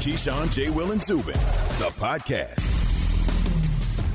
Keyshawn, 0.00 0.50
J. 0.50 0.70
Will, 0.70 0.92
and 0.92 1.04
Zubin, 1.04 1.34
the 1.78 1.92
podcast. 1.98 2.56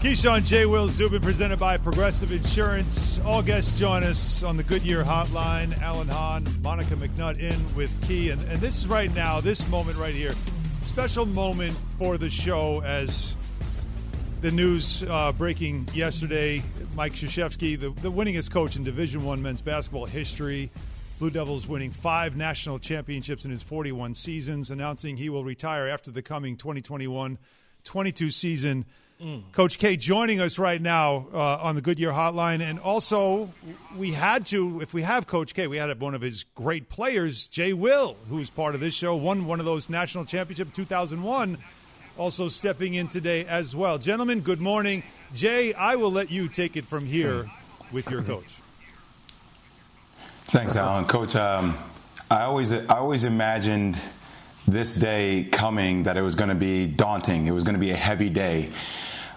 Keyshawn, 0.01 0.43
J. 0.43 0.65
Will, 0.65 0.88
Zubin, 0.88 1.21
presented 1.21 1.59
by 1.59 1.77
Progressive 1.77 2.31
Insurance. 2.31 3.19
All 3.19 3.43
guests 3.43 3.77
join 3.77 4.03
us 4.03 4.42
on 4.42 4.58
the 4.58 4.63
Goodyear 4.63 5.03
Hotline. 5.03 5.79
Alan 5.83 6.08
Hahn, 6.08 6.43
Monica 6.63 6.95
McNutt 6.95 7.37
in 7.37 7.75
with 7.75 7.92
Key. 8.07 8.32
And, 8.32 8.41
and 8.50 8.57
this 8.57 8.77
is 8.77 8.88
right 8.88 9.13
now, 9.13 9.39
this 9.39 9.68
moment 9.70 10.00
right 10.00 10.16
here, 10.16 10.34
special 10.82 11.27
moment 11.27 11.77
for 11.99 12.17
the 12.17 12.31
show 12.31 12.81
as 12.81 13.36
the 14.41 14.49
news 14.49 15.04
uh, 15.04 15.33
breaking 15.33 15.88
yesterday. 15.93 16.63
Mike 16.95 17.13
Krzyzewski, 17.13 17.79
the, 17.79 17.91
the 18.02 18.11
winningest 18.11 18.49
coach 18.49 18.75
in 18.75 18.83
Division 18.83 19.23
One 19.23 19.39
men's 19.39 19.61
basketball 19.61 20.07
history, 20.07 20.71
Blue 21.18 21.29
Devils 21.29 21.66
winning 21.66 21.91
five 21.91 22.36
national 22.36 22.77
championships 22.77 23.45
in 23.45 23.52
his 23.52 23.61
41 23.61 24.16
seasons, 24.16 24.70
announcing 24.70 25.16
he 25.16 25.30
will 25.30 25.45
retire 25.45 25.88
after 25.88 26.11
the 26.11 26.21
coming 26.21 26.57
2021 26.57 27.38
22 27.85 28.30
season. 28.31 28.85
Mm. 29.22 29.49
Coach 29.53 29.80
K 29.80 29.95
joining 29.95 30.41
us 30.41 30.59
right 30.59 30.81
now 30.81 31.27
uh, 31.34 31.39
on 31.62 31.75
the 31.75 31.81
Goodyear 31.81 32.12
Hotline. 32.12 32.59
And 32.59 32.80
also, 32.80 33.49
we 33.95 34.12
had 34.12 34.45
to, 34.48 34.81
if 34.81 34.94
we 34.94 35.03
have 35.03 35.25
Coach 35.25 35.53
K, 35.53 35.67
we 35.67 35.77
had 35.77 35.98
one 36.02 36.16
of 36.16 36.22
his 36.22 36.44
great 36.53 36.89
players, 36.89 37.47
Jay 37.47 37.72
Will, 37.72 38.17
who's 38.27 38.50
part 38.50 38.75
of 38.75 38.81
this 38.81 38.94
show, 38.94 39.16
won 39.16 39.45
one 39.45 39.61
of 39.61 39.66
those 39.66 39.89
national 39.89 40.25
championship 40.25 40.73
2001, 40.73 41.58
also 42.17 42.50
stepping 42.50 42.95
in 42.95 43.08
today 43.08 43.45
as 43.45 43.73
well. 43.73 43.97
Gentlemen, 43.97 44.41
good 44.41 44.59
morning. 44.59 45.02
Jay, 45.34 45.73
I 45.73 45.95
will 45.95 46.11
let 46.11 46.30
you 46.30 46.50
take 46.50 46.75
it 46.75 46.84
from 46.84 47.05
here 47.05 47.50
with 47.94 48.09
your 48.09 48.22
coach. 48.22 48.58
Thanks, 50.48 50.76
Alan. 50.76 51.05
Coach, 51.05 51.35
um, 51.35 51.77
I 52.30 52.44
always 52.44 52.72
I 52.72 52.98
always 52.98 53.23
imagined 53.23 53.99
this 54.67 54.95
day 54.95 55.48
coming 55.52 56.03
that 56.03 56.17
it 56.17 56.22
was 56.22 56.36
going 56.36 56.49
to 56.49 56.55
be 56.55 56.88
daunting. 56.88 57.48
It 57.48 57.52
was 57.52 57.63
going 57.63 57.73
to 57.73 57.80
be 57.80 57.91
a 57.91 57.95
heavy 57.95 58.30
day. 58.30 58.70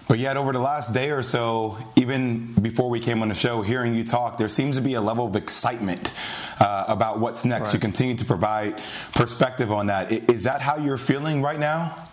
But 0.07 0.17
yet, 0.17 0.37
over 0.37 0.53
the 0.53 0.59
last 0.59 0.91
day 0.91 1.11
or 1.11 1.21
so, 1.21 1.77
even 1.95 2.53
before 2.53 2.89
we 2.89 2.99
came 2.99 3.21
on 3.21 3.29
the 3.29 3.35
show, 3.35 3.61
hearing 3.61 3.93
you 3.93 4.03
talk, 4.03 4.39
there 4.39 4.49
seems 4.49 4.75
to 4.77 4.81
be 4.81 4.95
a 4.95 5.01
level 5.01 5.27
of 5.27 5.35
excitement 5.35 6.11
uh, 6.59 6.85
about 6.87 7.19
what's 7.19 7.45
next. 7.45 7.65
Right. 7.65 7.73
You 7.75 7.79
continue 7.79 8.15
to 8.15 8.25
provide 8.25 8.81
perspective 9.13 9.71
on 9.71 9.87
that. 9.87 10.11
Is 10.11 10.45
that 10.45 10.61
how 10.61 10.77
you're 10.77 10.97
feeling 10.97 11.43
right 11.43 11.59
now? 11.59 12.07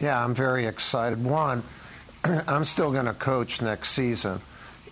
Yeah, 0.00 0.24
I'm 0.24 0.34
very 0.34 0.64
excited. 0.64 1.22
One, 1.22 1.62
I'm 2.24 2.64
still 2.64 2.90
going 2.90 3.06
to 3.06 3.14
coach 3.14 3.60
next 3.60 3.90
season. 3.90 4.40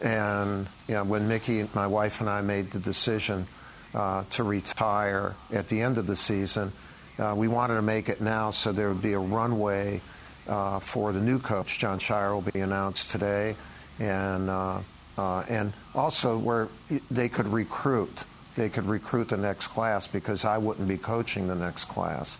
And 0.03 0.67
you 0.89 0.95
know, 0.95 1.05
when 1.05 1.29
Mickey, 1.29 1.69
my 1.75 1.87
wife, 1.87 2.21
and 2.21 2.29
I 2.29 2.41
made 2.41 2.71
the 2.71 2.79
decision 2.79 3.47
uh, 3.95 4.25
to 4.31 4.43
retire 4.43 5.35
at 5.53 5.69
the 5.69 5.83
end 5.83 5.99
of 5.99 6.07
the 6.07 6.17
season, 6.17 6.73
uh, 7.19 7.35
we 7.37 7.49
wanted 7.49 7.75
to 7.75 7.83
make 7.83 8.09
it 8.09 8.21
now 8.21 8.51
so 8.51 8.73
there 8.73 8.89
would 8.89 9.03
be 9.03 9.13
a 9.13 9.19
runway 9.19 10.01
uh, 10.49 10.79
for 10.79 11.13
the 11.13 11.21
new 11.21 11.39
coach. 11.39 11.79
Jon 11.79 11.99
Scheyer 11.99 12.33
will 12.33 12.41
be 12.41 12.61
announced 12.61 13.11
today, 13.11 13.57
and 13.99 14.49
uh, 14.49 14.81
uh, 15.19 15.45
and 15.49 15.73
also 15.95 16.39
where 16.39 16.69
they 17.11 17.29
could 17.29 17.47
recruit. 17.47 18.25
They 18.57 18.69
could 18.69 18.87
recruit 18.87 19.29
the 19.29 19.37
next 19.37 19.69
class 19.69 20.07
because 20.07 20.45
I 20.45 20.59
wouldn't 20.59 20.89
be 20.89 20.99
coaching 20.99 21.47
the 21.47 21.55
next 21.55 21.85
class. 21.85 22.39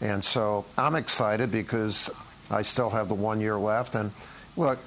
And 0.00 0.22
so 0.22 0.64
I'm 0.76 0.94
excited 0.94 1.50
because 1.50 2.10
I 2.50 2.62
still 2.62 2.90
have 2.90 3.08
the 3.08 3.14
one 3.14 3.40
year 3.40 3.56
left. 3.56 3.94
And 3.94 4.12
look, 4.56 4.78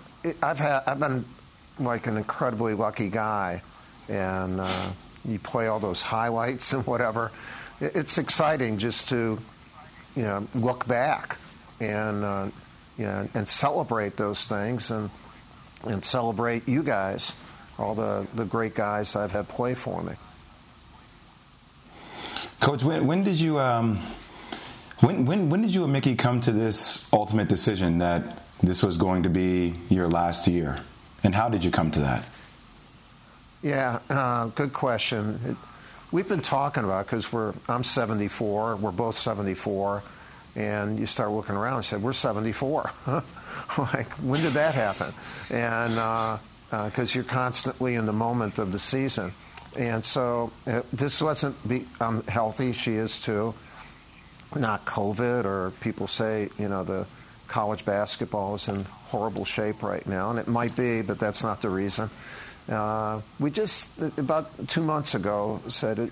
I've 0.41 0.59
had 0.59 0.83
I've 0.88 1.00
been 1.00 1.25
like 1.80 2.08
an 2.08 2.17
incredibly 2.17 2.73
lucky 2.73 3.09
guy, 3.09 3.61
and 4.09 4.59
uh, 4.59 4.89
you 5.25 5.39
play 5.39 5.67
all 5.67 5.80
those 5.80 6.02
highlights 6.02 6.73
and 6.73 6.86
whatever. 6.86 7.31
It's 7.80 8.17
exciting 8.17 8.78
just 8.78 9.09
to, 9.09 9.39
you 10.16 10.23
know, 10.23 10.47
look 10.53 10.88
back 10.88 11.38
and 11.80 12.23
uh, 12.23 12.47
you 12.97 13.05
know, 13.05 13.28
and 13.33 13.47
celebrate 13.47 14.17
those 14.17 14.45
things 14.45 14.91
and 14.91 15.09
and 15.83 16.05
celebrate 16.05 16.67
you 16.67 16.83
guys, 16.83 17.33
all 17.80 17.96
the 17.96 18.28
the 18.35 18.46
great 18.46 18.75
guys 18.75 19.16
I've 19.16 19.31
had 19.31 19.47
play 19.47 19.73
for 19.73 20.03
me. 20.03 20.13
Coach, 22.59 22.84
when, 22.84 23.07
when 23.07 23.23
did 23.23 23.40
you 23.40 23.59
um, 23.59 23.97
when, 25.00 25.25
when 25.25 25.50
when 25.50 25.62
did 25.63 25.73
you 25.73 25.84
and 25.84 25.94
Mickey 25.94 26.16
come 26.16 26.40
to 26.41 26.51
this 26.51 27.12
ultimate 27.12 27.47
decision 27.47 27.97
that 27.97 28.44
this 28.62 28.84
was 28.84 28.97
going 28.97 29.23
to 29.23 29.29
be 29.29 29.73
your 29.90 30.07
last 30.07 30.47
year? 30.47 30.78
And 31.24 31.36
how 31.36 31.50
did 31.50 31.64
you 31.64 31.72
come 31.72 31.92
to 31.92 32.00
that? 32.00 32.28
Yeah, 33.62 34.00
uh, 34.09 34.48
good 34.48 34.74
question. 34.74 35.40
It, 35.46 35.58
we've 36.12 36.28
been 36.28 36.42
talking 36.42 36.84
about 36.84 37.06
because 37.06 37.32
we're 37.32 37.54
I'm 37.70 37.84
74, 37.84 38.78
we're 38.78 38.92
both 38.92 39.18
74, 39.18 40.02
and 40.56 41.00
you 41.00 41.06
start 41.06 41.32
looking 41.32 41.56
around 41.56 41.78
and 41.78 41.86
said 41.86 42.02
we're 42.02 42.14
74. 42.14 42.92
like 43.78 44.12
when 44.14 44.42
did 44.42 44.54
that 44.54 44.74
happen? 44.74 45.14
And 45.50 45.94
because 45.94 46.42
uh, 46.72 47.02
uh, 47.02 47.16
you're 47.16 47.24
constantly 47.24 47.96
in 47.96 48.06
the 48.06 48.14
moment 48.14 48.58
of 48.58 48.72
the 48.72 48.80
season, 48.80 49.32
and 49.78 50.03
so 50.03 50.52
uh, 50.66 50.82
this 50.92 51.22
wasn't 51.22 51.68
be, 51.68 51.86
I'm 52.00 52.24
healthy. 52.24 52.74
She 52.74 52.96
is 52.96 53.22
too. 53.22 53.53
Not 54.56 54.86
COVID 54.86 55.46
or 55.46 55.72
people 55.80 56.08
say 56.08 56.50
you 56.58 56.68
know 56.68 56.84
the 56.84 57.06
college 57.51 57.84
basketball 57.84 58.56
is 58.56 58.67
in 58.69 58.85
horrible 59.09 59.44
shape 59.44 59.84
right 59.84 60.07
now, 60.07 60.29
and 60.29 60.39
it 60.39 60.47
might 60.47 60.75
be, 60.75 61.01
but 61.01 61.19
that's 61.19 61.44
not 61.44 61.62
the 61.62 61.69
reason. 61.69 62.09
Uh, 62.69 63.19
we 63.39 63.51
just 63.51 63.91
about 64.17 64.67
two 64.69 64.81
months 64.81 65.16
ago 65.16 65.61
said, 65.67 66.09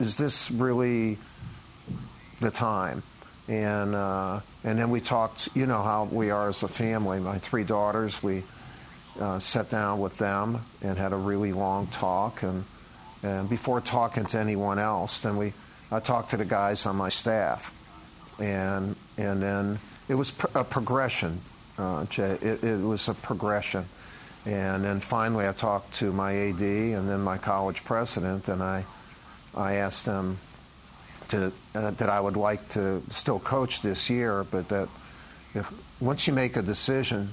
"Is 0.00 0.18
this 0.18 0.50
really 0.50 1.18
the 2.40 2.50
time?" 2.50 3.04
And 3.46 3.94
uh, 3.94 4.40
and 4.64 4.78
then 4.78 4.90
we 4.90 5.00
talked. 5.00 5.48
You 5.54 5.66
know 5.66 5.82
how 5.82 6.04
we 6.10 6.30
are 6.30 6.48
as 6.48 6.62
a 6.64 6.68
family. 6.68 7.20
My 7.20 7.38
three 7.38 7.64
daughters. 7.64 8.20
We 8.22 8.42
uh, 9.20 9.38
sat 9.38 9.70
down 9.70 10.00
with 10.00 10.18
them 10.18 10.64
and 10.82 10.98
had 10.98 11.12
a 11.12 11.16
really 11.16 11.52
long 11.52 11.86
talk. 11.88 12.42
And 12.42 12.64
and 13.22 13.48
before 13.48 13.80
talking 13.80 14.26
to 14.26 14.38
anyone 14.38 14.80
else, 14.80 15.20
then 15.20 15.36
we 15.36 15.52
I 15.92 16.00
talked 16.00 16.30
to 16.30 16.36
the 16.36 16.44
guys 16.44 16.86
on 16.86 16.96
my 16.96 17.10
staff, 17.10 17.72
and 18.40 18.96
and 19.16 19.40
then 19.40 19.78
it 20.08 20.14
was 20.14 20.32
a 20.54 20.64
progression, 20.64 21.40
uh. 21.78 22.04
It, 22.16 22.64
it, 22.64 22.80
was 22.80 23.08
a 23.08 23.14
progression. 23.14 23.86
And 24.44 24.84
then 24.84 25.00
finally, 25.00 25.46
I 25.46 25.52
talked 25.52 25.94
to 25.94 26.12
my 26.12 26.34
AD 26.34 26.60
and 26.60 27.08
then 27.08 27.20
my 27.20 27.38
college 27.38 27.84
president, 27.84 28.48
and 28.48 28.62
I, 28.62 28.84
I 29.54 29.74
asked 29.74 30.04
them 30.04 30.38
to, 31.28 31.52
uh, 31.74 31.90
that 31.92 32.08
I 32.08 32.20
would 32.20 32.36
like 32.36 32.68
to 32.70 33.02
still 33.10 33.38
coach 33.38 33.82
this 33.82 34.10
year, 34.10 34.44
but 34.44 34.68
that 34.68 34.88
if 35.54 35.72
once 36.00 36.26
you 36.26 36.32
make 36.32 36.56
a 36.56 36.62
decision, 36.62 37.32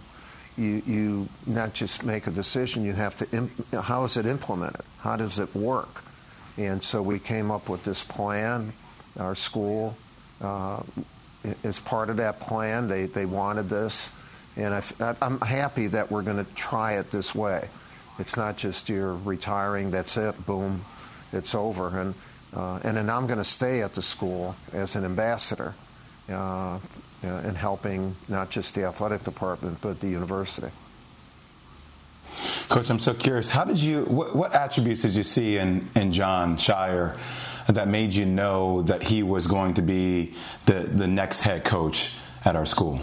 you, 0.57 0.81
you 0.85 1.29
not 1.45 1.73
just 1.73 2.03
make 2.03 2.27
a 2.27 2.31
decision, 2.31 2.83
you 2.83 2.93
have 2.93 3.15
to, 3.17 3.31
imp- 3.31 3.73
how 3.73 4.03
is 4.03 4.17
it 4.17 4.25
implemented? 4.25 4.85
How 4.99 5.15
does 5.15 5.39
it 5.39 5.53
work? 5.55 6.03
And 6.57 6.83
so 6.83 7.01
we 7.01 7.19
came 7.19 7.51
up 7.51 7.69
with 7.69 7.83
this 7.83 8.03
plan, 8.03 8.73
our 9.17 9.35
school. 9.35 9.95
Uh, 10.41 10.83
as 11.63 11.79
part 11.79 12.09
of 12.09 12.17
that 12.17 12.39
plan. 12.39 12.87
They, 12.87 13.05
they 13.05 13.25
wanted 13.25 13.69
this. 13.69 14.11
And 14.57 14.73
I, 14.73 15.15
am 15.21 15.39
happy 15.41 15.87
that 15.87 16.11
we're 16.11 16.21
going 16.21 16.43
to 16.43 16.51
try 16.53 16.93
it 16.93 17.11
this 17.11 17.33
way. 17.33 17.69
It's 18.17 18.35
not 18.35 18.57
just 18.57 18.89
you're 18.89 19.15
retiring, 19.15 19.91
that's 19.91 20.17
it, 20.17 20.45
boom, 20.45 20.83
it's 21.31 21.55
over. 21.55 21.97
And, 21.97 22.15
uh, 22.53 22.79
and 22.83 22.97
then 22.97 23.09
I'm 23.09 23.27
going 23.27 23.37
to 23.37 23.45
stay 23.45 23.81
at 23.81 23.93
the 23.93 24.01
school 24.01 24.55
as 24.73 24.95
an 24.95 25.05
ambassador 25.05 25.73
uh, 26.27 26.79
in 27.23 27.55
helping 27.55 28.15
not 28.27 28.49
just 28.49 28.75
the 28.75 28.83
athletic 28.83 29.23
department, 29.23 29.79
but 29.81 30.01
the 30.01 30.09
university. 30.09 30.69
Coach, 32.67 32.89
I'm 32.89 32.99
so 32.99 33.13
curious. 33.13 33.49
How 33.49 33.63
did 33.63 33.79
you? 33.79 34.03
What, 34.03 34.35
what 34.35 34.53
attributes 34.53 35.01
did 35.01 35.15
you 35.15 35.23
see 35.23 35.57
in 35.57 35.89
in 35.95 36.11
Jon 36.11 36.55
Scheyer 36.55 37.17
that 37.73 37.87
made 37.87 38.13
you 38.13 38.25
know 38.25 38.81
that 38.83 39.03
he 39.03 39.23
was 39.23 39.47
going 39.47 39.75
to 39.75 39.81
be 39.81 40.33
the, 40.65 40.73
the 40.73 41.07
next 41.07 41.41
head 41.41 41.63
coach 41.63 42.13
at 42.43 42.55
our 42.55 42.65
school? 42.65 42.99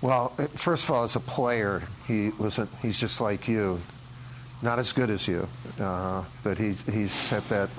Well, 0.00 0.28
first 0.54 0.84
of 0.84 0.90
all, 0.90 1.04
as 1.04 1.16
a 1.16 1.20
player, 1.20 1.82
he 2.06 2.30
was 2.30 2.58
a, 2.58 2.68
he's 2.82 2.98
just 2.98 3.20
like 3.20 3.48
you, 3.48 3.80
not 4.62 4.78
as 4.78 4.92
good 4.92 5.10
as 5.10 5.26
you, 5.26 5.48
uh, 5.80 6.24
but 6.44 6.58
he 6.58 6.74
he's 6.90 7.12
set 7.12 7.48
that 7.48 7.70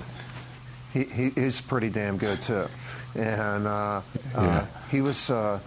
he, 0.92 1.04
he 1.04 1.30
he's 1.30 1.60
pretty 1.60 1.90
damn 1.90 2.18
good 2.18 2.42
too, 2.42 2.66
and 3.14 3.66
uh, 3.66 3.70
uh 3.70 4.02
yeah. 4.34 4.40
uh, 4.40 4.66
he 4.90 5.00
was 5.00 5.30
uh, 5.30 5.60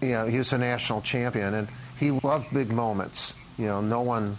you 0.00 0.08
know, 0.10 0.26
he 0.26 0.38
was 0.38 0.52
a 0.52 0.58
national 0.58 1.00
champion, 1.00 1.54
and 1.54 1.68
he 1.98 2.10
loved 2.10 2.52
big 2.52 2.70
moments. 2.70 3.34
You 3.58 3.66
know, 3.66 3.80
no 3.80 4.02
one 4.02 4.36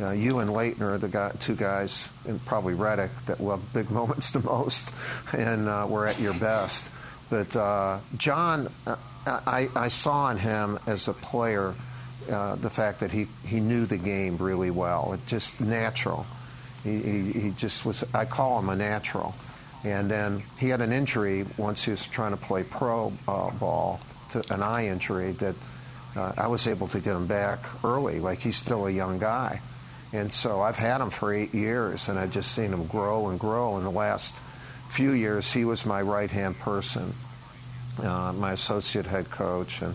you 0.00 0.38
and 0.38 0.50
Laettner 0.50 0.94
are 0.94 0.98
the 0.98 1.08
guy, 1.08 1.32
two 1.40 1.56
guys, 1.56 2.08
and 2.26 2.44
probably 2.46 2.74
Redick, 2.74 3.10
that 3.26 3.40
love 3.40 3.62
big 3.72 3.90
moments 3.98 4.30
the 4.30 4.40
most, 4.40 4.92
and 5.32 5.68
uh, 5.68 5.86
were 5.88 6.06
at 6.06 6.20
your 6.20 6.34
best. 6.34 6.90
But 7.30 7.54
uh, 7.56 7.98
Jon, 8.16 8.72
uh, 8.86 8.96
I, 9.26 9.68
I, 9.76 9.88
saw 9.88 10.30
in 10.30 10.38
him 10.38 10.78
as 10.86 11.08
a 11.08 11.12
player 11.12 11.74
uh, 12.30 12.56
the 12.56 12.70
fact 12.70 13.00
that 13.00 13.10
he, 13.10 13.26
he 13.44 13.60
knew 13.60 13.84
the 13.84 13.98
game 13.98 14.38
really 14.38 14.70
well. 14.70 15.12
It 15.12 15.26
just 15.26 15.60
natural. 15.60 16.26
He, 16.84 17.00
he, 17.00 17.32
he, 17.32 17.50
just 17.50 17.84
was. 17.84 18.04
I 18.14 18.24
call 18.24 18.60
him 18.60 18.70
a 18.70 18.76
natural, 18.76 19.34
And 19.84 20.10
then 20.10 20.42
he 20.58 20.68
had 20.68 20.80
an 20.80 20.92
injury 20.92 21.44
once 21.58 21.84
he 21.84 21.90
was 21.90 22.06
trying 22.06 22.30
to 22.30 22.36
play 22.38 22.62
pro 22.62 23.12
uh, 23.26 23.50
ball, 23.50 24.00
to 24.30 24.54
an 24.54 24.62
eye 24.62 24.86
injury 24.86 25.32
that 25.32 25.54
uh, 26.16 26.32
I 26.36 26.46
was 26.46 26.66
able 26.66 26.88
to 26.88 27.00
get 27.00 27.14
him 27.14 27.26
back 27.26 27.58
early. 27.84 28.20
Like 28.20 28.40
he's 28.40 28.56
still 28.56 28.86
a 28.86 28.90
young 28.90 29.18
guy. 29.18 29.60
And 30.12 30.32
so 30.32 30.62
I've 30.62 30.76
had 30.76 31.00
him 31.00 31.10
for 31.10 31.32
eight 31.32 31.54
years, 31.54 32.08
and 32.08 32.18
I've 32.18 32.32
just 32.32 32.52
seen 32.52 32.72
him 32.72 32.86
grow 32.86 33.28
and 33.28 33.38
grow. 33.38 33.76
In 33.76 33.84
the 33.84 33.90
last 33.90 34.34
few 34.88 35.12
years, 35.12 35.52
he 35.52 35.64
was 35.64 35.84
my 35.84 36.00
right 36.00 36.30
hand 36.30 36.58
person, 36.58 37.12
uh, 38.02 38.32
my 38.32 38.52
associate 38.52 39.04
head 39.04 39.30
coach. 39.30 39.82
And 39.82 39.94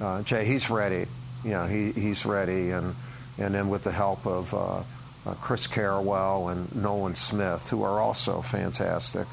uh, 0.00 0.22
Jay, 0.22 0.44
he's 0.44 0.68
ready. 0.68 1.06
You 1.44 1.50
know, 1.50 1.66
he, 1.66 1.92
he's 1.92 2.26
ready. 2.26 2.70
And, 2.70 2.96
and 3.38 3.54
then 3.54 3.68
with 3.68 3.84
the 3.84 3.92
help 3.92 4.26
of 4.26 4.52
uh, 4.52 4.82
uh 5.26 5.34
Chris 5.34 5.68
Carrawell 5.68 6.50
and 6.50 6.74
Nolan 6.74 7.14
Smith, 7.14 7.70
who 7.70 7.84
are 7.84 8.00
also 8.00 8.42
fantastic, 8.42 9.28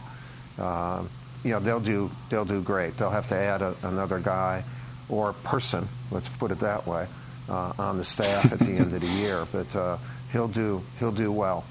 uh, 0.59 1.03
you 1.43 1.51
know, 1.51 1.59
they'll 1.59 1.79
do, 1.79 2.11
they'll 2.29 2.45
do 2.45 2.61
great. 2.61 2.97
They'll 2.97 3.09
have 3.09 3.27
to 3.27 3.35
add 3.35 3.63
a, 3.63 3.75
another 3.81 4.19
guy 4.19 4.63
or 5.09 5.33
person, 5.33 5.89
let's 6.11 6.29
put 6.29 6.51
it 6.51 6.59
that 6.59 6.85
way 6.85 7.07
uh, 7.49 7.73
on 7.77 7.97
the 7.97 8.03
staff 8.03 8.51
at 8.51 8.59
the 8.59 8.71
end 8.71 8.93
of 8.93 9.01
the 9.01 9.07
year. 9.07 9.45
But 9.51 9.75
uh, 9.75 9.97
he'll 10.31 10.47
do 10.47 10.81
he'll 10.99 11.11
do 11.11 11.31
well. 11.31 11.65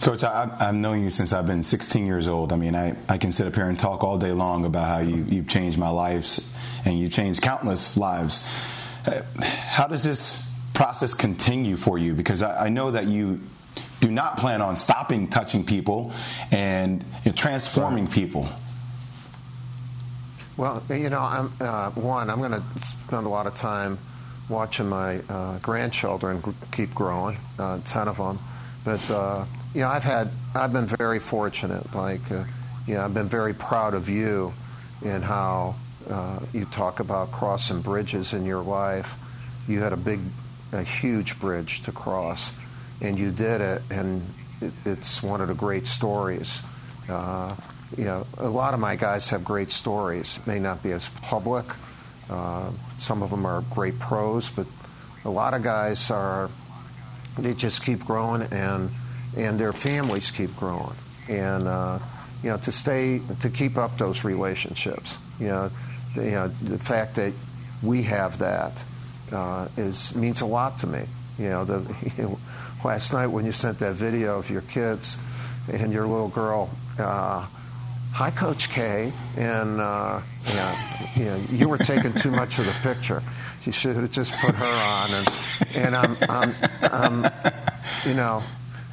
Coach, 0.00 0.22
I, 0.22 0.46
have 0.58 0.74
known 0.74 1.02
you 1.02 1.08
since 1.08 1.32
I've 1.32 1.46
been 1.46 1.62
16 1.62 2.04
years 2.04 2.28
old. 2.28 2.52
I 2.52 2.56
mean, 2.56 2.74
I, 2.74 2.94
I 3.08 3.16
can 3.16 3.32
sit 3.32 3.46
up 3.46 3.54
here 3.54 3.70
and 3.70 3.78
talk 3.78 4.04
all 4.04 4.18
day 4.18 4.32
long 4.32 4.66
about 4.66 4.86
how 4.86 4.98
you, 4.98 5.24
you've 5.30 5.48
changed 5.48 5.78
my 5.78 5.88
lives 5.88 6.54
and 6.84 6.98
you've 6.98 7.12
changed 7.12 7.40
countless 7.40 7.96
lives. 7.96 8.46
How 9.40 9.86
does 9.86 10.04
this 10.04 10.52
process 10.74 11.14
continue 11.14 11.76
for 11.76 11.96
you? 11.96 12.12
Because 12.12 12.42
I, 12.42 12.66
I 12.66 12.68
know 12.68 12.90
that 12.90 13.06
you 13.06 13.40
do 14.00 14.10
not 14.10 14.36
plan 14.36 14.60
on 14.60 14.76
stopping 14.76 15.28
touching 15.28 15.64
people 15.64 16.12
and 16.50 17.02
you 17.24 17.30
know, 17.30 17.32
transforming 17.32 18.06
people. 18.06 18.46
Well, 20.56 20.84
you 20.88 21.10
know, 21.10 21.20
I'm, 21.20 21.52
uh, 21.60 21.90
one, 21.90 22.30
I'm 22.30 22.38
going 22.38 22.52
to 22.52 22.62
spend 22.80 23.26
a 23.26 23.28
lot 23.28 23.48
of 23.48 23.56
time 23.56 23.98
watching 24.48 24.88
my 24.88 25.18
uh, 25.28 25.58
grandchildren 25.58 26.42
keep 26.70 26.94
growing, 26.94 27.38
uh, 27.58 27.80
ten 27.84 28.06
of 28.06 28.18
them. 28.18 28.38
But 28.84 29.10
uh, 29.10 29.46
you 29.74 29.80
know, 29.80 29.88
I've 29.88 30.04
had, 30.04 30.30
I've 30.54 30.72
been 30.72 30.86
very 30.86 31.18
fortunate. 31.18 31.92
Like, 31.92 32.30
uh, 32.30 32.44
you 32.86 32.94
know, 32.94 33.04
I've 33.04 33.14
been 33.14 33.28
very 33.28 33.52
proud 33.52 33.94
of 33.94 34.08
you 34.08 34.52
in 35.02 35.22
how 35.22 35.74
uh, 36.08 36.38
you 36.52 36.66
talk 36.66 37.00
about 37.00 37.32
crossing 37.32 37.80
bridges 37.80 38.32
in 38.32 38.44
your 38.44 38.62
life. 38.62 39.14
You 39.66 39.80
had 39.80 39.92
a 39.92 39.96
big, 39.96 40.20
a 40.72 40.82
huge 40.82 41.40
bridge 41.40 41.82
to 41.82 41.92
cross, 41.92 42.52
and 43.00 43.18
you 43.18 43.32
did 43.32 43.60
it, 43.60 43.82
and 43.90 44.22
it, 44.60 44.72
it's 44.84 45.20
one 45.20 45.40
of 45.40 45.48
the 45.48 45.54
great 45.54 45.88
stories. 45.88 46.62
You 47.96 48.04
know, 48.04 48.26
a 48.38 48.48
lot 48.48 48.74
of 48.74 48.80
my 48.80 48.96
guys 48.96 49.28
have 49.28 49.44
great 49.44 49.70
stories. 49.70 50.40
May 50.46 50.58
not 50.58 50.82
be 50.82 50.92
as 50.92 51.08
public. 51.22 51.66
Uh, 52.28 52.70
some 52.96 53.22
of 53.22 53.30
them 53.30 53.46
are 53.46 53.62
great 53.70 53.98
pros, 53.98 54.50
but 54.50 54.66
a 55.24 55.30
lot 55.30 55.54
of 55.54 55.62
guys 55.62 56.10
are. 56.10 56.50
They 57.38 57.54
just 57.54 57.84
keep 57.84 58.04
growing, 58.04 58.42
and 58.42 58.90
and 59.36 59.58
their 59.58 59.72
families 59.72 60.30
keep 60.30 60.54
growing, 60.56 60.96
and 61.28 61.68
uh, 61.68 61.98
you 62.42 62.50
know 62.50 62.56
to 62.58 62.72
stay 62.72 63.20
to 63.40 63.50
keep 63.50 63.76
up 63.76 63.98
those 63.98 64.24
relationships. 64.24 65.18
You 65.38 65.48
know, 65.48 65.70
you 66.16 66.30
know 66.30 66.48
the 66.48 66.78
fact 66.78 67.16
that 67.16 67.32
we 67.82 68.02
have 68.04 68.38
that 68.38 68.82
uh, 69.30 69.68
is 69.76 70.14
means 70.14 70.40
a 70.40 70.46
lot 70.46 70.78
to 70.80 70.86
me. 70.86 71.02
You 71.38 71.48
know, 71.48 71.64
the, 71.64 71.96
you 72.16 72.22
know, 72.22 72.38
last 72.84 73.12
night 73.12 73.28
when 73.28 73.44
you 73.44 73.52
sent 73.52 73.78
that 73.80 73.94
video 73.94 74.38
of 74.38 74.50
your 74.50 74.62
kids 74.62 75.18
and 75.72 75.92
your 75.92 76.06
little 76.06 76.28
girl. 76.28 76.70
Uh, 76.98 77.46
hi, 78.14 78.30
Coach 78.30 78.70
K. 78.70 79.12
And 79.36 79.80
uh, 79.80 80.20
yeah, 80.46 80.76
you, 81.16 81.24
know, 81.24 81.36
you 81.50 81.68
were 81.68 81.78
taking 81.78 82.12
too 82.12 82.30
much 82.30 82.60
of 82.60 82.66
the 82.66 82.76
picture. 82.80 83.22
You 83.64 83.72
should 83.72 83.96
have 83.96 84.12
just 84.12 84.32
put 84.34 84.54
her 84.54 84.64
on. 84.64 85.10
And, 85.10 85.28
and 85.76 85.96
I'm, 85.96 86.16
I'm, 86.28 86.54
I'm 86.82 87.32
you 88.06 88.14
know, 88.14 88.42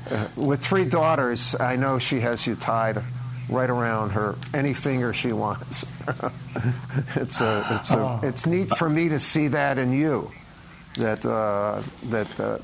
uh, 0.09 0.27
with 0.35 0.61
three 0.61 0.85
daughters, 0.85 1.55
I 1.59 1.75
know 1.75 1.99
she 1.99 2.19
has 2.21 2.47
you 2.47 2.55
tied 2.55 3.03
right 3.47 3.69
around 3.69 4.09
her 4.11 4.35
any 4.55 4.73
finger 4.73 5.13
she 5.13 5.33
wants. 5.33 5.85
it's 7.15 7.41
a, 7.41 7.67
it's 7.69 7.91
a, 7.91 7.99
oh. 7.99 8.19
it's 8.23 8.47
neat 8.47 8.69
for 8.75 8.89
me 8.89 9.09
to 9.09 9.19
see 9.19 9.49
that 9.49 9.77
in 9.77 9.93
you. 9.93 10.31
That 10.95 11.25
uh, 11.25 11.81
that 12.05 12.39
uh, 12.39 12.57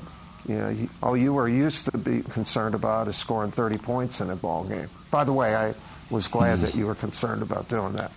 you 0.46 0.56
know, 0.56 0.88
all 1.02 1.16
you 1.16 1.32
were 1.32 1.48
used 1.48 1.86
to 1.86 1.96
be 1.96 2.20
concerned 2.20 2.74
about 2.74 3.08
is 3.08 3.16
scoring 3.16 3.50
30 3.50 3.78
points 3.78 4.20
in 4.20 4.28
a 4.28 4.36
ball 4.36 4.64
game. 4.64 4.90
By 5.10 5.24
the 5.24 5.32
way, 5.32 5.56
I 5.56 5.74
was 6.10 6.28
glad 6.28 6.58
mm. 6.58 6.62
that 6.62 6.74
you 6.74 6.86
were 6.86 6.94
concerned 6.94 7.42
about 7.42 7.68
doing 7.68 7.94
that. 7.94 8.12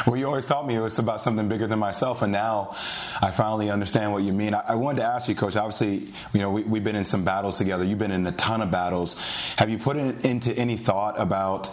well, 0.06 0.16
you 0.16 0.26
always 0.26 0.44
taught 0.44 0.66
me 0.66 0.74
it 0.74 0.80
was 0.80 0.98
about 0.98 1.20
something 1.20 1.48
bigger 1.48 1.66
than 1.66 1.78
myself, 1.78 2.22
and 2.22 2.32
now 2.32 2.76
I 3.20 3.30
finally 3.30 3.70
understand 3.70 4.12
what 4.12 4.22
you 4.22 4.32
mean. 4.32 4.54
I, 4.54 4.60
I 4.68 4.74
wanted 4.74 4.98
to 4.98 5.04
ask 5.04 5.28
you, 5.28 5.34
Coach. 5.34 5.56
Obviously, 5.56 6.12
you 6.32 6.40
know 6.40 6.50
we, 6.50 6.62
have 6.62 6.84
been 6.84 6.96
in 6.96 7.04
some 7.04 7.24
battles 7.24 7.58
together. 7.58 7.84
You've 7.84 7.98
been 7.98 8.12
in 8.12 8.26
a 8.26 8.32
ton 8.32 8.62
of 8.62 8.70
battles. 8.70 9.20
Have 9.56 9.70
you 9.70 9.78
put 9.78 9.96
in, 9.96 10.18
into 10.20 10.56
any 10.56 10.76
thought 10.76 11.18
about? 11.18 11.70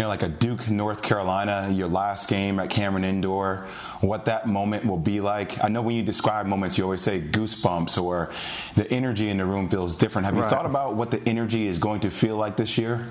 You 0.00 0.04
know, 0.04 0.08
like 0.08 0.22
a 0.22 0.30
Duke, 0.30 0.70
North 0.70 1.02
Carolina, 1.02 1.68
your 1.70 1.86
last 1.86 2.30
game 2.30 2.58
at 2.58 2.70
Cameron 2.70 3.04
Indoor, 3.04 3.66
what 4.00 4.24
that 4.24 4.48
moment 4.48 4.86
will 4.86 4.96
be 4.96 5.20
like. 5.20 5.62
I 5.62 5.68
know 5.68 5.82
when 5.82 5.94
you 5.94 6.02
describe 6.02 6.46
moments, 6.46 6.78
you 6.78 6.84
always 6.84 7.02
say 7.02 7.20
goosebumps 7.20 8.02
or 8.02 8.30
the 8.76 8.90
energy 8.90 9.28
in 9.28 9.36
the 9.36 9.44
room 9.44 9.68
feels 9.68 9.98
different. 9.98 10.24
Have 10.24 10.36
you 10.36 10.48
thought 10.48 10.64
about 10.64 10.94
what 10.94 11.10
the 11.10 11.22
energy 11.28 11.66
is 11.66 11.76
going 11.76 12.00
to 12.00 12.10
feel 12.10 12.36
like 12.36 12.56
this 12.56 12.78
year? 12.78 13.08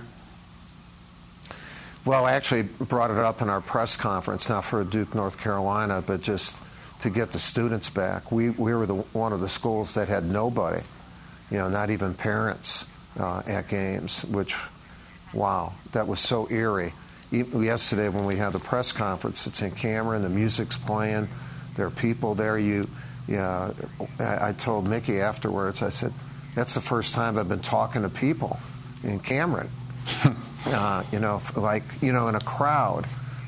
Well, 2.05 2.25
I 2.25 2.31
actually 2.31 2.63
brought 2.63 3.11
it 3.11 3.17
up 3.17 3.43
in 3.43 3.49
our 3.49 3.61
press 3.61 3.95
conference, 3.95 4.49
not 4.49 4.65
for 4.65 4.83
Duke, 4.83 5.13
North 5.13 5.37
Carolina, 5.37 6.03
but 6.03 6.21
just 6.21 6.57
to 7.03 7.11
get 7.11 7.33
the 7.33 7.39
students 7.39 7.91
back. 7.91 8.31
We, 8.31 8.49
we 8.49 8.73
were 8.73 8.87
the, 8.87 8.95
one 8.95 9.31
of 9.31 9.41
the 9.41 9.49
schools 9.49 9.93
that 9.93 10.07
had 10.07 10.25
nobody, 10.25 10.81
you 11.51 11.57
know, 11.59 11.69
not 11.69 11.91
even 11.91 12.15
parents 12.15 12.87
uh, 13.19 13.43
at 13.45 13.67
games, 13.67 14.25
which 14.25 14.57
Wow, 15.33 15.73
that 15.91 16.07
was 16.07 16.19
so 16.19 16.49
eerie. 16.49 16.93
Yesterday, 17.31 18.09
when 18.09 18.25
we 18.25 18.37
had 18.37 18.53
the 18.53 18.59
press 18.59 18.91
conference, 18.91 19.45
it's 19.45 19.61
in 19.61 19.71
Cameron, 19.71 20.23
the 20.23 20.29
music's 20.29 20.77
playing, 20.77 21.27
there 21.75 21.85
are 21.85 21.91
people 21.91 22.33
there. 22.33 22.57
You, 22.57 22.89
yeah, 23.27 23.71
I 24.19 24.53
told 24.53 24.87
Mickey 24.87 25.21
afterwards, 25.21 25.83
I 25.83 25.89
said, 25.89 26.11
that's 26.55 26.73
the 26.73 26.81
first 26.81 27.13
time 27.13 27.37
I've 27.37 27.47
been 27.47 27.61
talking 27.61 28.01
to 28.01 28.09
people 28.09 28.59
in 29.03 29.19
Cameron. 29.19 29.69
uh, 30.65 31.03
you 31.11 31.19
know, 31.19 31.41
like, 31.55 31.83
you 32.01 32.11
know, 32.11 32.27
in 32.27 32.35
a 32.35 32.39
crowd 32.39 33.05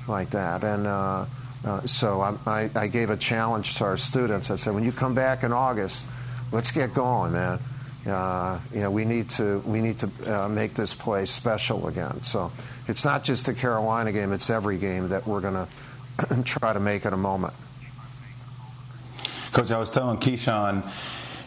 like 0.07 0.29
that. 0.31 0.63
And 0.63 0.85
uh, 0.85 1.25
uh, 1.65 1.81
so 1.87 2.21
I, 2.21 2.35
I, 2.45 2.69
I 2.75 2.87
gave 2.87 3.09
a 3.09 3.17
challenge 3.17 3.75
to 3.75 3.85
our 3.85 3.97
students. 3.97 4.51
I 4.51 4.55
said, 4.55 4.75
when 4.75 4.83
you 4.83 4.91
come 4.91 5.15
back 5.15 5.43
in 5.43 5.51
August, 5.51 6.07
let's 6.51 6.69
get 6.69 6.93
going, 6.93 7.33
man 7.33 7.59
uh, 8.07 8.59
you 8.73 8.79
know, 8.79 8.89
we 8.89 9.05
need 9.05 9.29
to 9.31 9.59
we 9.59 9.81
need 9.81 9.99
to 9.99 10.09
uh, 10.25 10.49
make 10.49 10.73
this 10.73 10.95
place 10.95 11.29
special 11.29 11.87
again. 11.87 12.21
So 12.23 12.51
it's 12.87 13.05
not 13.05 13.23
just 13.23 13.45
the 13.45 13.53
Carolina 13.53 14.11
game; 14.11 14.33
it's 14.33 14.49
every 14.49 14.77
game 14.77 15.09
that 15.09 15.27
we're 15.27 15.41
going 15.41 15.53
to 15.53 16.43
try 16.43 16.73
to 16.73 16.79
make 16.79 17.05
it 17.05 17.13
a 17.13 17.17
moment. 17.17 17.53
Coach, 19.51 19.69
I 19.69 19.79
was 19.79 19.91
telling 19.91 20.17
Keyshawn 20.17 20.89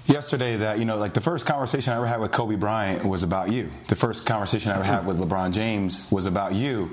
yesterday 0.07 0.59
that 0.59 0.79
you 0.79 0.85
know, 0.85 0.97
like 0.97 1.15
the 1.15 1.21
first 1.21 1.47
conversation 1.47 1.93
I 1.93 1.97
ever 1.97 2.07
had 2.07 2.21
with 2.21 2.31
Kobe 2.31 2.57
Bryant 2.57 3.05
was 3.05 3.23
about 3.23 3.51
you. 3.51 3.71
The 3.89 3.97
first 3.97 4.27
conversation 4.27 4.71
I 4.71 4.77
ever 4.77 4.85
had 4.85 5.07
with 5.07 5.19
LeBron 5.19 5.53
James 5.53 6.11
was 6.13 6.27
about 6.27 6.55
you. 6.55 6.93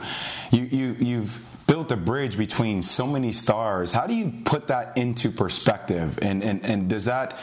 You 0.51 0.63
you 0.63 0.95
you've 0.99 1.45
built 1.67 1.91
a 1.91 1.97
bridge 1.97 2.37
between 2.37 2.81
so 2.81 3.05
many 3.05 3.31
stars. 3.31 3.91
How 3.91 4.07
do 4.07 4.15
you 4.15 4.33
put 4.43 4.69
that 4.69 4.97
into 4.97 5.29
perspective? 5.29 6.17
And 6.21 6.43
and 6.43 6.65
and 6.65 6.89
does 6.89 7.05
that 7.05 7.37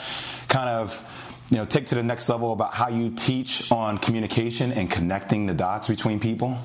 kind 0.48 0.68
of 0.68 1.00
you 1.50 1.56
know 1.56 1.64
take 1.64 1.86
to 1.86 1.94
the 1.94 2.02
next 2.02 2.28
level 2.28 2.52
about 2.52 2.74
how 2.74 2.88
you 2.88 3.10
teach 3.10 3.72
on 3.72 3.98
communication 3.98 4.72
and 4.72 4.90
connecting 4.90 5.46
the 5.46 5.54
dots 5.54 5.88
between 5.88 6.20
people? 6.20 6.58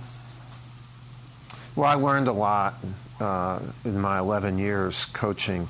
Well, 1.76 1.90
I 1.90 1.96
learned 1.96 2.28
a 2.28 2.34
lot 2.34 2.76
uh, 3.20 3.60
in 3.86 4.00
my 4.00 4.20
11 4.20 4.58
years 4.58 5.06
coaching 5.06 5.70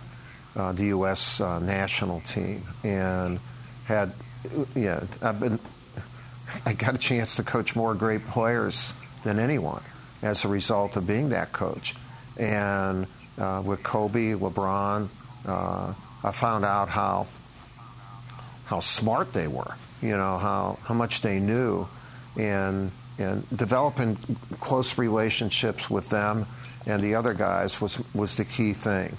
uh, 0.55 0.71
the 0.73 0.85
U.S. 0.85 1.39
Uh, 1.39 1.59
national 1.59 2.19
team, 2.21 2.63
and 2.83 3.39
had 3.85 4.11
yeah, 4.75 5.03
I've 5.21 5.39
been 5.39 5.59
I 6.65 6.73
got 6.73 6.95
a 6.95 6.97
chance 6.97 7.37
to 7.37 7.43
coach 7.43 7.75
more 7.75 7.93
great 7.95 8.25
players 8.25 8.93
than 9.23 9.39
anyone 9.39 9.81
as 10.21 10.45
a 10.45 10.47
result 10.47 10.95
of 10.95 11.07
being 11.07 11.29
that 11.29 11.51
coach. 11.51 11.95
And 12.37 13.07
uh, 13.37 13.61
with 13.63 13.83
Kobe, 13.83 14.33
LeBron, 14.33 15.09
uh, 15.45 15.93
I 16.23 16.31
found 16.31 16.65
out 16.65 16.89
how 16.89 17.27
how 18.73 18.79
smart 18.79 19.33
they 19.33 19.47
were, 19.47 19.75
you 20.01 20.17
know, 20.17 20.39
how, 20.39 20.79
how 20.83 20.95
much 20.95 21.21
they 21.21 21.37
knew, 21.39 21.87
and, 22.35 22.91
and 23.19 23.47
developing 23.55 24.17
close 24.59 24.97
relationships 24.97 25.91
with 25.91 26.09
them 26.09 26.47
and 26.87 27.01
the 27.03 27.13
other 27.13 27.35
guys 27.35 27.79
was, 27.79 27.99
was 28.15 28.35
the 28.37 28.45
key 28.45 28.73
thing. 28.73 29.15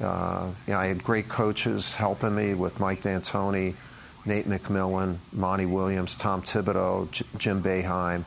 Uh, 0.00 0.50
you 0.68 0.72
know, 0.72 0.78
I 0.78 0.86
had 0.86 1.02
great 1.02 1.28
coaches 1.28 1.94
helping 1.94 2.34
me 2.34 2.54
with 2.54 2.78
Mike 2.78 3.02
D'Antoni, 3.02 3.74
Nate 4.24 4.48
McMillan, 4.48 5.16
Monty 5.32 5.66
Williams, 5.66 6.16
Tom 6.16 6.42
Thibodeau, 6.42 7.10
J- 7.10 7.24
Jim 7.36 7.60
Boeheim, 7.60 8.24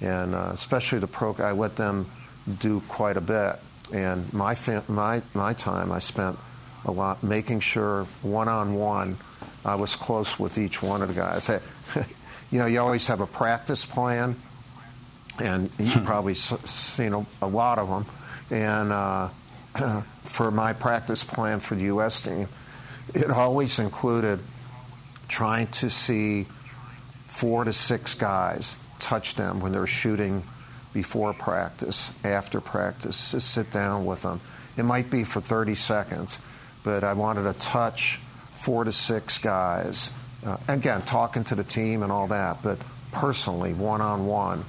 and 0.00 0.34
uh, 0.34 0.50
especially 0.52 0.98
the 0.98 1.06
pro. 1.06 1.36
I 1.38 1.52
let 1.52 1.76
them 1.76 2.10
do 2.58 2.80
quite 2.88 3.16
a 3.16 3.20
bit. 3.20 3.56
And 3.92 4.32
my 4.32 4.56
fa- 4.56 4.84
my 4.88 5.22
my 5.34 5.52
time, 5.54 5.92
I 5.92 6.00
spent 6.00 6.36
a 6.84 6.90
lot 6.90 7.22
making 7.22 7.60
sure 7.60 8.04
one 8.22 8.48
on 8.48 8.74
one, 8.74 9.16
I 9.66 9.74
was 9.74 9.96
close 9.96 10.38
with 10.38 10.58
each 10.58 10.80
one 10.80 11.02
of 11.02 11.08
the 11.08 11.14
guys. 11.14 11.48
you 12.50 12.58
know, 12.58 12.66
you 12.66 12.80
always 12.80 13.08
have 13.08 13.20
a 13.20 13.26
practice 13.26 13.84
plan, 13.84 14.36
and 15.40 15.70
you've 15.78 15.92
hmm. 15.92 16.04
probably 16.04 16.34
seen 16.34 17.12
a, 17.12 17.26
a, 17.42 17.48
lot 17.48 17.78
of 17.78 17.88
them. 17.88 18.06
And 18.48 18.92
uh, 18.92 20.02
for 20.22 20.52
my 20.52 20.72
practice 20.72 21.24
plan 21.24 21.58
for 21.58 21.74
the 21.74 21.82
U.S. 21.84 22.22
team, 22.22 22.48
it 23.12 23.28
always 23.28 23.80
included 23.80 24.38
trying 25.26 25.66
to 25.66 25.90
see 25.90 26.46
four 27.26 27.64
to 27.64 27.72
six 27.72 28.14
guys 28.14 28.76
touch 29.00 29.34
them 29.34 29.58
when 29.58 29.72
they're 29.72 29.88
shooting 29.88 30.44
before 30.94 31.34
practice, 31.34 32.12
after 32.22 32.60
practice, 32.60 33.32
to 33.32 33.40
sit 33.40 33.72
down 33.72 34.06
with 34.06 34.22
them. 34.22 34.40
It 34.76 34.84
might 34.84 35.10
be 35.10 35.24
for 35.24 35.40
30 35.40 35.74
seconds, 35.74 36.38
but 36.84 37.02
I 37.02 37.14
wanted 37.14 37.52
to 37.52 37.58
touch 37.58 38.20
four 38.66 38.82
to 38.82 38.90
six 38.90 39.38
guys. 39.38 40.10
Uh, 40.44 40.56
again, 40.66 41.00
talking 41.02 41.44
to 41.44 41.54
the 41.54 41.62
team 41.62 42.02
and 42.02 42.10
all 42.10 42.26
that, 42.26 42.60
but 42.64 42.78
personally, 43.12 43.72
one 43.72 44.00
on 44.00 44.26
one, 44.26 44.64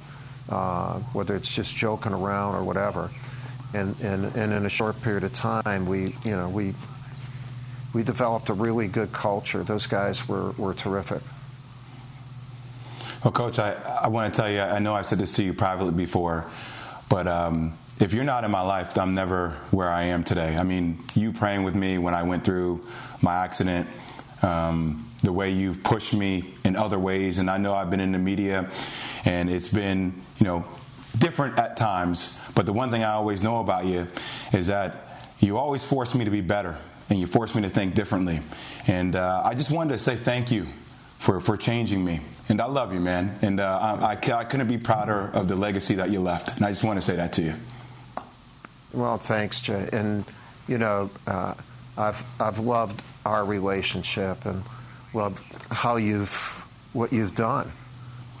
whether 1.12 1.34
it's 1.34 1.48
just 1.48 1.74
joking 1.74 2.12
around 2.12 2.54
or 2.54 2.62
whatever. 2.62 3.10
And, 3.74 3.96
and, 4.00 4.36
and 4.36 4.52
in 4.52 4.64
a 4.64 4.68
short 4.68 5.02
period 5.02 5.24
of 5.24 5.32
time, 5.32 5.86
we, 5.86 6.14
you 6.24 6.30
know, 6.30 6.48
we, 6.48 6.74
we 7.92 8.04
developed 8.04 8.50
a 8.50 8.52
really 8.52 8.86
good 8.86 9.12
culture. 9.12 9.64
Those 9.64 9.88
guys 9.88 10.28
were, 10.28 10.52
were 10.52 10.74
terrific. 10.74 11.22
Well, 13.24 13.32
Coach, 13.32 13.58
I, 13.58 13.74
I 14.04 14.06
want 14.06 14.32
to 14.32 14.40
tell 14.40 14.48
you, 14.48 14.60
I 14.60 14.78
know 14.78 14.94
I've 14.94 15.06
said 15.06 15.18
this 15.18 15.34
to 15.34 15.42
you 15.42 15.54
privately 15.54 15.92
before, 15.92 16.46
but 17.08 17.26
um, 17.26 17.76
if 18.00 18.12
you're 18.12 18.24
not 18.24 18.44
in 18.44 18.50
my 18.50 18.60
life, 18.60 18.96
I'm 18.96 19.14
never 19.14 19.50
where 19.70 19.88
I 19.88 20.04
am 20.04 20.22
today. 20.22 20.56
I 20.56 20.62
mean, 20.62 21.02
you 21.14 21.32
praying 21.32 21.64
with 21.64 21.74
me 21.74 21.98
when 21.98 22.14
I 22.14 22.22
went 22.22 22.44
through 22.44 22.84
my 23.22 23.44
accident, 23.44 23.88
um, 24.42 25.10
the 25.22 25.32
way 25.32 25.50
you've 25.50 25.82
pushed 25.82 26.14
me 26.14 26.54
in 26.64 26.76
other 26.76 26.98
ways, 26.98 27.38
and 27.38 27.50
I 27.50 27.58
know 27.58 27.74
I've 27.74 27.90
been 27.90 28.00
in 28.00 28.12
the 28.12 28.18
media, 28.18 28.70
and 29.24 29.50
it's 29.50 29.68
been, 29.68 30.14
you 30.38 30.46
know, 30.46 30.64
different 31.18 31.58
at 31.58 31.76
times. 31.76 32.38
But 32.54 32.66
the 32.66 32.72
one 32.72 32.90
thing 32.90 33.02
I 33.02 33.12
always 33.14 33.42
know 33.42 33.60
about 33.60 33.84
you 33.84 34.06
is 34.52 34.68
that 34.68 35.24
you 35.40 35.56
always 35.56 35.84
force 35.84 36.14
me 36.14 36.24
to 36.24 36.30
be 36.30 36.40
better, 36.40 36.78
and 37.10 37.18
you 37.18 37.26
force 37.26 37.54
me 37.56 37.62
to 37.62 37.70
think 37.70 37.94
differently. 37.94 38.40
And 38.86 39.16
uh, 39.16 39.42
I 39.44 39.54
just 39.54 39.72
wanted 39.72 39.94
to 39.94 39.98
say 39.98 40.14
thank 40.14 40.52
you 40.52 40.68
for, 41.18 41.40
for 41.40 41.56
changing 41.56 42.04
me. 42.04 42.20
And 42.48 42.60
I 42.60 42.66
love 42.66 42.94
you, 42.94 43.00
man. 43.00 43.36
And 43.42 43.58
uh, 43.58 43.98
I, 44.00 44.12
I, 44.12 44.38
I 44.38 44.44
couldn't 44.44 44.68
be 44.68 44.78
prouder 44.78 45.30
of 45.34 45.48
the 45.48 45.56
legacy 45.56 45.96
that 45.96 46.10
you 46.10 46.20
left. 46.20 46.56
And 46.56 46.64
I 46.64 46.70
just 46.70 46.84
want 46.84 46.96
to 46.96 47.02
say 47.02 47.16
that 47.16 47.32
to 47.34 47.42
you. 47.42 47.54
Well, 48.92 49.18
thanks, 49.18 49.60
Jay. 49.60 49.88
And, 49.92 50.24
you 50.66 50.78
know, 50.78 51.10
uh, 51.26 51.54
I've, 51.96 52.24
I've 52.40 52.58
loved 52.58 53.02
our 53.24 53.44
relationship 53.44 54.46
and 54.46 54.62
loved 55.12 55.42
how 55.70 55.96
you've, 55.96 56.32
what 56.92 57.12
you've 57.12 57.34
done, 57.34 57.70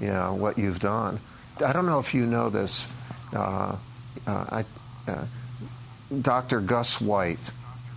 you 0.00 0.08
know, 0.08 0.34
what 0.34 0.58
you've 0.58 0.80
done. 0.80 1.20
I 1.64 1.72
don't 1.72 1.86
know 1.86 1.98
if 1.98 2.14
you 2.14 2.26
know 2.26 2.50
this. 2.50 2.86
Uh, 3.34 3.76
uh, 4.26 4.62
I, 5.06 5.10
uh, 5.10 5.24
Dr. 6.22 6.60
Gus 6.60 7.00
White, 7.00 7.50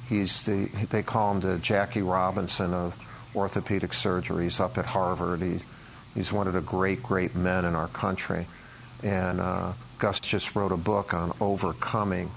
he's 0.09 0.43
the, 0.43 0.65
they 0.89 1.03
call 1.03 1.33
him 1.33 1.39
the 1.41 1.57
Jackie 1.59 2.01
Robinson 2.01 2.73
of 2.73 2.95
orthopedic 3.35 3.93
surgery. 3.93 4.45
He's 4.45 4.59
up 4.59 4.77
at 4.77 4.85
Harvard. 4.85 5.41
He, 5.41 5.59
he's 6.13 6.33
one 6.33 6.47
of 6.47 6.53
the 6.53 6.61
great, 6.61 7.01
great 7.01 7.35
men 7.35 7.65
in 7.65 7.75
our 7.75 7.87
country. 7.87 8.47
And 9.03 9.39
uh, 9.39 9.73
Gus 9.99 10.19
just 10.19 10.55
wrote 10.55 10.71
a 10.71 10.77
book 10.77 11.13
on 11.13 11.33
overcoming. 11.39 12.31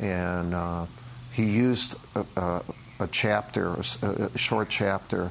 And 0.00 0.54
uh, 0.54 0.86
he 1.32 1.44
used 1.44 1.94
a, 2.14 2.24
a, 2.36 2.62
a 3.00 3.08
chapter, 3.08 3.74
a, 4.02 4.06
a, 4.06 4.38
short 4.38 4.68
chapter, 4.68 5.30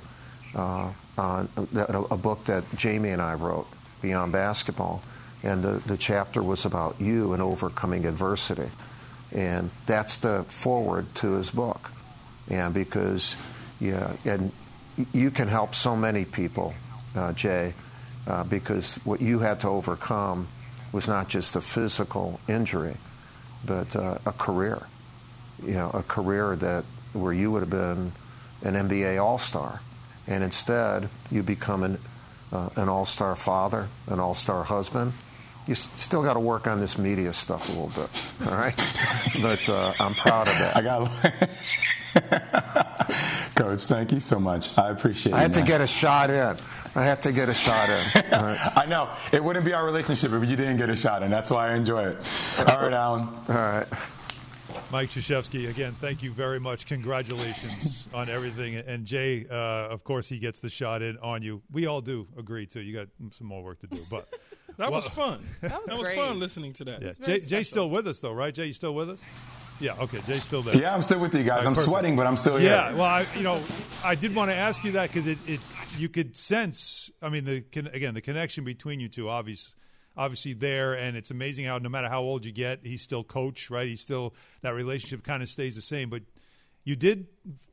uh, 0.56 0.92
on 1.18 1.50
a, 1.56 2.18
book 2.18 2.46
that 2.46 2.64
Jamie 2.76 3.10
and 3.10 3.22
I 3.22 3.34
wrote, 3.34 3.68
Beyond 4.02 4.32
Basketball. 4.32 5.02
And 5.44 5.62
the, 5.62 5.82
the 5.86 5.98
chapter 5.98 6.42
was 6.42 6.66
about 6.66 7.00
you 7.00 7.34
and 7.34 7.42
overcoming 7.42 8.06
adversity. 8.06 8.70
And 9.32 9.70
that's 9.86 10.18
the 10.20 10.44
forward 10.44 11.14
to 11.16 11.34
his 11.34 11.52
book. 11.52 11.92
And 12.50 12.74
because, 12.74 13.36
yeah, 13.80 14.14
and 14.26 14.52
you 15.14 15.32
can 15.32 15.48
help 15.48 15.76
so 15.76 15.96
many 15.96 16.26
people, 16.26 16.74
uh, 17.16 17.34
Jay, 17.34 17.74
uh, 18.28 18.44
because 18.44 18.96
what 19.04 19.22
you 19.22 19.40
had 19.40 19.62
to 19.62 19.68
overcome 19.68 20.48
was 20.92 21.08
not 21.08 21.30
just 21.30 21.54
the 21.54 21.62
physical 21.62 22.40
injury, 22.48 22.96
but 23.66 23.96
uh, 23.96 24.18
a 24.26 24.32
career. 24.32 24.82
You 25.66 25.74
know, 25.74 25.92
a 25.94 26.04
career 26.04 26.56
that 26.58 26.86
where 27.14 27.34
you 27.34 27.52
would 27.52 27.62
have 27.62 27.70
been 27.70 28.12
an 28.64 28.90
NBA 28.90 29.22
All-Star, 29.22 29.82
and 30.28 30.44
instead 30.44 31.10
you 31.30 31.44
become 31.44 31.84
an 31.84 32.00
uh, 32.52 32.70
an 32.76 32.90
All-Star 32.90 33.36
father, 33.36 33.88
an 34.08 34.20
All-Star 34.20 34.64
husband. 34.64 35.14
You 35.68 35.76
still 35.76 36.24
got 36.24 36.34
to 36.34 36.40
work 36.40 36.66
on 36.66 36.80
this 36.80 36.98
media 36.98 37.32
stuff 37.34 37.70
a 37.70 37.72
little 37.72 37.90
bit, 37.90 38.10
all 38.48 38.58
right? 38.58 38.76
but 39.42 39.70
uh, 39.70 39.94
I'm 40.00 40.14
proud 40.16 40.48
of 40.48 40.58
that. 40.58 40.76
I 40.76 40.82
got. 40.82 41.12
Coach, 43.56 43.86
thank 43.86 44.12
you 44.12 44.20
so 44.20 44.40
much. 44.40 44.76
I 44.78 44.90
appreciate 44.90 45.34
it. 45.34 45.36
I 45.36 45.42
had 45.42 45.54
to 45.54 45.62
get 45.62 45.82
a 45.82 45.88
shot 45.88 46.32
in. 46.32 46.58
I 47.00 47.06
have 47.06 47.22
to 47.22 47.32
get 47.32 47.48
a 47.48 47.54
shot 47.54 47.88
in. 47.88 48.30
Right. 48.30 48.72
I 48.78 48.86
know. 48.86 49.10
It 49.32 49.42
wouldn't 49.42 49.64
be 49.64 49.74
our 49.74 49.86
relationship 49.86 50.34
if 50.34 50.50
you 50.50 50.58
didn't 50.58 50.76
get 50.76 50.90
a 50.90 50.98
shot 50.98 51.24
in. 51.24 51.32
That's 51.32 51.50
why 51.50 51.70
I 51.70 51.76
enjoy 51.76 52.04
it. 52.04 52.18
All 52.60 52.66
right, 52.66 52.92
Alan. 52.92 53.30
All 53.48 53.56
right. 53.56 53.88
Mike 54.92 55.10
Krzyzewski, 55.10 55.70
again, 55.70 55.94
thank 55.94 56.22
you 56.22 56.32
very 56.32 56.60
much. 56.60 56.88
Congratulations 56.88 58.10
on 58.14 58.28
everything. 58.28 58.76
And 58.76 59.06
Jay, 59.06 59.46
uh, 59.50 59.54
of 59.54 60.04
course, 60.04 60.28
he 60.28 60.40
gets 60.40 60.60
the 60.60 60.70
shot 60.70 61.02
in 61.02 61.18
on 61.20 61.42
you. 61.42 61.62
We 61.72 61.86
all 61.86 62.02
do 62.02 62.28
agree, 62.38 62.66
too. 62.66 62.82
You 62.82 62.94
got 62.94 63.08
some 63.32 63.48
more 63.48 63.64
work 63.64 63.80
to 63.80 63.88
do. 63.88 64.02
But 64.12 64.28
that 64.78 64.92
well, 64.92 65.00
was 65.00 65.08
fun. 65.08 65.48
That 65.62 65.72
was, 65.72 65.86
that 65.86 65.98
was 65.98 66.10
fun 66.16 66.38
listening 66.38 66.74
to 66.74 66.84
that. 66.84 67.02
Yeah. 67.02 67.12
Jay, 67.24 67.40
Jay's 67.40 67.70
still 67.70 67.90
with 67.90 68.10
us, 68.10 68.20
though, 68.20 68.34
right? 68.34 68.54
Jay, 68.54 68.66
you 68.66 68.74
still 68.74 68.94
with 68.94 69.10
us? 69.10 69.22
Yeah. 69.80 69.96
Okay. 70.02 70.20
Jay's 70.28 70.44
still 70.44 70.62
there. 70.62 70.76
Yeah, 70.76 70.94
I'm 70.94 71.02
still 71.02 71.20
with 71.20 71.34
you 71.34 71.44
guys. 71.44 71.60
Right, 71.60 71.68
I'm 71.68 71.74
perfect. 71.74 71.90
sweating, 71.90 72.16
but 72.18 72.28
I'm 72.28 72.36
still 72.36 72.58
here. 72.58 72.72
Yeah. 72.72 72.92
Well, 72.94 73.04
I, 73.04 73.26
you 73.36 73.44
know, 73.44 73.62
I 74.04 74.16
did 74.16 74.36
want 74.36 74.52
to 74.52 74.56
ask 74.56 74.84
you 74.84 74.92
that 74.94 75.10
because 75.10 75.28
it, 75.28 75.38
it, 75.48 75.60
you 75.98 76.10
could 76.10 76.38
sense. 76.38 77.12
I 77.22 77.30
mean, 77.30 77.46
the 77.46 77.64
again, 77.94 78.14
the 78.14 78.22
connection 78.22 78.64
between 78.64 79.00
you 79.00 79.10
two, 79.10 79.30
obviously, 79.30 79.76
obviously 80.18 80.54
there, 80.54 80.94
and 80.94 81.16
it's 81.18 81.32
amazing 81.32 81.66
how 81.66 81.78
no 81.78 81.90
matter 81.90 82.10
how 82.10 82.22
old 82.22 82.46
you 82.46 82.52
get, 82.52 82.80
he's 82.84 83.02
still 83.02 83.24
coach, 83.24 83.70
right? 83.70 83.88
He's 83.88 84.02
still 84.02 84.34
that 84.62 84.74
relationship 84.74 85.24
kind 85.24 85.42
of 85.42 85.50
stays 85.50 85.76
the 85.76 85.82
same. 85.82 86.10
But 86.10 86.24
you 86.84 86.96
did 86.96 87.28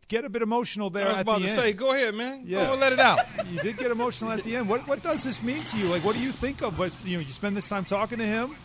get 0.08 0.24
a 0.24 0.28
bit 0.28 0.42
emotional 0.42 0.90
there. 0.90 1.08
I 1.08 1.12
was 1.12 1.20
about 1.22 1.38
to 1.38 1.44
end. 1.44 1.52
say, 1.52 1.72
go 1.72 1.94
ahead, 1.94 2.14
man. 2.14 2.42
Yeah, 2.44 2.66
go 2.66 2.76
let 2.76 2.92
it 2.92 3.00
out. 3.00 3.20
you 3.50 3.60
did 3.60 3.78
get 3.78 3.90
emotional 3.90 4.30
at 4.32 4.44
the 4.44 4.56
end. 4.56 4.68
What 4.68 4.86
what 4.88 5.02
does 5.02 5.24
this 5.24 5.42
mean 5.42 5.60
to 5.60 5.78
you? 5.78 5.86
Like, 5.88 6.04
what 6.04 6.16
do 6.16 6.22
you 6.22 6.32
think 6.32 6.62
of? 6.62 6.78
What 6.78 6.96
you 7.04 7.18
know, 7.18 7.22
you 7.22 7.32
spend 7.32 7.56
this 7.56 7.68
time 7.68 7.84
talking 7.84 8.18
to 8.18 8.26
him 8.26 8.56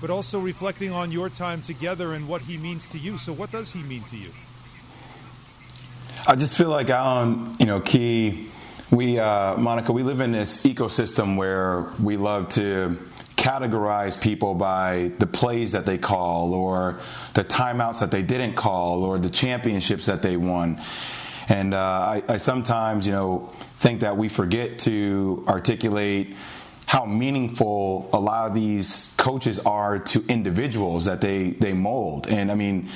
but 0.00 0.10
also 0.10 0.38
reflecting 0.38 0.92
on 0.92 1.12
your 1.12 1.28
time 1.28 1.60
together 1.60 2.14
and 2.14 2.26
what 2.26 2.42
he 2.42 2.56
means 2.56 2.88
to 2.88 2.98
you. 2.98 3.18
So, 3.18 3.32
what 3.32 3.52
does 3.52 3.72
he 3.72 3.82
mean 3.82 4.02
to 4.04 4.16
you? 4.16 4.30
I 6.26 6.36
just 6.36 6.56
feel 6.56 6.68
like 6.68 6.90
Alan, 6.90 7.54
you 7.58 7.66
know, 7.66 7.80
Key, 7.80 8.48
we, 8.90 9.18
uh, 9.18 9.56
Monica, 9.56 9.92
we 9.92 10.02
live 10.02 10.20
in 10.20 10.32
this 10.32 10.64
ecosystem 10.66 11.36
where 11.36 11.86
we 12.02 12.16
love 12.16 12.48
to 12.50 12.98
categorize 13.36 14.20
people 14.20 14.54
by 14.54 15.12
the 15.18 15.26
plays 15.26 15.72
that 15.72 15.86
they 15.86 15.96
call 15.96 16.52
or 16.52 16.98
the 17.34 17.44
timeouts 17.44 18.00
that 18.00 18.10
they 18.10 18.22
didn't 18.22 18.54
call 18.54 19.04
or 19.04 19.18
the 19.18 19.30
championships 19.30 20.06
that 20.06 20.22
they 20.22 20.36
won. 20.36 20.80
And 21.48 21.72
uh, 21.72 21.78
I, 21.78 22.22
I 22.28 22.36
sometimes, 22.36 23.06
you 23.06 23.12
know, 23.12 23.52
think 23.78 24.00
that 24.00 24.16
we 24.16 24.28
forget 24.28 24.80
to 24.80 25.44
articulate 25.48 26.34
how 26.86 27.04
meaningful 27.04 28.10
a 28.12 28.18
lot 28.18 28.48
of 28.48 28.54
these 28.54 29.14
coaches 29.16 29.60
are 29.60 30.00
to 30.00 30.24
individuals 30.28 31.04
that 31.04 31.20
they, 31.20 31.50
they 31.50 31.72
mold. 31.72 32.26
And 32.26 32.50
I 32.50 32.56
mean, 32.56 32.88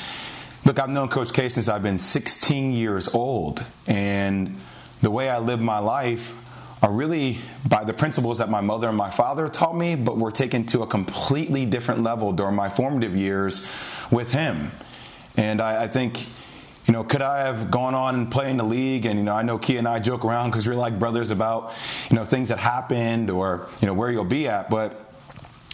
look, 0.64 0.80
I've 0.80 0.90
known 0.90 1.08
Coach 1.08 1.32
K 1.32 1.48
since 1.48 1.68
I've 1.68 1.84
been 1.84 1.98
16 1.98 2.72
years 2.72 3.14
old. 3.14 3.64
And 3.86 4.56
the 5.04 5.10
way 5.10 5.28
I 5.28 5.38
live 5.38 5.60
my 5.60 5.78
life 5.78 6.34
are 6.82 6.90
really 6.90 7.38
by 7.68 7.84
the 7.84 7.94
principles 7.94 8.38
that 8.38 8.50
my 8.50 8.60
mother 8.60 8.88
and 8.88 8.96
my 8.96 9.10
father 9.10 9.48
taught 9.48 9.76
me, 9.76 9.94
but 9.96 10.18
were 10.18 10.32
taken 10.32 10.66
to 10.66 10.82
a 10.82 10.86
completely 10.86 11.64
different 11.64 12.02
level 12.02 12.32
during 12.32 12.54
my 12.54 12.68
formative 12.68 13.14
years 13.16 13.70
with 14.10 14.32
him. 14.32 14.72
And 15.36 15.60
I, 15.60 15.84
I 15.84 15.88
think 15.88 16.26
you 16.86 16.92
know, 16.92 17.02
could 17.02 17.22
I 17.22 17.46
have 17.46 17.70
gone 17.70 17.94
on 17.94 18.14
and 18.14 18.30
play 18.30 18.50
in 18.50 18.58
the 18.58 18.64
league? 18.64 19.06
And, 19.06 19.18
you 19.18 19.24
know, 19.24 19.34
I 19.34 19.42
know 19.42 19.56
Key 19.56 19.78
and 19.78 19.88
I 19.88 20.00
joke 20.00 20.22
around 20.22 20.50
because 20.50 20.66
we're 20.66 20.74
like 20.74 20.98
brothers 20.98 21.30
about, 21.30 21.72
you 22.10 22.16
know, 22.16 22.24
things 22.24 22.50
that 22.50 22.58
happened 22.58 23.30
or, 23.30 23.68
you 23.80 23.86
know, 23.86 23.94
where 23.94 24.10
you'll 24.10 24.24
be 24.24 24.48
at. 24.48 24.68
But 24.68 25.00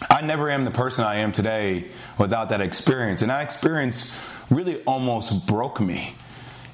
I 0.09 0.21
never 0.21 0.49
am 0.49 0.63
the 0.63 0.71
person 0.71 1.03
I 1.03 1.17
am 1.17 1.33
today 1.33 1.85
without 2.17 2.49
that 2.49 2.61
experience. 2.61 3.21
And 3.21 3.29
that 3.29 3.43
experience 3.43 4.17
really 4.49 4.81
almost 4.83 5.47
broke 5.47 5.81
me. 5.81 6.15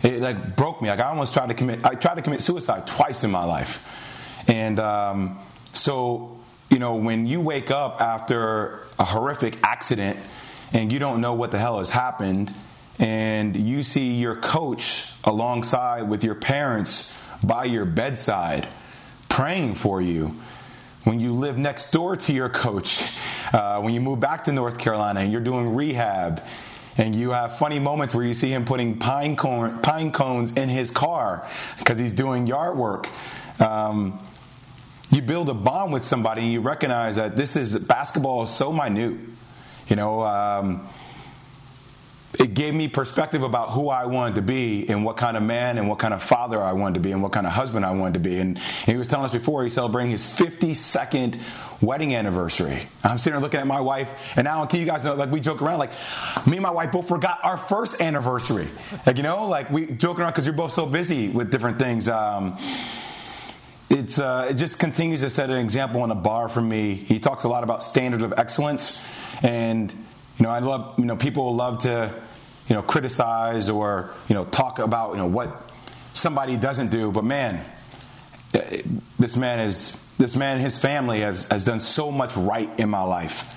It 0.03 0.21
like 0.21 0.55
broke 0.55 0.81
me. 0.81 0.89
Like 0.89 0.99
I 0.99 1.09
almost 1.09 1.33
tried 1.33 1.47
to 1.47 1.53
commit. 1.53 1.85
I 1.85 1.95
tried 1.95 2.15
to 2.15 2.21
commit 2.21 2.41
suicide 2.41 2.87
twice 2.87 3.23
in 3.23 3.31
my 3.31 3.43
life, 3.43 3.85
and 4.47 4.79
um, 4.79 5.39
so 5.73 6.37
you 6.69 6.79
know 6.79 6.95
when 6.95 7.27
you 7.27 7.41
wake 7.41 7.71
up 7.71 8.01
after 8.01 8.81
a 8.99 9.05
horrific 9.05 9.57
accident 9.63 10.17
and 10.73 10.91
you 10.91 10.99
don't 10.99 11.21
know 11.21 11.33
what 11.33 11.51
the 11.51 11.59
hell 11.59 11.79
has 11.79 11.89
happened, 11.89 12.53
and 12.99 13.55
you 13.55 13.83
see 13.83 14.15
your 14.15 14.35
coach 14.35 15.13
alongside 15.23 16.03
with 16.03 16.23
your 16.23 16.35
parents 16.35 17.21
by 17.43 17.65
your 17.65 17.85
bedside 17.85 18.67
praying 19.29 19.75
for 19.75 20.01
you 20.01 20.35
when 21.07 21.21
you 21.21 21.31
live 21.31 21.57
next 21.57 21.91
door 21.91 22.17
to 22.17 22.33
your 22.33 22.49
coach, 22.49 23.17
uh, 23.53 23.79
when 23.79 23.93
you 23.93 24.01
move 24.01 24.19
back 24.19 24.43
to 24.43 24.51
North 24.51 24.77
Carolina 24.77 25.21
and 25.21 25.31
you're 25.31 25.41
doing 25.41 25.73
rehab, 25.73 26.43
and 26.97 27.15
you 27.15 27.31
have 27.31 27.57
funny 27.57 27.79
moments 27.79 28.15
where 28.15 28.25
you 28.25 28.33
see 28.33 28.49
him 28.49 28.65
putting 28.65 28.97
pine, 28.97 29.35
cone, 29.35 29.79
pine 29.81 30.11
cones 30.11 30.55
in 30.57 30.69
his 30.69 30.91
car 30.91 31.47
because 31.77 31.99
he's 31.99 32.11
doing 32.11 32.47
yard 32.47 32.77
work. 32.77 33.07
Um, 33.59 34.19
you 35.11 35.21
build 35.21 35.49
a 35.49 35.53
bond 35.53 35.93
with 35.93 36.03
somebody 36.03 36.41
and 36.41 36.51
you 36.51 36.61
recognize 36.61 37.15
that 37.15 37.37
this 37.37 37.55
is 37.55 37.77
basketball 37.77 38.43
is 38.43 38.51
so 38.51 38.73
minute. 38.73 39.17
You 39.87 39.95
know, 39.95 40.21
um, 40.23 40.87
it 42.39 42.53
gave 42.53 42.73
me 42.73 42.87
perspective 42.87 43.41
about 43.41 43.69
who 43.69 43.89
I 43.89 44.05
wanted 44.05 44.35
to 44.35 44.41
be 44.41 44.87
and 44.89 45.03
what 45.03 45.17
kind 45.17 45.35
of 45.35 45.43
man 45.43 45.77
and 45.77 45.89
what 45.89 45.99
kind 45.99 46.13
of 46.13 46.21
father 46.21 46.61
I 46.61 46.73
wanted 46.73 46.95
to 46.95 46.99
be 46.99 47.11
and 47.11 47.23
what 47.23 47.31
kind 47.31 47.47
of 47.47 47.53
husband 47.53 47.85
I 47.85 47.91
wanted 47.91 48.15
to 48.15 48.19
be. 48.19 48.37
And, 48.37 48.57
he 48.57 48.95
was 48.95 49.07
telling 49.07 49.25
us 49.25 49.33
before 49.33 49.63
he's 49.63 49.73
celebrating 49.73 50.11
his 50.11 50.23
52nd 50.23 51.39
wedding 51.81 52.15
anniversary. 52.15 52.79
I'm 53.03 53.17
sitting 53.17 53.33
there 53.33 53.41
looking 53.41 53.59
at 53.59 53.67
my 53.67 53.81
wife, 53.81 54.09
and 54.37 54.47
Alan, 54.47 54.67
can 54.67 54.79
you 54.79 54.85
guys 54.85 55.03
know, 55.03 55.13
like 55.15 55.31
we 55.31 55.39
joke 55.39 55.61
around, 55.61 55.79
like 55.79 55.91
me 56.45 56.57
and 56.57 56.61
my 56.61 56.71
wife 56.71 56.91
both 56.91 57.07
forgot 57.07 57.39
our 57.43 57.57
first 57.57 58.01
anniversary. 58.01 58.67
Like, 59.05 59.17
you 59.17 59.23
know, 59.23 59.45
like 59.47 59.69
we 59.69 59.87
joke 59.87 60.19
around 60.19 60.31
because 60.31 60.45
you're 60.45 60.55
both 60.55 60.71
so 60.71 60.85
busy 60.85 61.29
with 61.29 61.51
different 61.51 61.79
things. 61.79 62.07
Um, 62.07 62.57
it's 63.89 64.19
uh, 64.19 64.47
it 64.49 64.55
just 64.55 64.79
continues 64.79 65.21
to 65.21 65.29
set 65.29 65.49
an 65.49 65.57
example 65.57 66.01
on 66.01 66.09
the 66.09 66.15
bar 66.15 66.49
for 66.49 66.61
me. 66.61 66.95
He 66.95 67.19
talks 67.19 67.45
a 67.45 67.49
lot 67.49 67.63
about 67.63 67.83
standards 67.83 68.23
of 68.23 68.33
excellence, 68.37 69.07
and 69.43 69.93
you 70.37 70.43
know, 70.43 70.49
I 70.49 70.59
love 70.59 70.97
you 70.97 71.05
know 71.05 71.15
people 71.15 71.55
love 71.55 71.79
to 71.79 72.13
you 72.67 72.75
know, 72.75 72.81
criticize 72.81 73.69
or, 73.69 74.11
you 74.27 74.35
know, 74.35 74.45
talk 74.45 74.79
about, 74.79 75.11
you 75.11 75.17
know, 75.17 75.27
what 75.27 75.69
somebody 76.13 76.57
doesn't 76.57 76.89
do. 76.89 77.11
But 77.11 77.23
man, 77.23 77.63
eh, 78.53 78.81
this 79.17 79.37
man 79.37 79.59
is, 79.59 80.03
this 80.17 80.35
man 80.35 80.53
and 80.53 80.61
his 80.61 80.77
family 80.77 81.21
has, 81.21 81.47
has 81.49 81.63
done 81.63 81.79
so 81.79 82.11
much 82.11 82.35
right 82.35 82.69
in 82.77 82.89
my 82.89 83.03
life. 83.03 83.53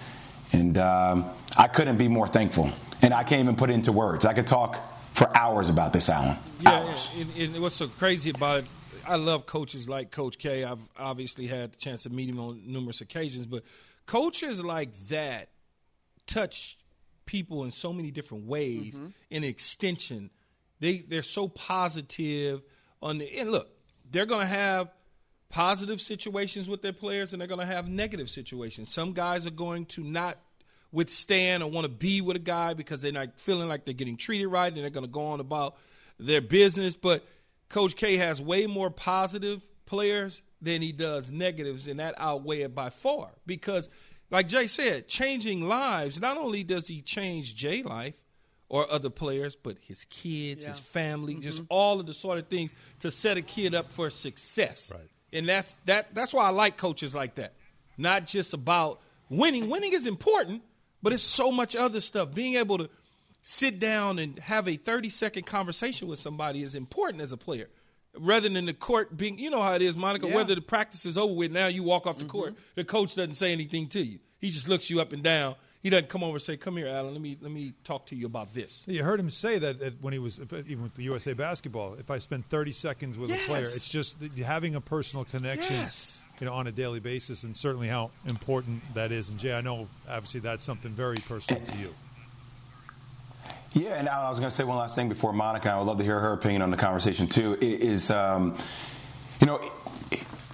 And 0.52 0.78
um, 0.78 1.26
I 1.56 1.66
couldn't 1.66 1.96
be 1.96 2.08
more 2.08 2.28
thankful. 2.28 2.70
And 3.02 3.14
I 3.14 3.24
can't 3.24 3.42
even 3.42 3.56
put 3.56 3.70
it 3.70 3.74
into 3.74 3.92
words. 3.92 4.24
I 4.24 4.32
could 4.32 4.46
talk 4.46 4.78
for 5.14 5.34
hours 5.36 5.70
about 5.70 5.92
this, 5.92 6.08
Alan. 6.08 6.36
Yeah, 6.60 6.70
hours. 6.70 7.12
And, 7.18 7.54
and 7.54 7.62
what's 7.62 7.74
so 7.74 7.88
crazy 7.88 8.30
about 8.30 8.60
it, 8.60 8.64
I 9.06 9.16
love 9.16 9.46
coaches 9.46 9.88
like 9.88 10.10
Coach 10.10 10.38
K. 10.38 10.62
I've 10.62 10.78
obviously 10.98 11.46
had 11.46 11.72
the 11.72 11.76
chance 11.78 12.04
to 12.04 12.10
meet 12.10 12.28
him 12.28 12.38
on 12.38 12.62
numerous 12.66 13.00
occasions, 13.00 13.46
but 13.46 13.64
coaches 14.06 14.62
like 14.62 14.92
that 15.08 15.48
touch 16.30 16.78
people 17.26 17.64
in 17.64 17.70
so 17.70 17.92
many 17.92 18.10
different 18.10 18.46
ways 18.46 18.94
mm-hmm. 18.94 19.08
in 19.30 19.44
extension. 19.44 20.30
They 20.80 20.98
they're 20.98 21.22
so 21.22 21.48
positive 21.48 22.62
on 23.02 23.18
the 23.18 23.38
and 23.38 23.52
look, 23.52 23.68
they're 24.10 24.26
going 24.26 24.40
to 24.40 24.52
have 24.52 24.90
positive 25.48 26.00
situations 26.00 26.68
with 26.68 26.80
their 26.80 26.92
players 26.92 27.32
and 27.32 27.40
they're 27.40 27.48
going 27.48 27.60
to 27.60 27.66
have 27.66 27.88
negative 27.88 28.30
situations. 28.30 28.92
Some 28.92 29.12
guys 29.12 29.46
are 29.46 29.52
going 29.52 29.86
to 29.86 30.04
not 30.04 30.38
withstand 30.92 31.62
or 31.62 31.70
want 31.70 31.84
to 31.84 31.92
be 31.92 32.20
with 32.20 32.36
a 32.36 32.40
guy 32.40 32.74
because 32.74 33.02
they're 33.02 33.12
not 33.12 33.38
feeling 33.38 33.68
like 33.68 33.84
they're 33.84 33.94
getting 33.94 34.16
treated 34.16 34.48
right 34.48 34.72
and 34.72 34.82
they're 34.82 34.90
going 34.90 35.06
to 35.06 35.10
go 35.10 35.26
on 35.26 35.40
about 35.40 35.76
their 36.18 36.40
business, 36.40 36.94
but 36.96 37.24
Coach 37.68 37.96
K 37.96 38.16
has 38.16 38.42
way 38.42 38.66
more 38.66 38.90
positive 38.90 39.62
players 39.86 40.42
than 40.60 40.82
he 40.82 40.92
does 40.92 41.30
negatives, 41.30 41.86
and 41.86 42.00
that 42.00 42.14
outweigh 42.18 42.62
it 42.62 42.74
by 42.74 42.90
far 42.90 43.30
because– 43.46 43.88
like 44.30 44.48
Jay 44.48 44.66
said, 44.66 45.08
changing 45.08 45.66
lives. 45.66 46.20
Not 46.20 46.36
only 46.36 46.64
does 46.64 46.86
he 46.86 47.02
change 47.02 47.54
Jay 47.54 47.82
life 47.82 48.16
or 48.68 48.90
other 48.90 49.10
players, 49.10 49.56
but 49.56 49.76
his 49.80 50.04
kids, 50.06 50.64
yeah. 50.64 50.70
his 50.70 50.80
family, 50.80 51.34
mm-hmm. 51.34 51.42
just 51.42 51.62
all 51.68 52.00
of 52.00 52.06
the 52.06 52.14
sort 52.14 52.38
of 52.38 52.46
things 52.46 52.72
to 53.00 53.10
set 53.10 53.36
a 53.36 53.42
kid 53.42 53.74
up 53.74 53.90
for 53.90 54.08
success. 54.10 54.92
Right. 54.94 55.08
And 55.32 55.48
that's 55.48 55.76
that. 55.84 56.14
That's 56.14 56.32
why 56.32 56.46
I 56.46 56.50
like 56.50 56.76
coaches 56.76 57.14
like 57.14 57.36
that. 57.36 57.54
Not 57.98 58.26
just 58.26 58.54
about 58.54 59.00
winning. 59.28 59.68
Winning 59.68 59.92
is 59.92 60.06
important, 60.06 60.62
but 61.02 61.12
it's 61.12 61.22
so 61.22 61.52
much 61.52 61.76
other 61.76 62.00
stuff. 62.00 62.34
Being 62.34 62.56
able 62.56 62.78
to 62.78 62.90
sit 63.42 63.78
down 63.80 64.18
and 64.18 64.38
have 64.38 64.68
a 64.68 64.76
30 64.76 65.08
second 65.08 65.46
conversation 65.46 66.08
with 66.08 66.18
somebody 66.18 66.62
is 66.62 66.74
important 66.74 67.22
as 67.22 67.32
a 67.32 67.36
player 67.36 67.68
rather 68.18 68.48
than 68.48 68.66
the 68.66 68.74
court 68.74 69.16
being, 69.16 69.38
you 69.38 69.50
know 69.50 69.62
how 69.62 69.74
it 69.74 69.82
is, 69.82 69.96
Monica, 69.96 70.28
yeah. 70.28 70.34
whether 70.34 70.54
the 70.54 70.60
practice 70.60 71.06
is 71.06 71.16
over 71.16 71.32
with, 71.32 71.52
now 71.52 71.66
you 71.66 71.82
walk 71.82 72.06
off 72.06 72.18
the 72.18 72.24
mm-hmm. 72.24 72.30
court, 72.30 72.54
the 72.74 72.84
coach 72.84 73.14
doesn't 73.14 73.34
say 73.34 73.52
anything 73.52 73.88
to 73.88 74.00
you. 74.00 74.18
He 74.40 74.48
just 74.48 74.68
looks 74.68 74.90
you 74.90 75.00
up 75.00 75.12
and 75.12 75.22
down. 75.22 75.54
He 75.82 75.88
doesn't 75.88 76.10
come 76.10 76.22
over 76.22 76.34
and 76.34 76.42
say, 76.42 76.58
"Come 76.58 76.76
here, 76.76 76.88
Alan. 76.88 77.12
Let 77.12 77.22
me 77.22 77.38
let 77.40 77.50
me 77.50 77.72
talk 77.84 78.06
to 78.06 78.16
you 78.16 78.26
about 78.26 78.52
this." 78.52 78.84
You 78.86 79.02
heard 79.02 79.18
him 79.18 79.30
say 79.30 79.58
that, 79.58 79.78
that 79.80 80.02
when 80.02 80.12
he 80.12 80.18
was 80.18 80.38
even 80.38 80.82
with 80.82 80.94
the 80.94 81.04
USA 81.04 81.32
Basketball. 81.32 81.94
If 81.94 82.10
I 82.10 82.18
spend 82.18 82.46
30 82.50 82.72
seconds 82.72 83.16
with 83.16 83.30
yes. 83.30 83.44
a 83.44 83.48
player, 83.48 83.62
it's 83.62 83.88
just 83.88 84.18
having 84.44 84.74
a 84.74 84.80
personal 84.80 85.24
connection. 85.24 85.76
Yes. 85.76 86.20
You 86.38 86.46
know, 86.46 86.54
on 86.54 86.66
a 86.66 86.72
daily 86.72 87.00
basis, 87.00 87.44
and 87.44 87.56
certainly 87.56 87.88
how 87.88 88.10
important 88.26 88.82
that 88.94 89.12
is. 89.12 89.28
And 89.28 89.38
Jay, 89.38 89.52
I 89.52 89.60
know 89.60 89.88
obviously 90.08 90.40
that's 90.40 90.64
something 90.64 90.90
very 90.90 91.16
personal 91.16 91.62
to 91.62 91.76
you. 91.76 91.94
Yeah, 93.72 93.94
and 93.94 94.08
I 94.08 94.28
was 94.28 94.40
going 94.40 94.50
to 94.50 94.56
say 94.56 94.64
one 94.64 94.78
last 94.78 94.96
thing 94.96 95.08
before 95.08 95.32
Monica. 95.32 95.70
I 95.70 95.78
would 95.78 95.84
love 95.84 95.98
to 95.98 96.04
hear 96.04 96.18
her 96.18 96.32
opinion 96.32 96.62
on 96.62 96.72
the 96.72 96.76
conversation 96.76 97.28
too. 97.28 97.56
Is 97.60 98.10
um, 98.10 98.58
you 99.40 99.46
know, 99.46 99.60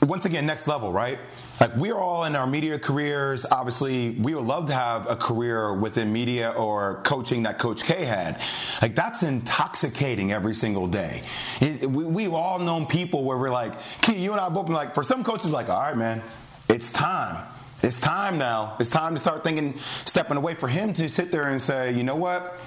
once 0.03 0.27
again, 0.27 0.45
next 0.45 0.69
level, 0.69 0.93
right? 0.93 1.19
Like 1.59 1.75
we're 1.77 1.97
all 1.97 2.25
in 2.25 2.37
our 2.37 2.47
media 2.47 2.79
careers. 2.79 3.47
Obviously, 3.51 4.11
we 4.11 4.35
would 4.35 4.45
love 4.45 4.67
to 4.67 4.75
have 4.75 5.09
a 5.09 5.17
career 5.17 5.73
within 5.73 6.13
media 6.13 6.51
or 6.51 7.01
coaching 7.05 7.45
that 7.45 7.59
Coach 7.59 7.85
K 7.85 8.05
had. 8.05 8.39
Like 8.83 8.95
that's 8.95 9.23
intoxicating 9.23 10.33
every 10.33 10.55
single 10.55 10.87
day. 10.87 11.23
We, 11.63 11.87
we've 11.87 12.35
all 12.35 12.59
known 12.59 12.85
people 12.85 13.25
where 13.25 13.39
we're 13.39 13.49
like, 13.51 13.73
Key, 14.03 14.17
you 14.17 14.33
and 14.33 14.41
I 14.41 14.51
both 14.51 14.67
been 14.67 14.75
like, 14.75 14.95
for 14.95 15.03
some 15.03 15.25
coaches, 15.25 15.51
like, 15.53 15.71
all 15.71 15.81
right, 15.81 15.97
man, 15.97 16.23
it's 16.69 16.93
time. 16.93 17.47
It's 17.83 18.01
time 18.01 18.37
now. 18.37 18.77
It's 18.79 18.91
time 18.91 19.15
to 19.15 19.19
start 19.19 19.43
thinking, 19.43 19.79
stepping 20.05 20.37
away. 20.37 20.55
For 20.55 20.69
him 20.69 20.93
to 20.95 21.09
sit 21.09 21.31
there 21.31 21.49
and 21.49 21.61
say, 21.61 21.93
you 21.93 22.03
know 22.05 22.17
what? 22.17 22.59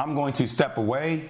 I'm 0.00 0.14
going 0.14 0.32
to 0.34 0.48
step 0.48 0.78
away 0.78 1.28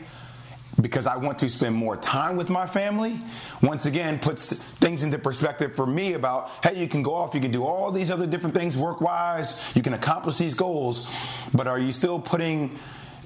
because 0.80 1.06
I 1.06 1.16
want 1.16 1.38
to 1.40 1.50
spend 1.50 1.74
more 1.74 1.96
time 1.96 2.36
with 2.36 2.48
my 2.48 2.66
family. 2.66 3.18
Once 3.62 3.86
again, 3.86 4.18
puts 4.20 4.52
things 4.52 5.02
into 5.02 5.18
perspective 5.18 5.74
for 5.74 5.86
me 5.86 6.14
about 6.14 6.50
hey, 6.62 6.80
you 6.80 6.88
can 6.88 7.02
go 7.02 7.14
off, 7.14 7.34
you 7.34 7.40
can 7.40 7.50
do 7.50 7.64
all 7.64 7.90
these 7.90 8.10
other 8.10 8.26
different 8.26 8.54
things 8.54 8.78
work 8.78 9.00
wise, 9.00 9.72
you 9.74 9.82
can 9.82 9.94
accomplish 9.94 10.36
these 10.38 10.54
goals, 10.54 11.12
but 11.52 11.66
are 11.66 11.78
you 11.78 11.92
still 11.92 12.20
putting 12.20 12.78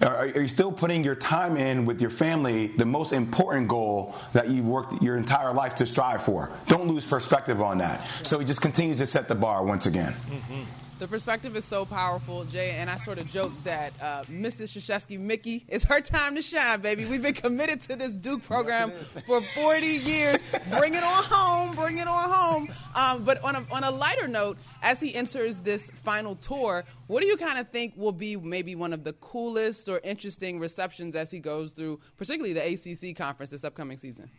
are 0.03 0.27
you 0.27 0.49
still 0.49 0.73
putting 0.73 1.05
your 1.05 1.15
time 1.15 1.57
in 1.57 1.85
with 1.87 2.01
your 2.01 2.11
family, 2.11 2.67
the 2.67 2.85
most 2.85 3.13
important 3.13 3.69
goal 3.69 4.15
that 4.33 4.49
you've 4.49 4.67
worked 4.67 5.01
your 5.01 5.17
entire 5.17 5.53
life 5.53 5.77
to 5.77 5.87
strive 5.87 6.23
for? 6.25 6.51
Don't 6.67 6.89
lose 6.89 7.07
perspective 7.07 7.63
on 7.63 7.79
that. 7.79 8.05
So 8.25 8.39
he 8.39 8.45
just 8.45 8.61
continues 8.61 8.99
to 8.99 9.07
set 9.07 9.29
the 9.29 9.37
bar 9.37 9.65
once 9.65 9.87
again. 9.87 10.13
Mm-hmm. 10.13 10.84
The 11.01 11.09
perspective 11.09 11.57
is 11.57 11.65
so 11.65 11.85
powerful, 11.85 12.45
Jay, 12.45 12.77
and 12.79 12.89
I 12.89 12.99
sort 12.99 13.19
of 13.19 13.29
joked 13.29 13.65
that 13.65 13.93
uh, 14.01 14.23
Mrs. 14.31 14.79
Krzyzewski 14.79 15.19
Mickey, 15.19 15.65
it's 15.67 15.83
her 15.85 16.01
time 16.01 16.37
to 16.37 16.43
shine, 16.43 16.81
baby. 16.83 17.05
We've 17.05 17.21
been 17.21 17.35
committed 17.35 17.81
to 17.83 17.97
this 17.97 18.13
Duke 18.13 18.45
program 18.45 18.91
for 19.27 19.41
40 19.41 19.85
years. 19.85 20.39
Bring 20.71 20.95
it 20.95 21.03
on 21.03 21.25
home, 21.25 21.75
bring 21.75 21.99
it 21.99 22.07
on 22.07 22.31
home. 22.31 22.69
Um, 22.95 23.25
but 23.25 23.43
on 23.43 23.57
a, 23.57 23.65
on 23.73 23.83
a 23.83 23.91
lighter 23.91 24.29
note, 24.29 24.57
as 24.83 25.01
he 25.01 25.13
enters 25.17 25.57
this 25.57 25.91
final 26.05 26.37
tour, 26.37 26.85
what 27.09 27.23
do 27.23 27.27
you 27.27 27.37
kind 27.37 27.59
of 27.59 27.71
think 27.71 27.95
will 27.97 28.13
be 28.13 28.37
maybe 28.37 28.77
one 28.77 28.93
of 28.93 29.03
the 29.03 29.15
coolest 29.15 29.89
or 29.89 30.01
interesting 30.05 30.61
receptions 30.61 31.17
as 31.17 31.29
he 31.29 31.41
goes 31.41 31.73
through, 31.73 31.99
particularly 32.17 32.53
the 32.53 32.63
ACC 32.63 33.17
conference 33.17 33.51
this 33.51 33.65
upcoming 33.65 33.97
season? 33.97 34.31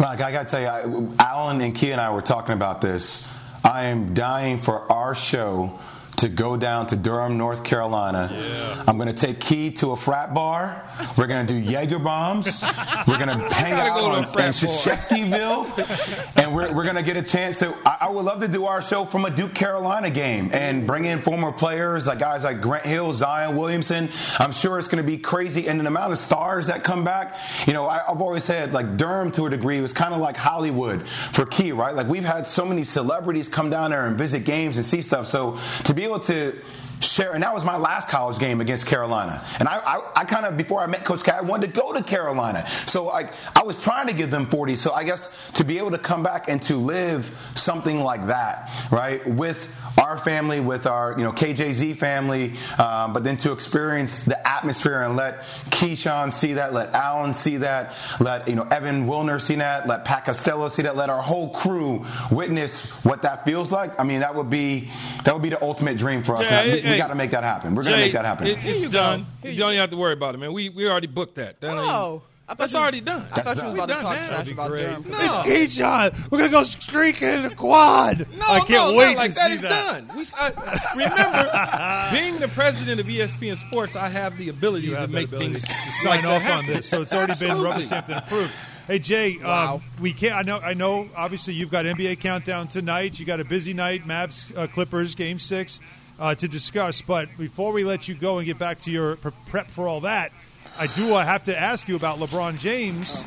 Mike, 0.00 0.20
I 0.20 0.32
got 0.32 0.48
to 0.48 0.50
tell 0.50 0.60
you, 0.60 1.14
I, 1.20 1.24
Alan 1.24 1.60
and 1.60 1.72
Key 1.72 1.92
and 1.92 2.00
I 2.00 2.12
were 2.12 2.22
talking 2.22 2.54
about 2.54 2.80
this 2.80 3.32
I 3.64 3.86
am 3.86 4.14
dying 4.14 4.60
for 4.60 4.90
our 4.90 5.14
show 5.14 5.78
to 6.22 6.28
go 6.28 6.56
down 6.56 6.86
to 6.86 6.94
Durham, 6.94 7.36
North 7.36 7.64
Carolina. 7.64 8.30
Yeah. 8.32 8.84
I'm 8.86 8.96
going 8.96 9.12
to 9.12 9.26
take 9.26 9.40
Key 9.40 9.72
to 9.72 9.90
a 9.90 9.96
frat 9.96 10.32
bar. 10.32 10.88
We're 11.18 11.26
going 11.26 11.44
to 11.44 11.52
do 11.52 11.58
Jaeger 11.58 11.98
bombs. 11.98 12.62
We're 13.08 13.18
going 13.18 13.28
to 13.38 13.52
hang 13.52 13.72
out 13.72 13.96
go 13.96 14.16
in 14.18 14.24
Krzyzewskiville. 14.24 16.36
and 16.36 16.54
we're, 16.54 16.72
we're 16.72 16.84
going 16.84 16.94
to 16.94 17.02
get 17.02 17.16
a 17.16 17.24
chance 17.24 17.58
to. 17.58 17.74
I, 17.84 17.98
I, 18.02 18.10
would 18.10 18.24
love 18.24 18.38
to 18.40 18.46
do 18.46 18.66
our 18.66 18.82
show 18.82 19.04
from 19.04 19.24
a 19.24 19.30
Duke 19.30 19.52
Carolina 19.52 20.10
game 20.10 20.50
and 20.52 20.86
bring 20.86 21.06
in 21.06 21.22
former 21.22 21.50
players 21.50 22.06
like 22.06 22.20
guys 22.20 22.44
like 22.44 22.60
Grant 22.60 22.86
Hill, 22.86 23.12
Zion 23.14 23.56
Williamson. 23.56 24.08
I'm 24.38 24.52
sure 24.52 24.78
it's 24.78 24.86
going 24.86 25.04
to 25.04 25.10
be 25.10 25.18
crazy. 25.18 25.66
And 25.66 25.80
the 25.80 25.88
amount 25.88 26.12
of 26.12 26.18
stars 26.18 26.68
that 26.68 26.84
come 26.84 27.02
back, 27.02 27.36
you 27.66 27.72
know, 27.72 27.86
I, 27.86 28.08
I've 28.08 28.20
always 28.20 28.44
said 28.44 28.72
like 28.72 28.96
Durham 28.96 29.32
to 29.32 29.46
a 29.46 29.50
degree 29.50 29.80
was 29.80 29.92
kind 29.92 30.14
of 30.14 30.20
like 30.20 30.36
Hollywood 30.36 31.08
for 31.08 31.46
Key, 31.46 31.72
right? 31.72 31.96
Like 31.96 32.06
we've 32.06 32.24
had 32.24 32.46
so 32.46 32.64
many 32.64 32.84
celebrities 32.84 33.48
come 33.48 33.70
down 33.70 33.90
there 33.90 34.06
and 34.06 34.16
visit 34.16 34.44
games 34.44 34.76
and 34.76 34.86
see 34.86 35.02
stuff. 35.02 35.26
So 35.26 35.58
to 35.84 35.94
be 35.94 36.04
able 36.04 36.11
able 36.12 36.24
to 36.24 36.58
share, 37.00 37.32
and 37.32 37.42
that 37.42 37.52
was 37.52 37.64
my 37.64 37.76
last 37.76 38.08
college 38.08 38.38
game 38.38 38.60
against 38.60 38.86
Carolina. 38.86 39.44
And 39.58 39.68
I, 39.68 39.78
I, 39.78 40.22
I 40.22 40.24
kind 40.24 40.46
of 40.46 40.56
before 40.56 40.80
I 40.80 40.86
met 40.86 41.04
Coach 41.04 41.24
K, 41.24 41.32
I 41.32 41.40
wanted 41.40 41.68
to 41.68 41.80
go 41.80 41.92
to 41.92 42.02
Carolina. 42.02 42.66
So 42.86 43.10
I, 43.10 43.30
I 43.56 43.62
was 43.62 43.80
trying 43.80 44.06
to 44.06 44.14
give 44.14 44.30
them 44.30 44.46
40. 44.46 44.76
So 44.76 44.92
I 44.92 45.04
guess 45.04 45.50
to 45.52 45.64
be 45.64 45.78
able 45.78 45.90
to 45.90 45.98
come 45.98 46.22
back 46.22 46.48
and 46.48 46.62
to 46.62 46.76
live 46.76 47.36
something 47.54 48.00
like 48.00 48.26
that, 48.26 48.70
right, 48.90 49.26
with 49.26 49.74
our 49.98 50.16
family, 50.18 50.60
with 50.60 50.86
our 50.86 51.14
you 51.18 51.24
know 51.24 51.32
KJZ 51.32 51.96
family, 51.96 52.52
um, 52.78 53.12
but 53.12 53.24
then 53.24 53.36
to 53.38 53.52
experience 53.52 54.24
the 54.24 54.48
atmosphere 54.48 55.02
and 55.02 55.16
let 55.16 55.42
Keyshawn 55.70 56.32
see 56.32 56.54
that, 56.54 56.72
let 56.72 56.92
Allen 56.94 57.32
see 57.32 57.58
that, 57.58 57.94
let 58.20 58.48
you 58.48 58.54
know 58.54 58.64
Evan 58.70 59.06
Wilner 59.06 59.40
see 59.40 59.56
that, 59.56 59.86
let 59.86 60.04
Pat 60.04 60.24
Costello 60.24 60.68
see 60.68 60.82
that, 60.82 60.96
let 60.96 61.10
our 61.10 61.22
whole 61.22 61.50
crew 61.50 62.04
witness 62.30 63.04
what 63.04 63.22
that 63.22 63.44
feels 63.44 63.72
like. 63.72 63.98
I 64.00 64.04
mean, 64.04 64.20
that 64.20 64.34
would 64.34 64.50
be 64.50 64.88
that 65.24 65.34
would 65.34 65.42
be 65.42 65.50
the 65.50 65.62
ultimate 65.62 65.98
dream 65.98 66.22
for 66.22 66.36
us. 66.36 66.42
Yeah, 66.50 66.60
And 66.60 66.72
we, 66.72 66.80
hey, 66.80 66.88
hey, 66.88 66.98
got 66.98 67.08
to 67.08 67.14
make 67.14 67.30
that 67.32 67.44
happen. 67.44 67.74
We're 67.74 67.82
going 67.84 67.94
to 67.96 68.00
make 68.00 68.12
that 68.12 68.24
happen. 68.24 68.46
It, 68.46 68.58
it's 68.64 68.82
you 68.82 68.88
go. 68.88 68.98
done. 68.98 69.26
You 69.42 69.50
you 69.52 69.58
don't 69.58 69.70
even 69.70 69.80
have 69.80 69.90
to 69.90 69.96
worry 69.96 70.12
about 70.14 70.34
it, 70.34 70.38
man. 70.38 70.52
We 70.52 70.68
we 70.68 70.88
already 70.88 71.06
booked 71.06 71.36
that. 71.36 71.60
that 71.60 71.70
ain't- 71.70 71.78
Oh, 71.80 72.22
I 72.48 72.54
that's 72.54 72.72
you- 72.72 72.78
already 72.78 73.00
done. 73.00 73.26
I 73.32 73.40
thought 73.40 73.56
you 73.56 73.62
was 73.64 73.74
about 73.74 73.88
to 73.88 73.94
talk 73.94 74.14
that. 74.16 74.28
trash 74.28 74.50
about 74.52 74.68
great. 74.70 74.82
Durham. 74.86 75.04
No. 75.08 75.18
It's 75.20 75.36
Keyshawn. 75.78 76.30
We're 76.30 76.38
gonna 76.38 76.50
go 76.50 76.64
streaking 76.64 77.28
in 77.28 77.42
the 77.44 77.54
quad. 77.54 78.26
No, 78.36 78.44
I 78.46 78.58
can't 78.60 78.70
no, 78.92 78.96
wait 78.96 79.14
not 79.14 79.16
like 79.16 79.30
to 79.30 79.34
that. 79.36 79.46
see 79.46 79.52
It's 79.54 79.62
that. 79.62 80.06
done. 80.08 80.10
We, 80.16 80.24
I, 80.36 80.48
remember, 80.96 82.12
being 82.12 82.38
the 82.40 82.48
president 82.48 83.00
of 83.00 83.06
ESPN 83.06 83.56
Sports, 83.56 83.96
I 83.96 84.08
have 84.08 84.36
the 84.38 84.48
ability 84.48 84.86
You 84.88 84.94
to 84.94 84.98
have 85.00 85.10
make 85.10 85.28
ability 85.28 85.48
things 85.50 85.62
to 85.62 85.74
sign 86.02 86.22
that 86.22 86.42
off 86.42 86.50
on 86.50 86.66
this, 86.66 86.88
so 86.88 87.00
it's 87.02 87.14
already 87.14 87.34
been 87.38 87.60
rubber 87.62 87.80
stamped 87.82 88.08
and 88.10 88.18
approved. 88.18 88.52
Hey 88.88 88.98
Jay, 88.98 89.36
Wow. 89.42 89.76
um, 89.76 89.82
we 90.00 90.12
can't. 90.12 90.34
I 90.34 90.42
know. 90.42 90.58
I 90.58 90.74
know. 90.74 91.08
Obviously, 91.16 91.54
you've 91.54 91.70
got 91.70 91.84
NBA 91.86 92.18
countdown 92.18 92.66
tonight. 92.66 93.20
You 93.20 93.24
got 93.24 93.38
a 93.38 93.44
busy 93.44 93.72
night. 93.72 94.02
Mavs 94.06 94.54
uh, 94.58 94.66
Clippers 94.66 95.14
game 95.14 95.38
six 95.38 95.78
uh, 96.18 96.34
to 96.34 96.48
discuss. 96.48 97.00
But 97.00 97.28
before 97.38 97.72
we 97.72 97.84
let 97.84 98.08
you 98.08 98.16
go 98.16 98.38
and 98.38 98.46
get 98.46 98.58
back 98.58 98.80
to 98.80 98.90
your 98.90 99.16
prep 99.46 99.68
for 99.70 99.86
all 99.86 100.00
that, 100.00 100.32
I 100.78 100.86
do 100.86 101.14
uh, 101.14 101.24
have 101.24 101.44
to 101.44 101.58
ask 101.58 101.88
you 101.88 101.96
about 101.96 102.18
LeBron 102.18 102.58
James. 102.58 103.24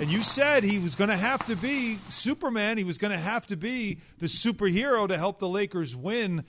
And 0.00 0.10
you 0.10 0.20
said 0.20 0.64
he 0.64 0.78
was 0.78 0.94
going 0.94 1.10
to 1.10 1.16
have 1.16 1.44
to 1.46 1.56
be 1.56 1.98
Superman. 2.08 2.78
He 2.78 2.84
was 2.84 2.98
going 2.98 3.12
to 3.12 3.18
have 3.18 3.46
to 3.48 3.56
be 3.56 3.98
the 4.18 4.26
superhero 4.26 5.06
to 5.06 5.16
help 5.16 5.38
the 5.38 5.48
Lakers 5.48 5.94
win. 5.94 6.44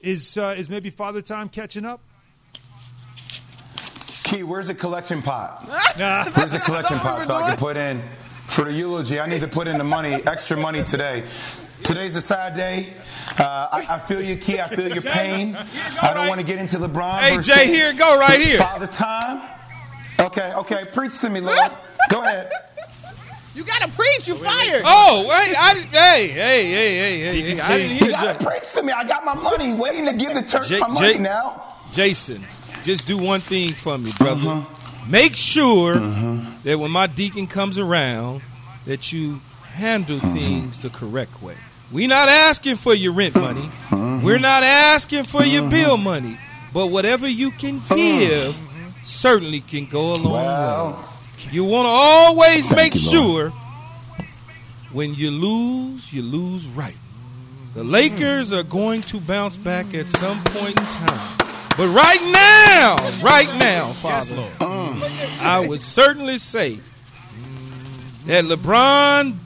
Is 0.00 0.36
uh, 0.36 0.54
is 0.56 0.68
maybe 0.70 0.90
Father 0.90 1.22
Time 1.22 1.48
catching 1.48 1.84
up? 1.84 2.00
Key, 4.24 4.42
where's 4.42 4.68
the 4.68 4.74
collection 4.74 5.22
pot? 5.22 5.68
Nah. 5.98 6.24
Where's 6.34 6.52
the 6.52 6.60
collection 6.60 6.98
pot 6.98 7.26
so 7.26 7.34
I 7.34 7.50
can 7.50 7.58
put 7.58 7.76
in 7.76 8.00
for 8.46 8.64
the 8.64 8.72
eulogy? 8.72 9.18
I 9.18 9.26
need 9.26 9.40
to 9.40 9.48
put 9.48 9.66
in 9.66 9.76
the 9.76 9.84
money, 9.84 10.14
extra 10.14 10.56
money 10.56 10.82
today. 10.82 11.24
Today's 11.82 12.14
a 12.14 12.22
sad 12.22 12.56
day. 12.56 12.94
Uh, 13.38 13.68
I, 13.72 13.86
I 13.96 13.98
feel 13.98 14.22
your 14.22 14.36
key. 14.36 14.60
I 14.60 14.68
feel 14.68 14.88
your 14.88 15.02
pain. 15.18 15.56
I 16.00 16.14
don't 16.14 16.28
want 16.28 16.40
to 16.40 16.46
get 16.46 16.58
into 16.58 16.78
LeBron. 16.78 17.18
Hey, 17.20 17.36
versus 17.36 17.54
Jay, 17.54 17.66
here, 17.66 17.92
go 17.92 18.18
right 18.18 18.40
here. 18.40 18.58
Father 18.58 18.86
time. 18.86 19.42
Okay, 20.20 20.52
okay. 20.54 20.84
Preach 20.92 21.20
to 21.20 21.30
me, 21.30 21.40
Lord. 21.40 21.70
Go 22.10 22.22
ahead. 22.22 22.50
You 23.54 23.64
gotta 23.64 23.90
preach. 23.90 24.28
You 24.28 24.36
fired. 24.36 24.82
Oh, 24.84 25.26
wait, 25.28 25.54
I, 25.58 25.74
hey, 25.74 26.28
hey, 26.28 26.64
hey, 26.66 26.96
hey, 26.96 27.18
hey, 27.20 27.40
hey, 27.40 27.60
I 27.60 27.78
didn't 27.78 28.06
You 28.06 28.12
gotta 28.12 28.38
Jay. 28.38 28.44
preach 28.44 28.72
to 28.74 28.82
me. 28.82 28.92
I 28.92 29.04
got 29.04 29.24
my 29.24 29.34
money 29.34 29.74
waiting 29.74 30.06
to 30.06 30.12
give 30.12 30.34
the 30.34 30.42
church 30.42 30.68
Jay- 30.68 30.78
my 30.78 30.88
money 30.88 31.14
Jay- 31.14 31.18
now. 31.18 31.64
Jason, 31.92 32.44
just 32.82 33.06
do 33.06 33.18
one 33.18 33.40
thing 33.40 33.72
for 33.72 33.98
me, 33.98 34.12
brother. 34.18 34.48
Uh-huh. 34.48 35.06
Make 35.08 35.34
sure 35.34 35.96
uh-huh. 35.96 36.50
that 36.62 36.78
when 36.78 36.90
my 36.90 37.06
deacon 37.06 37.46
comes 37.46 37.76
around, 37.76 38.42
that 38.86 39.12
you 39.12 39.40
handle 39.64 40.18
uh-huh. 40.18 40.34
things 40.34 40.78
the 40.78 40.90
correct 40.90 41.42
way. 41.42 41.56
We're 41.90 42.08
not 42.08 42.28
asking 42.28 42.76
for 42.76 42.94
your 42.94 43.12
rent 43.12 43.34
money. 43.34 43.68
We're 43.90 44.38
not 44.38 44.62
asking 44.62 45.24
for 45.24 45.42
your 45.44 45.68
bill 45.68 45.96
money. 45.96 46.38
But 46.72 46.86
whatever 46.86 47.26
you 47.26 47.50
can 47.50 47.82
give 47.88 48.54
certainly 49.10 49.60
can 49.60 49.86
go 49.86 50.14
a 50.14 50.16
long 50.16 50.94
way. 50.94 51.04
You 51.50 51.64
want 51.64 51.86
to 51.86 51.90
always 51.90 52.66
Thank 52.66 52.76
make 52.76 52.94
you, 52.94 53.00
sure 53.00 53.50
when 54.92 55.14
you 55.14 55.30
lose, 55.30 56.12
you 56.12 56.22
lose 56.22 56.66
right. 56.66 56.96
The 57.74 57.84
Lakers 57.84 58.52
are 58.52 58.62
going 58.62 59.02
to 59.02 59.20
bounce 59.20 59.56
back 59.56 59.94
at 59.94 60.08
some 60.08 60.42
point 60.44 60.78
in 60.78 60.86
time. 60.86 61.36
But 61.76 61.88
right 61.88 62.20
now, 62.32 62.96
right 63.22 63.48
now, 63.60 63.92
Father, 63.94 64.46
I 65.40 65.64
would 65.66 65.80
certainly 65.80 66.38
say 66.38 66.80
that 68.26 68.44
LeBron, 68.44 69.36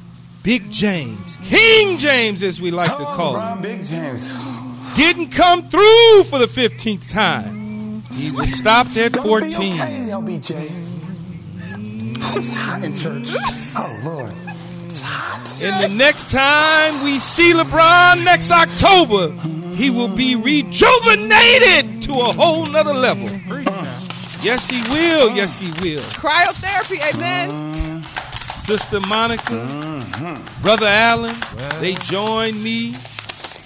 Big 0.43 0.71
James, 0.71 1.39
King 1.45 1.99
James, 1.99 2.43
as 2.43 2.61
we 2.61 2.71
like 2.71 2.91
to 2.91 3.07
oh, 3.07 3.15
call 3.15 3.39
him, 3.39 3.63
didn't 4.95 5.29
come 5.29 5.69
through 5.69 6.25
for 6.25 6.39
the 6.39 6.49
15th 6.49 7.11
time. 7.11 7.64
He 8.15 8.31
was 8.33 8.53
stopped 8.53 8.97
at 8.97 9.13
14. 9.13 9.51
Be 9.51 9.67
okay, 9.81 10.09
LBJ. 10.11 10.71
It's 12.37 12.53
hot 12.53 12.83
in 12.85 12.97
church. 12.97 13.29
Oh 13.77 14.01
Lord, 14.05 14.33
it's 14.87 15.01
hot. 15.01 15.61
And 15.63 15.85
the 15.85 15.97
next 15.97 16.31
time 16.31 17.05
we 17.05 17.19
see 17.19 17.53
LeBron 17.53 18.25
next 18.25 18.51
October, 18.51 19.31
he 19.75 19.91
will 19.91 20.09
be 20.09 20.37
rejuvenated 20.37 22.03
to 22.05 22.13
a 22.13 22.33
whole 22.33 22.67
nother 22.67 22.95
level. 22.95 23.29
Yes, 24.43 24.69
he 24.69 24.83
will. 24.93 25.35
Yes, 25.35 25.59
he 25.59 25.67
will. 25.83 26.03
Cryotherapy. 26.03 27.01
Amen. 27.15 28.03
Sister 28.55 29.01
Monica, 29.09 29.67
Brother 30.63 30.87
Allen, 30.87 31.37
they 31.81 31.95
join 31.95 32.63
me 32.63 32.95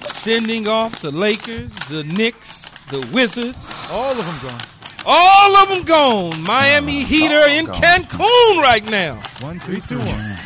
sending 0.08 0.66
off 0.66 1.00
the 1.00 1.10
Lakers, 1.10 1.72
the 1.88 2.02
Knicks, 2.04 2.67
the 2.90 3.06
Wizards. 3.12 3.70
All 3.90 4.12
of 4.12 4.16
them 4.24 4.50
gone. 4.50 4.60
All 5.06 5.56
of 5.56 5.68
them 5.68 5.82
gone. 5.84 6.42
Miami 6.42 7.04
Heat 7.04 7.30
are 7.30 7.48
in 7.48 7.66
gone. 7.66 7.74
Cancun 7.76 8.62
right 8.62 8.88
now. 8.90 9.20
One, 9.40 9.58
three, 9.60 9.80
two, 9.80 9.98
one. 9.98 10.36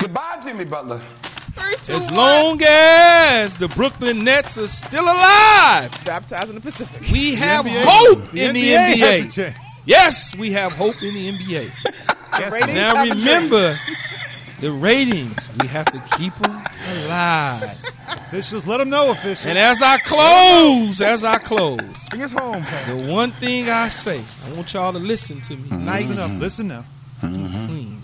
Goodbye, 0.00 0.40
Jimmy 0.42 0.64
Butler. 0.64 1.00
Three, 1.54 1.74
two, 1.82 1.92
As 1.94 2.10
long 2.12 2.60
as 2.64 3.56
the 3.56 3.68
Brooklyn 3.68 4.22
Nets 4.24 4.56
are 4.58 4.68
still 4.68 5.04
alive, 5.04 5.90
Baptized 6.04 6.48
in 6.50 6.54
the 6.54 6.60
Pacific. 6.60 7.10
we 7.12 7.34
have 7.34 7.64
NBA 7.66 7.82
hope 7.84 8.34
in 8.34 8.54
the 8.54 8.60
NBA 8.72 8.76
has 8.76 9.00
a 9.00 9.24
NBA. 9.26 9.34
chance. 9.34 9.58
Yes, 9.84 10.34
we 10.36 10.52
have 10.52 10.72
hope 10.72 11.02
in 11.02 11.14
the 11.14 11.32
NBA. 11.32 11.70
The 12.30 12.66
Now 12.74 12.94
have 12.96 13.06
a 13.06 13.10
drink. 13.10 13.24
remember, 13.24 13.74
the 14.60 14.72
ratings, 14.72 15.48
we 15.60 15.68
have 15.68 15.86
to 15.86 16.16
keep 16.16 16.34
them 16.38 16.62
alive. 17.04 17.62
Officials, 18.08 18.66
let 18.66 18.78
them 18.78 18.90
know, 18.90 19.10
officials. 19.12 19.46
And 19.46 19.58
as 19.58 19.80
I 19.82 19.98
close, 19.98 21.00
as 21.00 21.24
I 21.24 21.38
close, 21.38 21.80
Bring 22.10 22.22
us 22.22 22.32
home, 22.32 22.62
Pat. 22.62 22.98
the 22.98 23.12
one 23.12 23.30
thing 23.30 23.68
I 23.68 23.88
say, 23.88 24.22
I 24.46 24.52
want 24.52 24.72
y'all 24.74 24.92
to 24.92 24.98
listen 24.98 25.40
to 25.42 25.56
me 25.56 25.68
mm-hmm. 25.68 25.84
nice 25.84 26.08
listen 26.08 26.24
and 26.24 26.36
up. 26.36 26.40
Listen 26.40 26.68
now. 26.68 26.84
clean. 27.20 28.02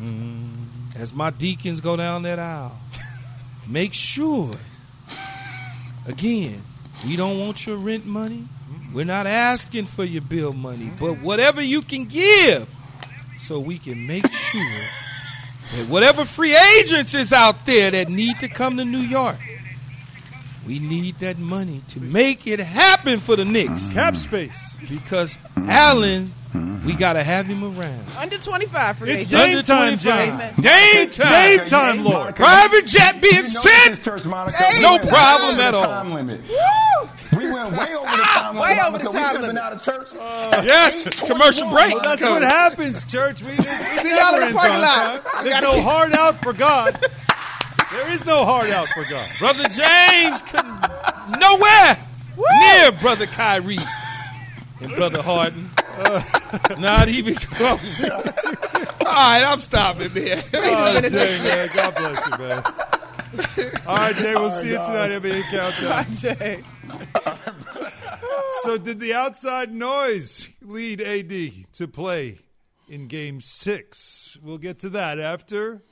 Mm-hmm. 0.00 0.06
Mm-hmm. 0.06 1.02
As 1.02 1.14
my 1.14 1.30
deacons 1.30 1.80
go 1.80 1.96
down 1.96 2.22
that 2.22 2.38
aisle, 2.38 2.78
make 3.68 3.94
sure, 3.94 4.50
again, 6.06 6.62
we 7.06 7.16
don't 7.16 7.38
want 7.38 7.66
your 7.66 7.76
rent 7.76 8.06
money. 8.06 8.44
We're 8.92 9.04
not 9.04 9.26
asking 9.26 9.86
for 9.86 10.04
your 10.04 10.22
bill 10.22 10.52
money, 10.52 10.90
but 10.98 11.20
whatever 11.20 11.62
you 11.62 11.82
can 11.82 12.04
give 12.04 12.68
so 13.38 13.60
we 13.60 13.78
can 13.78 14.06
make 14.06 14.28
sure 14.30 14.80
that 15.76 15.88
whatever 15.88 16.24
free 16.24 16.56
agents 16.78 17.14
is 17.14 17.32
out 17.32 17.66
there 17.66 17.90
that 17.90 18.08
need 18.08 18.38
to 18.40 18.48
come 18.48 18.76
to 18.76 18.84
New 18.84 18.98
York, 18.98 19.36
we 20.66 20.78
need 20.78 21.18
that 21.20 21.38
money 21.38 21.82
to 21.88 22.00
make 22.00 22.46
it 22.46 22.60
happen 22.60 23.18
for 23.20 23.36
the 23.36 23.44
Knicks 23.44 23.90
Cap 23.92 24.16
space. 24.16 24.76
because 24.88 25.38
Allen, 25.56 26.32
we 26.84 26.94
got 26.94 27.12
to 27.12 27.22
have 27.22 27.46
him 27.46 27.62
around. 27.62 28.00
Under 28.18 28.36
25 28.38 28.98
for 28.98 29.06
It's 29.06 29.18
agent. 29.22 29.30
Dame 29.30 29.50
Under 29.58 29.62
time, 29.62 29.98
25. 29.98 30.00
Jay. 30.00 30.32
Amen. 30.32 30.54
Dame 30.60 31.08
time. 31.10 31.28
Dame 31.58 31.66
time, 31.68 32.04
Lord. 32.04 32.16
Monica, 32.16 32.42
Private 32.42 32.86
jet 32.86 33.20
being 33.22 33.34
you 33.36 33.42
know 33.42 33.48
sent. 33.48 33.90
this 33.94 34.04
church, 34.04 34.24
Monica. 34.26 34.58
We 34.76 34.82
No 34.82 34.98
problem 34.98 35.60
at 35.60 35.74
all. 35.74 35.84
Time 35.84 36.12
limit. 36.12 36.40
Woo! 36.48 37.08
We 37.38 37.52
went 37.52 37.70
way 37.76 37.94
over 37.94 38.16
the 38.16 38.22
time 38.24 38.56
limit. 38.56 38.62
Way 38.68 38.78
over 38.82 38.90
Monica. 38.90 39.04
the 39.06 39.12
time 39.12 39.12
should 39.12 39.22
have 39.22 39.32
been 39.34 39.42
limit. 39.42 39.62
out 39.62 39.72
of 39.74 39.82
church. 39.82 40.08
Uh, 40.18 40.62
yes, 40.66 41.20
commercial 41.20 41.70
break. 41.70 41.94
Well, 41.94 42.02
that's 42.02 42.22
what 42.22 42.42
happens, 42.42 43.04
church. 43.04 43.42
We, 43.42 43.50
we 43.50 43.54
See 43.56 43.62
y'all 43.62 44.34
in 44.34 44.40
the 44.40 44.46
never 44.46 44.52
parking 44.58 44.80
lot. 44.80 45.24
time. 45.24 45.44
We 45.44 45.50
no 45.60 45.74
keep- 45.74 45.84
hard 45.84 46.12
out 46.14 46.42
for 46.42 46.52
God. 46.52 46.98
There 47.92 48.12
is 48.12 48.24
no 48.26 48.44
hard 48.44 48.70
out 48.70 48.88
for 48.88 49.04
God. 49.08 49.28
Brother 49.38 49.64
James 49.68 50.42
couldn't 50.42 51.40
nowhere 51.40 51.96
near 52.60 52.92
Brother 53.00 53.26
Kyrie 53.26 53.78
and 54.80 54.94
Brother 54.96 55.22
Harden. 55.22 55.69
Not 56.78 57.08
even 57.08 57.34
close. 57.34 58.10
All 58.10 59.04
right, 59.04 59.44
I'm 59.44 59.60
stopping 59.60 60.08
there. 60.12 60.42
Oh, 60.54 61.00
Jay, 61.00 61.10
man. 61.10 61.70
God 61.74 61.94
bless 61.94 62.26
you, 62.26 62.38
man. 62.38 62.62
All 63.86 63.96
right, 63.96 64.16
Jay, 64.16 64.34
we'll 64.34 64.50
see 64.50 64.70
you 64.70 64.78
oh, 64.80 64.86
tonight, 64.86 65.10
NBA 65.10 65.42
Countdown. 65.50 66.16
Jay. 66.16 66.64
So, 68.62 68.78
did 68.78 69.00
the 69.00 69.14
outside 69.14 69.72
noise 69.72 70.48
lead 70.62 71.00
AD 71.00 71.72
to 71.74 71.88
play 71.88 72.38
in 72.88 73.06
game 73.06 73.40
six? 73.40 74.38
We'll 74.42 74.58
get 74.58 74.78
to 74.80 74.90
that 74.90 75.18
after 75.18 75.82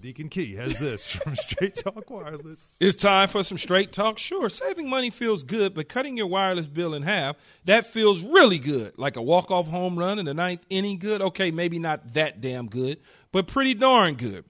Deacon 0.00 0.28
Key 0.28 0.54
has 0.54 0.78
this 0.78 1.10
from 1.16 1.34
Straight 1.34 1.74
Talk 1.74 2.08
Wireless. 2.08 2.76
It's 2.80 3.00
time 3.00 3.28
for 3.28 3.42
some 3.42 3.58
straight 3.58 3.92
talk. 3.92 4.18
Sure, 4.18 4.48
saving 4.48 4.88
money 4.88 5.10
feels 5.10 5.42
good, 5.42 5.74
but 5.74 5.88
cutting 5.88 6.16
your 6.16 6.28
wireless 6.28 6.66
bill 6.66 6.94
in 6.94 7.02
half, 7.02 7.36
that 7.64 7.86
feels 7.86 8.22
really 8.22 8.58
good. 8.58 8.96
Like 8.96 9.16
a 9.16 9.22
walk-off 9.22 9.68
home 9.68 9.98
run 9.98 10.18
in 10.18 10.26
the 10.26 10.34
ninth 10.34 10.64
inning 10.70 10.98
good. 10.98 11.20
Okay, 11.20 11.50
maybe 11.50 11.78
not 11.78 12.14
that 12.14 12.40
damn 12.40 12.68
good, 12.68 12.98
but 13.32 13.46
pretty 13.46 13.74
darn 13.74 14.14
good. 14.14 14.44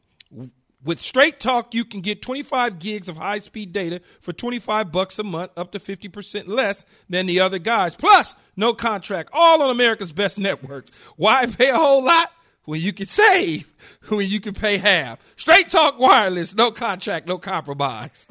With 0.84 1.02
Straight 1.02 1.40
Talk, 1.40 1.74
you 1.74 1.84
can 1.84 2.02
get 2.02 2.22
25 2.22 2.78
gigs 2.78 3.08
of 3.08 3.16
high-speed 3.16 3.72
data 3.72 4.00
for 4.20 4.32
25 4.32 4.92
bucks 4.92 5.18
a 5.18 5.24
month, 5.24 5.52
up 5.56 5.72
to 5.72 5.78
50% 5.78 6.46
less 6.46 6.84
than 7.08 7.26
the 7.26 7.40
other 7.40 7.58
guys. 7.58 7.96
Plus, 7.96 8.37
no 8.56 8.74
contract, 8.74 9.30
all 9.32 9.62
on 9.62 9.70
America's 9.70 10.12
best 10.12 10.38
networks. 10.38 10.92
Why 11.16 11.46
pay 11.46 11.70
a 11.70 11.76
whole 11.76 12.04
lot? 12.04 12.30
When 12.68 12.83
you 12.83 12.92
can 12.92 13.07
save, 13.07 13.66
when 14.09 14.28
you 14.28 14.40
can 14.40 14.52
pay 14.52 14.76
half. 14.76 15.18
Straight 15.38 15.70
Talk 15.70 15.98
Wireless, 15.98 16.54
no 16.54 16.70
contract, 16.70 17.26
no 17.26 17.38
compromise. 17.38 18.28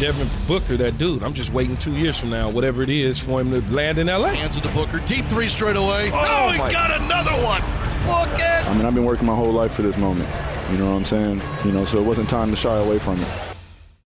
Devin 0.00 0.28
Booker, 0.48 0.78
that 0.78 0.96
dude. 0.96 1.22
I'm 1.22 1.34
just 1.34 1.52
waiting 1.52 1.76
two 1.76 1.92
years 1.92 2.18
from 2.18 2.30
now, 2.30 2.48
whatever 2.48 2.82
it 2.82 2.88
is, 2.88 3.18
for 3.18 3.42
him 3.42 3.50
to 3.50 3.60
land 3.72 3.98
in 3.98 4.06
LA. 4.06 4.28
Hands 4.28 4.56
it 4.56 4.62
to 4.62 4.70
Booker. 4.70 5.00
Deep 5.00 5.26
three 5.26 5.48
straight 5.48 5.76
away. 5.76 6.10
Oh, 6.14 6.46
oh 6.48 6.50
he 6.52 6.58
got 6.72 6.98
another 6.98 7.32
one. 7.44 7.60
Look 8.06 8.40
at. 8.40 8.66
I 8.66 8.74
mean, 8.74 8.86
I've 8.86 8.94
been 8.94 9.04
working 9.04 9.26
my 9.26 9.36
whole 9.36 9.52
life 9.52 9.74
for 9.74 9.82
this 9.82 9.98
moment. 9.98 10.30
You 10.72 10.78
know 10.78 10.90
what 10.90 10.96
I'm 10.96 11.04
saying? 11.04 11.42
You 11.66 11.72
know, 11.72 11.84
so 11.84 12.00
it 12.00 12.06
wasn't 12.06 12.30
time 12.30 12.50
to 12.50 12.56
shy 12.56 12.74
away 12.74 12.98
from 12.98 13.20
it. 13.20 13.28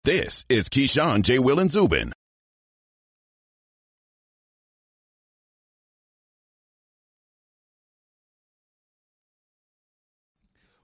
This 0.05 0.45
is 0.51 0.69
Keyshawn, 0.69 1.23
J. 1.23 1.39
Will, 1.39 1.59
and 1.59 1.71
Zubin 1.71 2.13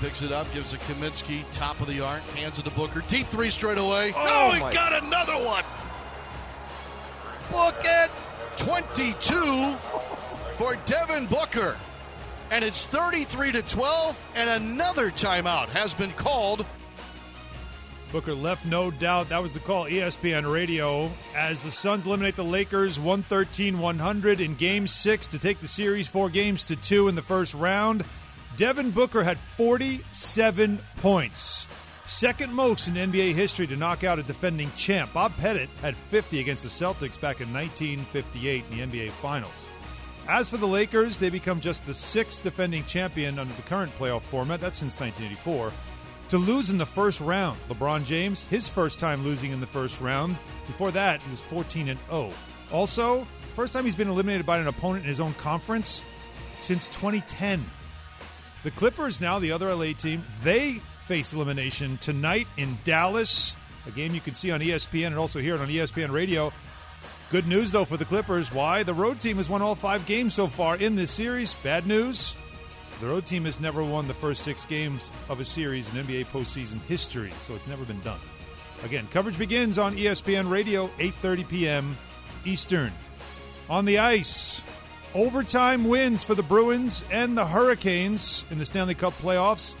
picks 0.00 0.22
it 0.22 0.32
up, 0.32 0.52
gives 0.52 0.72
it 0.72 0.80
Kaminsky, 0.80 1.44
top 1.52 1.80
of 1.80 1.86
the 1.86 2.00
arc, 2.00 2.22
hands 2.30 2.58
it 2.58 2.64
to 2.64 2.70
Booker. 2.70 3.02
Deep 3.08 3.26
three 3.26 3.50
straight 3.50 3.78
away. 3.78 4.12
Oh, 4.16 4.50
oh 4.50 4.50
he 4.52 4.60
got 4.74 5.02
another 5.02 5.34
one. 5.44 5.64
Look 7.52 7.84
at 7.84 8.10
22 8.58 9.76
for 10.56 10.76
Devin 10.86 11.26
Booker. 11.26 11.76
And 12.50 12.64
it's 12.64 12.86
33 12.86 13.52
to 13.52 13.62
12, 13.62 14.22
and 14.34 14.48
another 14.48 15.10
timeout 15.10 15.68
has 15.68 15.92
been 15.92 16.12
called. 16.12 16.64
Booker 18.10 18.34
left 18.34 18.64
no 18.64 18.90
doubt. 18.90 19.28
That 19.28 19.42
was 19.42 19.52
the 19.52 19.60
call 19.60 19.84
ESPN 19.84 20.50
radio 20.50 21.10
as 21.34 21.62
the 21.62 21.70
Suns 21.70 22.06
eliminate 22.06 22.36
the 22.36 22.44
Lakers 22.44 22.98
113 22.98 23.78
100 23.78 24.40
in 24.40 24.54
game 24.54 24.86
six 24.86 25.28
to 25.28 25.38
take 25.38 25.60
the 25.60 25.68
series 25.68 26.08
four 26.08 26.30
games 26.30 26.64
to 26.64 26.76
two 26.76 27.08
in 27.08 27.14
the 27.14 27.22
first 27.22 27.52
round. 27.52 28.04
Devin 28.58 28.90
Booker 28.90 29.22
had 29.22 29.38
47 29.38 30.80
points. 30.96 31.68
Second 32.06 32.52
most 32.52 32.88
in 32.88 32.94
NBA 32.94 33.32
history 33.32 33.68
to 33.68 33.76
knock 33.76 34.02
out 34.02 34.18
a 34.18 34.22
defending 34.24 34.68
champ. 34.76 35.12
Bob 35.12 35.32
Pettit 35.36 35.68
had 35.80 35.96
50 35.96 36.40
against 36.40 36.64
the 36.64 36.68
Celtics 36.68 37.20
back 37.20 37.40
in 37.40 37.52
1958 37.52 38.64
in 38.68 38.90
the 38.90 38.98
NBA 38.98 39.12
Finals. 39.12 39.68
As 40.26 40.50
for 40.50 40.56
the 40.56 40.66
Lakers, 40.66 41.18
they 41.18 41.30
become 41.30 41.60
just 41.60 41.86
the 41.86 41.94
sixth 41.94 42.42
defending 42.42 42.84
champion 42.84 43.38
under 43.38 43.54
the 43.54 43.62
current 43.62 43.96
playoff 43.96 44.22
format. 44.22 44.60
That's 44.60 44.78
since 44.78 44.98
1984. 44.98 45.72
To 46.30 46.38
lose 46.38 46.70
in 46.70 46.78
the 46.78 46.84
first 46.84 47.20
round, 47.20 47.60
LeBron 47.68 48.04
James, 48.04 48.42
his 48.42 48.66
first 48.66 48.98
time 48.98 49.22
losing 49.22 49.52
in 49.52 49.60
the 49.60 49.68
first 49.68 50.00
round. 50.00 50.36
Before 50.66 50.90
that, 50.90 51.22
he 51.22 51.30
was 51.30 51.40
14 51.40 51.90
and 51.90 52.00
0. 52.10 52.32
Also, 52.72 53.24
first 53.54 53.72
time 53.72 53.84
he's 53.84 53.94
been 53.94 54.08
eliminated 54.08 54.44
by 54.44 54.58
an 54.58 54.66
opponent 54.66 55.04
in 55.04 55.08
his 55.08 55.20
own 55.20 55.34
conference 55.34 56.02
since 56.58 56.88
2010. 56.88 57.64
The 58.68 58.74
Clippers, 58.74 59.18
now 59.18 59.38
the 59.38 59.52
other 59.52 59.74
LA 59.74 59.94
team, 59.94 60.22
they 60.42 60.82
face 61.06 61.32
elimination 61.32 61.96
tonight 61.96 62.46
in 62.58 62.76
Dallas, 62.84 63.56
a 63.86 63.90
game 63.90 64.14
you 64.14 64.20
can 64.20 64.34
see 64.34 64.50
on 64.50 64.60
ESPN 64.60 65.06
and 65.06 65.16
also 65.16 65.40
hear 65.40 65.54
it 65.54 65.62
on 65.62 65.68
ESPN 65.68 66.10
radio. 66.10 66.52
Good 67.30 67.46
news, 67.46 67.72
though, 67.72 67.86
for 67.86 67.96
the 67.96 68.04
Clippers. 68.04 68.52
Why? 68.52 68.82
The 68.82 68.92
road 68.92 69.20
team 69.20 69.38
has 69.38 69.48
won 69.48 69.62
all 69.62 69.74
five 69.74 70.04
games 70.04 70.34
so 70.34 70.48
far 70.48 70.76
in 70.76 70.96
this 70.96 71.10
series. 71.10 71.54
Bad 71.54 71.86
news. 71.86 72.36
The 73.00 73.06
road 73.06 73.24
team 73.24 73.46
has 73.46 73.58
never 73.58 73.82
won 73.82 74.06
the 74.06 74.12
first 74.12 74.42
six 74.42 74.66
games 74.66 75.10
of 75.30 75.40
a 75.40 75.46
series 75.46 75.88
in 75.88 76.04
NBA 76.04 76.26
postseason 76.26 76.78
history, 76.82 77.32
so 77.40 77.54
it's 77.54 77.66
never 77.66 77.86
been 77.86 78.02
done. 78.02 78.20
Again, 78.84 79.08
coverage 79.10 79.38
begins 79.38 79.78
on 79.78 79.96
ESPN 79.96 80.50
Radio, 80.50 80.88
8:30 80.98 81.48
p.m. 81.48 81.96
Eastern. 82.44 82.92
On 83.70 83.86
the 83.86 83.98
ice, 83.98 84.62
Overtime 85.14 85.84
wins 85.84 86.22
for 86.22 86.34
the 86.34 86.42
Bruins 86.42 87.02
and 87.10 87.36
the 87.36 87.46
Hurricanes 87.46 88.44
in 88.50 88.58
the 88.58 88.66
Stanley 88.66 88.94
Cup 88.94 89.14
playoffs. 89.14 89.74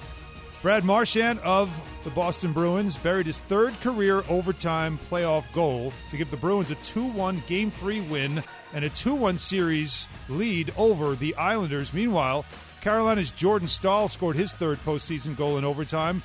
Brad 0.62 0.84
Marchand 0.84 1.38
of 1.40 1.70
the 2.02 2.10
Boston 2.10 2.52
Bruins 2.52 2.96
buried 2.96 3.26
his 3.26 3.38
third 3.38 3.78
career 3.80 4.24
overtime 4.28 4.98
playoff 5.10 5.52
goal 5.52 5.92
to 6.10 6.16
give 6.16 6.30
the 6.30 6.36
Bruins 6.36 6.70
a 6.70 6.76
2 6.76 7.04
1 7.04 7.42
Game 7.46 7.70
3 7.70 8.00
win 8.02 8.42
and 8.72 8.84
a 8.84 8.88
2 8.88 9.14
1 9.14 9.36
series 9.38 10.08
lead 10.28 10.72
over 10.76 11.14
the 11.14 11.36
Islanders. 11.36 11.92
Meanwhile, 11.92 12.44
Carolina's 12.80 13.30
Jordan 13.30 13.68
Staal 13.68 14.08
scored 14.08 14.36
his 14.36 14.52
third 14.52 14.78
postseason 14.78 15.36
goal 15.36 15.58
in 15.58 15.64
overtime 15.64 16.22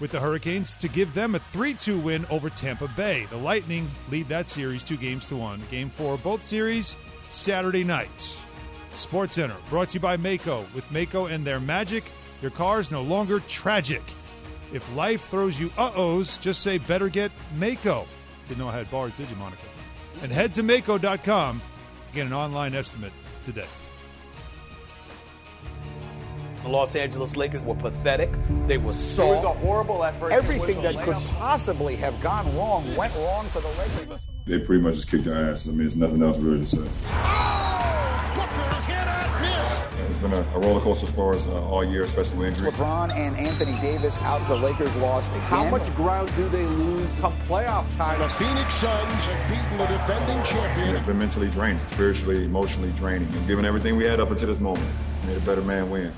with 0.00 0.10
the 0.10 0.20
Hurricanes 0.20 0.76
to 0.76 0.88
give 0.88 1.14
them 1.14 1.34
a 1.34 1.38
3 1.38 1.72
2 1.74 1.98
win 1.98 2.26
over 2.30 2.50
Tampa 2.50 2.88
Bay. 2.88 3.26
The 3.30 3.38
Lightning 3.38 3.88
lead 4.10 4.28
that 4.28 4.50
series 4.50 4.84
two 4.84 4.98
games 4.98 5.24
to 5.26 5.36
one. 5.36 5.62
Game 5.70 5.88
four, 5.88 6.18
both 6.18 6.44
series 6.44 6.94
Saturday 7.28 7.84
nights. 7.84 8.40
Sports 8.94 9.34
Center, 9.34 9.56
brought 9.68 9.90
to 9.90 9.94
you 9.94 10.00
by 10.00 10.16
Maaco. 10.16 10.72
With 10.72 10.84
Maaco 10.90 11.30
and 11.30 11.44
their 11.44 11.60
magic, 11.60 12.04
your 12.42 12.50
car 12.50 12.80
is 12.80 12.90
no 12.90 13.02
longer 13.02 13.40
tragic. 13.40 14.02
If 14.72 14.94
life 14.94 15.28
throws 15.28 15.60
you 15.60 15.70
uh 15.76 15.92
ohs, 15.96 16.38
just 16.38 16.62
say 16.62 16.78
better 16.78 17.08
get 17.08 17.30
Maaco. 17.56 18.06
Didn't 18.48 18.58
know 18.58 18.68
I 18.68 18.76
had 18.76 18.90
bars, 18.90 19.14
did 19.14 19.28
you, 19.30 19.36
Monica? 19.36 19.66
And 20.22 20.30
head 20.30 20.52
to 20.54 20.62
Maaco.com 20.62 21.60
to 22.08 22.14
get 22.14 22.26
an 22.26 22.32
online 22.32 22.74
estimate 22.74 23.12
today. 23.44 23.66
The 26.64 26.70
Los 26.70 26.96
Angeles 26.96 27.36
Lakers 27.36 27.62
were 27.62 27.74
pathetic. 27.74 28.30
They 28.66 28.78
were 28.78 28.94
so. 28.94 29.32
It 29.32 29.34
was 29.34 29.44
a 29.44 29.48
horrible 29.48 30.02
effort. 30.02 30.32
Everything 30.32 30.80
that 30.80 30.96
could 31.04 31.14
possibly 31.36 31.94
have 31.96 32.18
gone 32.22 32.56
wrong 32.56 32.82
went 32.96 33.14
wrong 33.16 33.44
for 33.48 33.60
the 33.60 33.68
Lakers. 33.68 34.26
They 34.46 34.60
pretty 34.60 34.82
much 34.82 34.94
just 34.94 35.10
kicked 35.10 35.26
our 35.26 35.34
ass. 35.34 35.68
I 35.68 35.72
mean, 35.72 35.80
there's 35.80 35.94
nothing 35.94 36.22
else 36.22 36.38
really 36.38 36.60
to 36.60 36.66
say. 36.66 36.78
Oh, 36.78 38.32
Buckler 38.34 38.80
cannot 38.86 39.42
miss! 39.42 40.06
it's 40.06 40.16
been 40.16 40.32
a, 40.32 40.40
a 40.40 40.58
roller 40.60 40.80
coaster 40.80 41.06
for 41.08 41.34
us 41.34 41.46
uh, 41.46 41.62
all 41.66 41.84
year, 41.84 42.04
especially 42.04 42.38
with 42.38 42.54
injuries. 42.54 42.74
LeBron 42.76 43.14
and 43.14 43.36
Anthony 43.36 43.78
Davis 43.82 44.16
out. 44.20 44.42
The 44.48 44.56
Lakers 44.56 44.94
lost 44.96 45.30
again. 45.32 45.42
How 45.42 45.68
much 45.68 45.94
ground 45.94 46.32
do 46.34 46.48
they 46.48 46.64
lose 46.64 47.14
come 47.16 47.38
playoff 47.42 47.94
time? 47.98 48.18
The 48.18 48.30
Phoenix 48.36 48.74
Suns 48.76 49.12
have 49.12 49.50
beaten 49.50 49.76
the 49.76 49.86
defending 49.86 50.42
champion. 50.44 50.96
It's 50.96 51.04
been 51.04 51.18
mentally 51.18 51.50
draining, 51.50 51.86
spiritually, 51.88 52.46
emotionally 52.46 52.92
draining, 52.92 53.28
and 53.34 53.46
given 53.46 53.66
everything 53.66 53.96
we 53.96 54.04
had 54.04 54.18
up 54.18 54.30
until 54.30 54.48
this 54.48 54.60
moment, 54.60 54.88
made 55.26 55.36
a 55.36 55.40
better 55.40 55.60
man 55.60 55.90
win. 55.90 56.14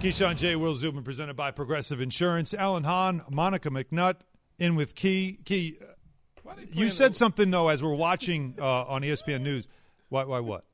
Keyshawn 0.00 0.36
J. 0.36 0.56
Will 0.56 0.74
Zubin 0.74 1.02
presented 1.02 1.34
by 1.36 1.50
Progressive 1.50 2.00
Insurance. 2.00 2.52
Alan 2.54 2.84
Hahn, 2.84 3.22
Monica 3.30 3.70
McNutt 3.70 4.16
in 4.58 4.76
with 4.76 4.94
Key. 4.94 5.38
Key, 5.44 5.78
uh, 6.46 6.52
you 6.72 6.90
said 6.90 7.14
something 7.14 7.50
though 7.50 7.68
as 7.68 7.82
we're 7.82 7.94
watching 7.94 8.54
uh, 8.60 8.84
on 8.84 9.02
ESPN 9.02 9.40
News. 9.42 9.66
Why? 10.08 10.24
Why? 10.24 10.40
What? 10.40 10.64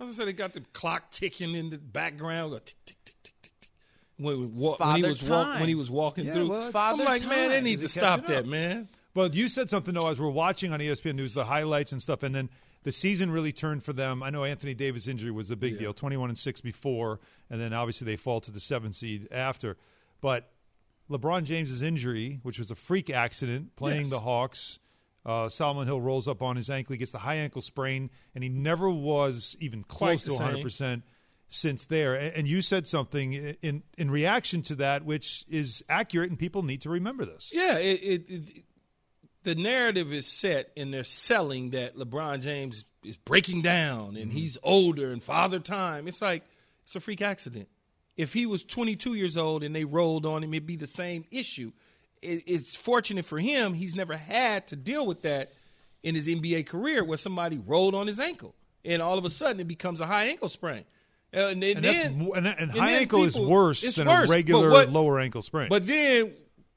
I 0.00 0.04
was 0.04 0.16
gonna 0.16 0.24
say 0.26 0.32
they 0.32 0.36
got 0.36 0.52
the 0.52 0.60
clock 0.72 1.10
ticking 1.10 1.54
in 1.54 1.70
the 1.70 1.78
background. 1.78 2.50
Go 2.52 2.58
tick, 2.58 2.74
tick, 2.84 2.96
tick, 3.04 3.14
tick, 3.22 3.34
tick, 3.42 3.52
tick. 3.60 3.70
When, 4.18 4.54
when, 4.54 4.60
when 4.60 4.72
he 4.72 4.76
Father 4.76 5.08
was 5.08 5.28
walk, 5.28 5.46
time. 5.46 5.60
when 5.60 5.68
he 5.68 5.74
was 5.76 5.90
walking 5.90 6.26
Yeah, 6.26 6.34
through, 6.34 6.48
well, 6.50 6.62
I'm 6.64 6.72
Father 6.72 7.04
like, 7.04 7.26
man, 7.26 7.50
they 7.50 7.60
need 7.60 7.78
to 7.78 7.86
Is 7.86 7.94
he 7.94 8.00
stop 8.00 8.26
that, 8.26 8.46
man. 8.46 8.88
But 9.14 9.34
you 9.34 9.48
said 9.48 9.70
something 9.70 9.94
though 9.94 10.08
as 10.08 10.20
we're 10.20 10.28
watching 10.28 10.72
on 10.72 10.80
ESPN 10.80 11.14
News 11.14 11.32
the 11.32 11.44
highlights 11.44 11.92
and 11.92 12.02
stuff, 12.02 12.24
and 12.24 12.34
then 12.34 12.50
the 12.84 12.92
season 12.92 13.30
really 13.30 13.52
turned 13.52 13.82
for 13.82 13.92
them. 13.92 14.22
I 14.22 14.30
know 14.30 14.44
Anthony 14.44 14.74
Davis' 14.74 15.08
injury 15.08 15.30
was 15.30 15.50
a 15.50 15.56
big 15.56 15.78
deal, 15.78 15.92
twenty-one 15.92 16.30
and 16.30 16.38
six 16.38 16.60
before, 16.60 17.18
and 17.50 17.60
then 17.60 17.72
obviously 17.72 18.04
they 18.04 18.16
fall 18.16 18.40
to 18.40 18.50
the 18.52 18.60
seventh 18.60 18.94
seed 18.94 19.28
after. 19.32 19.76
But 20.20 20.50
LeBron 21.10 21.44
James's 21.44 21.82
injury, 21.82 22.38
which 22.42 22.58
was 22.58 22.70
a 22.70 22.74
freak 22.74 23.10
accident 23.10 23.76
playing 23.76 24.02
Yes. 24.02 24.10
the 24.10 24.20
Hawks, 24.20 24.78
uh, 25.26 25.48
Solomon 25.48 25.86
Hill 25.86 26.00
rolls 26.00 26.28
up 26.28 26.40
on 26.40 26.56
his 26.56 26.70
ankle, 26.70 26.94
he 26.94 26.98
gets 26.98 27.12
the 27.12 27.18
high 27.18 27.36
ankle 27.36 27.60
sprain, 27.60 28.10
and 28.34 28.44
he 28.44 28.48
never 28.50 28.90
was 28.90 29.56
even 29.60 29.82
close 29.82 30.24
to 30.24 30.32
one 30.32 30.42
hundred 30.42 30.62
percent 30.62 31.02
since 31.48 31.84
there. 31.86 32.14
And, 32.14 32.34
and 32.36 32.48
you 32.48 32.62
said 32.62 32.86
something 32.86 33.32
in 33.34 33.82
in 33.98 34.10
reaction 34.10 34.62
to 34.62 34.74
that, 34.76 35.04
which 35.04 35.44
is 35.48 35.84
accurate, 35.88 36.30
and 36.30 36.38
people 36.38 36.62
need 36.62 36.80
to 36.82 36.90
remember 36.90 37.24
this. 37.24 37.52
Yeah, 37.54 37.78
it, 37.78 38.00
it, 38.02 38.30
it 38.30 38.64
the 39.44 39.54
narrative 39.54 40.12
is 40.12 40.26
set 40.26 40.70
and 40.76 40.92
they're 40.92 41.04
selling 41.04 41.70
that 41.70 41.96
LeBron 41.96 42.40
James 42.42 42.84
is 43.04 43.16
breaking 43.16 43.62
down 43.62 44.16
and 44.16 44.32
he's 44.32 44.58
older 44.62 45.12
and 45.12 45.22
father 45.22 45.58
time. 45.60 46.08
It's 46.08 46.20
like 46.22 46.42
it's 46.84 46.96
a 46.96 47.00
freak 47.00 47.22
accident. 47.22 47.68
If 48.16 48.32
he 48.32 48.46
was 48.46 48.64
22 48.64 49.14
years 49.14 49.36
old 49.36 49.62
and 49.64 49.74
they 49.74 49.84
rolled 49.84 50.24
on 50.26 50.42
him, 50.42 50.52
it'd 50.54 50.66
be 50.66 50.76
the 50.76 50.86
same 50.86 51.24
issue. 51.30 51.72
It's 52.22 52.76
fortunate 52.76 53.26
for 53.26 53.38
him; 53.38 53.74
he's 53.74 53.94
never 53.94 54.16
had 54.16 54.66
to 54.68 54.76
deal 54.76 55.06
with 55.06 55.22
that 55.22 55.52
in 56.02 56.14
his 56.14 56.26
NBA 56.26 56.66
career, 56.66 57.04
where 57.04 57.18
somebody 57.18 57.58
rolled 57.58 57.94
on 57.94 58.06
his 58.06 58.18
ankle 58.18 58.54
and 58.84 59.02
all 59.02 59.18
of 59.18 59.24
a 59.24 59.30
sudden 59.30 59.60
it 59.60 59.68
becomes 59.68 60.00
a 60.00 60.06
high 60.06 60.26
ankle 60.26 60.48
sprain. 60.48 60.84
Uh, 61.36 61.48
and, 61.48 61.62
then, 61.62 61.76
And, 61.76 61.84
that's, 61.84 62.14
mo- 62.14 62.32
and, 62.32 62.46
and 62.46 62.58
and 62.60 62.70
high 62.70 62.92
then 62.92 63.00
ankle 63.00 63.24
is 63.24 63.38
worse 63.38 63.96
than 63.96 64.06
worse, 64.06 64.30
a 64.30 64.32
regular 64.32 64.70
what- 64.70 64.90
lower 64.90 65.18
ankle 65.18 65.42
sprain. 65.42 65.68
But 65.68 65.86
then 65.86 66.32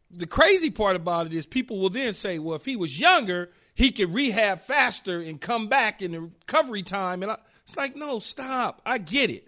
the 0.10 0.28
crazy 0.28 0.70
part 0.70 0.96
about 0.96 1.28
it 1.28 1.34
is 1.34 1.46
people 1.46 1.80
will 1.80 1.90
then 1.90 2.14
say, 2.14 2.40
well, 2.40 2.56
if 2.56 2.66
he 2.66 2.76
was 2.76 3.00
younger, 3.00 3.52
he 3.76 3.92
could 3.92 4.14
rehab 4.14 4.62
faster 4.62 5.22
and 5.22 5.40
come 5.40 5.68
back 5.68 6.02
in 6.02 6.12
the 6.12 6.22
recovery 6.22 6.84
time. 6.84 7.24
And 7.24 7.32
I, 7.32 7.38
it's 7.64 7.78
like, 7.78 7.96
no, 7.96 8.20
stop. 8.20 8.82
I 8.86 8.98
get 8.98 9.30
it. 9.30 9.48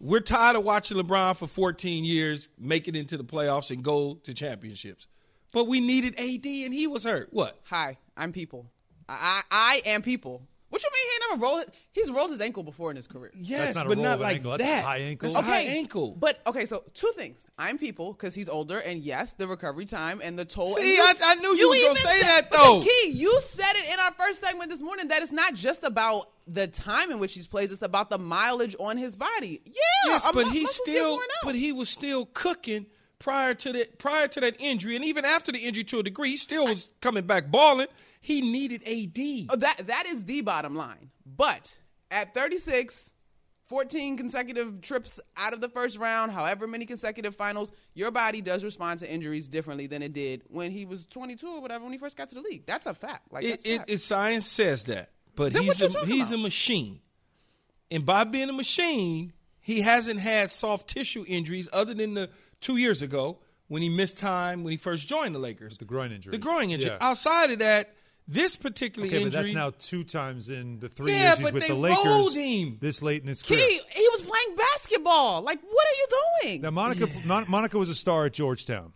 We're 0.00 0.20
tired 0.20 0.56
of 0.56 0.64
watching 0.64 0.96
LeBron 0.96 1.36
for 1.36 1.46
14 1.46 2.04
years 2.04 2.48
make 2.58 2.88
it 2.88 2.96
into 2.96 3.16
the 3.16 3.24
playoffs 3.24 3.70
and 3.70 3.82
go 3.82 4.14
to 4.24 4.34
championships. 4.34 5.06
But 5.52 5.66
we 5.66 5.80
needed 5.80 6.14
AD 6.18 6.44
and 6.44 6.74
he 6.74 6.86
was 6.86 7.04
hurt. 7.04 7.28
What? 7.32 7.58
Hi, 7.64 7.98
I'm 8.16 8.32
people. 8.32 8.66
I 9.08 9.42
I, 9.50 9.80
I 9.84 9.90
am 9.90 10.02
people. 10.02 10.42
What 10.74 10.82
you 10.82 10.88
mean 10.92 11.12
he 11.12 11.30
never 11.30 11.42
rolled? 11.42 11.64
He's 11.92 12.10
rolled 12.10 12.30
his 12.30 12.40
ankle 12.40 12.64
before 12.64 12.90
in 12.90 12.96
his 12.96 13.06
career. 13.06 13.30
Yes, 13.32 13.76
not 13.76 13.86
a 13.86 13.88
but 13.90 13.96
roll 13.96 14.04
not 14.06 14.14
of 14.14 14.20
an 14.22 14.26
like 14.26 14.36
ankle. 14.38 14.50
That's 14.58 14.62
a 14.64 14.66
that. 14.66 14.84
high 14.84 14.96
ankle. 14.98 15.28
That's 15.32 15.38
a 15.46 15.48
high 15.48 15.60
ankle. 15.60 16.16
But 16.18 16.40
okay, 16.48 16.64
so 16.64 16.82
two 16.94 17.12
things. 17.14 17.46
I'm 17.56 17.78
people 17.78 18.12
because 18.12 18.34
he's 18.34 18.48
older, 18.48 18.80
and 18.80 18.98
yes, 18.98 19.34
the 19.34 19.46
recovery 19.46 19.84
time 19.84 20.20
and 20.20 20.36
the 20.36 20.44
toll. 20.44 20.74
See, 20.74 20.96
and 20.96 21.16
I- 21.22 21.30
I 21.30 21.34
knew 21.36 21.54
you 21.54 21.68
was 21.68 21.80
gonna 21.80 21.94
say 22.00 22.20
said- 22.22 22.28
that, 22.28 22.50
though. 22.50 22.80
Key, 22.80 23.10
you 23.12 23.40
said 23.40 23.70
it 23.76 23.92
in 23.94 24.00
our 24.00 24.10
first 24.18 24.42
segment 24.42 24.68
this 24.68 24.80
morning 24.80 25.06
that 25.08 25.22
it's 25.22 25.30
not 25.30 25.54
just 25.54 25.84
about 25.84 26.30
the 26.48 26.66
time 26.66 27.12
in 27.12 27.20
which 27.20 27.34
he 27.34 27.42
plays; 27.44 27.70
it's 27.70 27.80
about 27.82 28.10
the 28.10 28.18
mileage 28.18 28.74
on 28.80 28.96
his 28.96 29.14
body. 29.14 29.62
Yeah, 29.64 29.72
Yes, 30.06 30.28
a 30.28 30.34
but 30.34 30.48
he 30.48 30.66
still, 30.66 31.20
but 31.44 31.54
he 31.54 31.70
was 31.70 31.88
still 31.88 32.26
cooking 32.34 32.86
prior 33.20 33.54
to 33.54 33.72
that 33.74 33.98
prior 34.00 34.26
to 34.26 34.40
that 34.40 34.56
injury, 34.58 34.96
and 34.96 35.04
even 35.04 35.24
after 35.24 35.52
the 35.52 35.58
injury 35.60 35.84
to 35.84 36.00
a 36.00 36.02
degree, 36.02 36.30
he 36.30 36.36
still 36.36 36.64
was 36.66 36.88
coming 37.00 37.26
back 37.28 37.48
balling. 37.52 37.86
He 38.24 38.40
needed 38.40 38.80
AD. 38.86 39.18
Oh, 39.50 39.52
uh, 39.52 39.56
that 39.56 39.86
that 39.88 40.06
is 40.06 40.24
the 40.24 40.40
bottom 40.40 40.74
line. 40.74 41.10
But 41.26 41.76
at 42.10 42.32
36, 42.32 43.12
14 43.64 44.16
consecutive 44.16 44.80
trips 44.80 45.20
out 45.36 45.52
of 45.52 45.60
the 45.60 45.68
first 45.68 45.98
round, 45.98 46.32
however 46.32 46.66
many 46.66 46.86
consecutive 46.86 47.36
finals, 47.36 47.70
your 47.92 48.10
body 48.10 48.40
does 48.40 48.64
respond 48.64 49.00
to 49.00 49.12
injuries 49.12 49.46
differently 49.46 49.86
than 49.86 50.02
it 50.02 50.14
did 50.14 50.40
when 50.48 50.70
he 50.70 50.86
was 50.86 51.04
22 51.04 51.46
or 51.46 51.60
whatever 51.60 51.84
when 51.84 51.92
he 51.92 51.98
first 51.98 52.16
got 52.16 52.30
to 52.30 52.34
the 52.34 52.40
league. 52.40 52.64
That's 52.64 52.86
a 52.86 52.94
fact. 52.94 53.30
Like 53.30 53.44
It, 53.44 53.50
that's 53.50 53.64
it, 53.66 53.76
fact. 53.78 53.90
it- 53.90 53.98
science 53.98 54.46
says 54.46 54.84
that, 54.84 55.10
but 55.36 55.52
Then 55.52 55.64
he's 55.64 55.82
a, 55.82 55.88
he's 56.06 56.28
about? 56.30 56.40
a 56.40 56.42
machine, 56.42 57.00
and 57.90 58.06
by 58.06 58.24
being 58.24 58.48
a 58.48 58.54
machine, 58.54 59.34
he 59.60 59.82
hasn't 59.82 60.20
had 60.20 60.50
soft 60.50 60.88
tissue 60.88 61.26
injuries 61.28 61.68
other 61.74 61.92
than 61.92 62.14
the 62.14 62.30
two 62.62 62.78
years 62.78 63.02
ago 63.02 63.38
when 63.68 63.82
he 63.82 63.88
missed 63.90 64.16
time 64.16 64.62
when 64.64 64.70
he 64.70 64.76
first 64.78 65.08
joined 65.08 65.34
the 65.34 65.38
Lakers. 65.38 65.76
the 65.76 65.84
groin 65.84 66.10
injury. 66.12 66.32
The 66.32 66.38
groin 66.38 66.70
injury. 66.70 66.90
Yeah. 66.90 66.98
Outside 67.02 67.50
of 67.50 67.58
that, 67.58 67.94
this 68.26 68.56
particular 68.56 69.06
Okay, 69.06 69.16
injury. 69.22 69.30
but 69.30 69.42
that's 69.42 69.54
now 69.54 69.70
two 69.78 70.02
times 70.04 70.48
in 70.48 70.78
the 70.80 70.88
three 70.88 71.12
Yeah, 71.12 71.22
years 71.34 71.38
he's 71.38 71.52
with 71.52 71.62
they 71.62 71.68
the 71.68 71.74
Lakers. 71.74 72.04
rolled 72.06 72.34
him. 72.34 72.78
This 72.80 73.02
late 73.02 73.22
in 73.22 73.28
his 73.28 73.42
Key, 73.42 73.54
career. 73.56 73.68
he 73.90 74.08
was 74.12 74.22
playing 74.22 74.56
basketball. 74.56 75.42
Like, 75.42 75.60
what 75.62 75.86
are 75.86 75.96
you 75.96 76.06
doing? 76.48 76.62
Now, 76.62 76.70
Monica, 76.70 77.06
Mon- 77.26 77.44
Monica 77.48 77.78
was 77.78 77.90
a 77.90 77.94
star 77.94 78.24
at 78.26 78.32
Georgetown, 78.32 78.92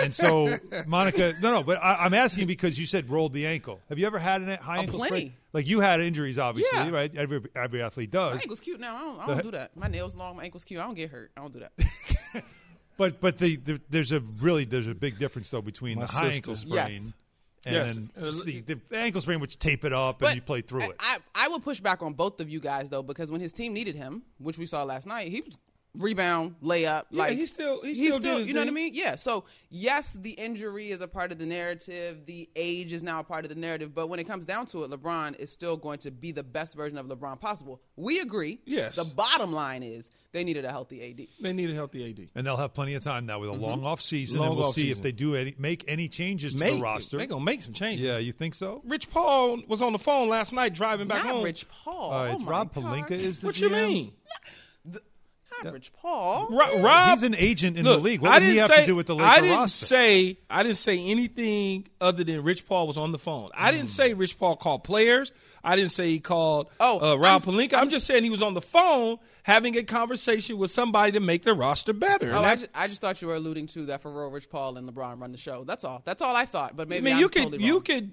and 0.00 0.12
so 0.12 0.56
Monica. 0.86 1.32
No, 1.40 1.52
no, 1.52 1.62
but 1.62 1.78
I, 1.82 1.98
I'm 2.04 2.14
asking 2.14 2.46
because 2.48 2.78
you 2.78 2.86
said 2.86 3.08
rolled 3.08 3.32
the 3.32 3.46
ankle. 3.46 3.80
Have 3.88 3.98
you 4.00 4.06
ever 4.06 4.18
had 4.18 4.42
a 4.42 4.56
high 4.56 4.78
Oh, 4.78 4.80
ankle 4.80 4.98
plenty. 4.98 5.16
sprain? 5.20 5.34
Like 5.52 5.68
you 5.68 5.80
had 5.80 6.00
injuries, 6.00 6.38
obviously, 6.38 6.76
Yeah. 6.78 6.88
right? 6.90 7.14
Every 7.14 7.40
every 7.54 7.82
athlete 7.82 8.12
My 8.12 8.30
does. 8.30 8.40
ankle's 8.42 8.60
cute 8.60 8.80
now. 8.80 8.96
I 8.96 9.00
don't, 9.00 9.20
I 9.20 9.26
don't 9.26 9.42
do 9.44 9.50
that. 9.52 9.76
My 9.76 9.86
nails 9.86 10.16
long. 10.16 10.36
My 10.38 10.44
ankle's 10.44 10.64
cute. 10.64 10.80
I 10.80 10.84
don't 10.84 10.94
get 10.94 11.10
hurt. 11.10 11.30
I 11.36 11.40
don't 11.40 11.52
do 11.52 11.60
that. 11.60 11.72
But 12.98 13.20
but 13.20 13.38
the, 13.38 13.56
the 13.56 13.80
there's 13.88 14.12
a 14.12 14.20
really 14.20 14.64
there's 14.64 14.86
a 14.86 14.94
big 14.94 15.18
difference 15.18 15.48
though 15.48 15.62
between 15.62 15.98
My 15.98 16.04
the 16.04 16.12
high 16.12 16.20
sister. 16.30 16.34
ankle 16.34 16.54
sprain 16.56 17.02
Yes. 17.04 17.12
And 17.66 17.74
Yes. 17.74 17.94
then 17.94 18.10
uh, 18.16 18.30
the, 18.44 18.60
the 18.60 18.96
ankle 18.96 19.20
sprain, 19.20 19.40
which 19.40 19.58
tape 19.58 19.84
it 19.84 19.92
up 19.92 20.20
and 20.22 20.34
you 20.34 20.42
play 20.42 20.60
through 20.62 20.82
it. 20.90 20.96
I, 21.00 21.18
I 21.34 21.48
would 21.48 21.62
push 21.62 21.80
back 21.80 22.02
on 22.02 22.14
both 22.14 22.40
of 22.40 22.48
you 22.50 22.60
guys 22.60 22.90
though, 22.90 23.02
because 23.02 23.30
when 23.30 23.40
his 23.40 23.52
team 23.52 23.72
needed 23.72 23.94
him, 23.96 24.22
which 24.38 24.58
we 24.58 24.66
saw 24.66 24.82
last 24.82 25.06
night, 25.06 25.28
he 25.28 25.40
was 25.40 25.56
rebound, 25.94 26.56
layup. 26.62 27.04
Yeah, 27.10 27.18
like 27.22 27.36
he 27.36 27.46
still- 27.46 27.82
he 27.82 27.94
he's 27.94 28.14
still 28.14 28.40
you 28.40 28.54
know 28.54 28.60
what 28.60 28.68
I 28.68 28.72
mean? 28.72 28.92
Yeah. 28.94 29.16
So 29.16 29.44
yes, 29.70 30.10
the 30.12 30.30
injury 30.30 30.88
is 30.88 31.00
a 31.00 31.08
part 31.08 31.32
of 31.32 31.38
the 31.38 31.46
narrative. 31.46 32.24
The 32.26 32.48
age 32.56 32.92
is 32.92 33.02
now 33.02 33.20
a 33.20 33.24
part 33.24 33.44
of 33.44 33.50
the 33.50 33.54
narrative. 33.60 33.94
But 33.94 34.08
when 34.08 34.18
it 34.18 34.24
comes 34.24 34.46
down 34.46 34.66
to 34.66 34.84
it, 34.84 34.90
LeBron 34.90 35.38
is 35.38 35.50
still 35.52 35.76
going 35.76 35.98
to 36.00 36.10
be 36.10 36.32
the 36.32 36.42
best 36.42 36.76
version 36.76 36.96
of 36.98 37.06
LeBron 37.06 37.40
possible. 37.40 37.80
We 37.96 38.20
agree. 38.20 38.60
Yes. 38.64 38.96
The 38.96 39.04
bottom 39.04 39.52
line 39.52 39.82
is 39.82 40.08
they 40.32 40.44
needed 40.44 40.64
a 40.64 40.70
healthy 40.70 41.02
AD. 41.10 41.28
they 41.44 41.52
need 41.52 41.68
a 41.68 41.74
healthy 41.74 42.08
AD. 42.08 42.30
and 42.34 42.46
they'll 42.46 42.56
have 42.56 42.72
plenty 42.72 42.94
of 42.94 43.02
time 43.02 43.26
now 43.26 43.38
with 43.38 43.50
a 43.50 43.52
long 43.52 43.84
off 43.84 44.00
season, 44.00 44.38
Long 44.40 44.48
and 44.48 44.56
we'll 44.56 44.68
off 44.68 44.74
see 44.74 44.90
if 44.90 45.02
they 45.02 45.12
do 45.12 45.36
any, 45.36 45.54
make 45.58 45.84
any 45.88 46.08
changes 46.08 46.54
to 46.54 46.58
the 46.64 46.80
roster. 46.80 47.18
They're 47.18 47.26
gonna 47.26 47.44
make 47.44 47.60
some 47.60 47.74
changes. 47.74 48.02
yeah, 48.06 48.16
you 48.16 48.32
think 48.32 48.54
so? 48.54 48.80
Rich 48.86 49.10
Paul 49.10 49.60
was 49.68 49.82
on 49.82 49.92
the 49.92 49.98
phone 49.98 50.30
last 50.30 50.54
night 50.54 50.72
driving 50.72 51.06
back 51.06 51.24
Not 51.24 51.34
home. 51.34 51.44
Rich 51.44 51.68
Paul. 51.68 52.12
Uh, 52.14 52.28
oh 52.30 52.32
it's 52.32 52.44
my 52.44 52.50
Rob. 52.50 52.72
Pelinka 52.72 53.10
is 53.10 53.40
the 53.40 53.48
What 53.48 53.56
GM. 53.56 53.60
you 53.60 53.70
mean? 53.70 54.12
Not 55.64 55.72
Rich 55.74 55.92
Paul. 55.92 56.48
Ro- 56.50 56.80
Rob, 56.80 57.18
He's 57.18 57.22
an 57.24 57.34
agent 57.36 57.76
in 57.76 57.84
Look, 57.84 57.98
the 57.98 58.02
league. 58.04 58.20
What 58.20 58.30
I 58.30 58.34
would 58.34 58.42
he 58.44 58.56
have 58.56 58.70
say, 58.70 58.80
to 58.82 58.86
do 58.86 58.96
with 58.96 59.06
the 59.06 59.14
Laker 59.14 59.30
I 59.30 59.40
didn't 59.40 59.56
roster? 59.56 59.86
say 59.86 60.38
I 60.50 60.62
didn't 60.62 60.76
say 60.76 60.98
anything 61.04 61.88
other 62.00 62.24
than 62.24 62.42
Rich 62.42 62.66
Paul 62.66 62.86
was 62.86 62.96
on 62.96 63.12
the 63.12 63.18
phone. 63.18 63.50
I 63.54 63.70
Hmm. 63.70 63.76
didn't 63.76 63.90
say 63.90 64.14
Rich 64.14 64.38
Paul 64.38 64.56
called 64.56 64.84
players. 64.84 65.32
I 65.64 65.76
didn't 65.76 65.92
say 65.92 66.08
he 66.08 66.18
called 66.18 66.68
Oh, 66.80 67.12
uh, 67.12 67.16
Rob 67.16 67.24
I'm- 67.24 67.40
Pelinka. 67.42 67.74
I'm, 67.74 67.88
just 67.88 68.04
saying 68.06 68.24
he 68.24 68.30
was 68.30 68.42
on 68.42 68.54
the 68.54 68.60
phone 68.60 69.18
having 69.44 69.76
a 69.76 69.84
conversation 69.84 70.58
with 70.58 70.72
somebody 70.72 71.12
to 71.12 71.20
make 71.20 71.42
the 71.44 71.54
roster 71.54 71.92
better. 71.92 72.32
Oh, 72.32 72.38
And 72.38 72.46
I 72.46 72.56
just, 72.56 72.70
I 72.74 72.86
just 72.88 73.00
thought 73.00 73.22
you 73.22 73.28
were 73.28 73.36
alluding 73.36 73.68
to 73.68 73.86
that 73.86 74.02
for 74.02 74.10
real 74.10 74.30
Rich 74.30 74.50
Paul 74.50 74.76
and 74.76 74.88
LeBron 74.92 75.20
run 75.20 75.30
the 75.30 75.38
show. 75.38 75.62
That's 75.64 75.84
all. 75.84 76.02
That's 76.04 76.20
all 76.20 76.34
I 76.34 76.46
thought. 76.46 76.76
But 76.76 76.88
I 76.88 76.90
maybe 76.90 77.04
mean, 77.04 77.14
I'm 77.14 77.20
you 77.20 77.28
could 77.28 77.42
totally 77.44 77.64
you 77.64 77.80
could 77.80 78.10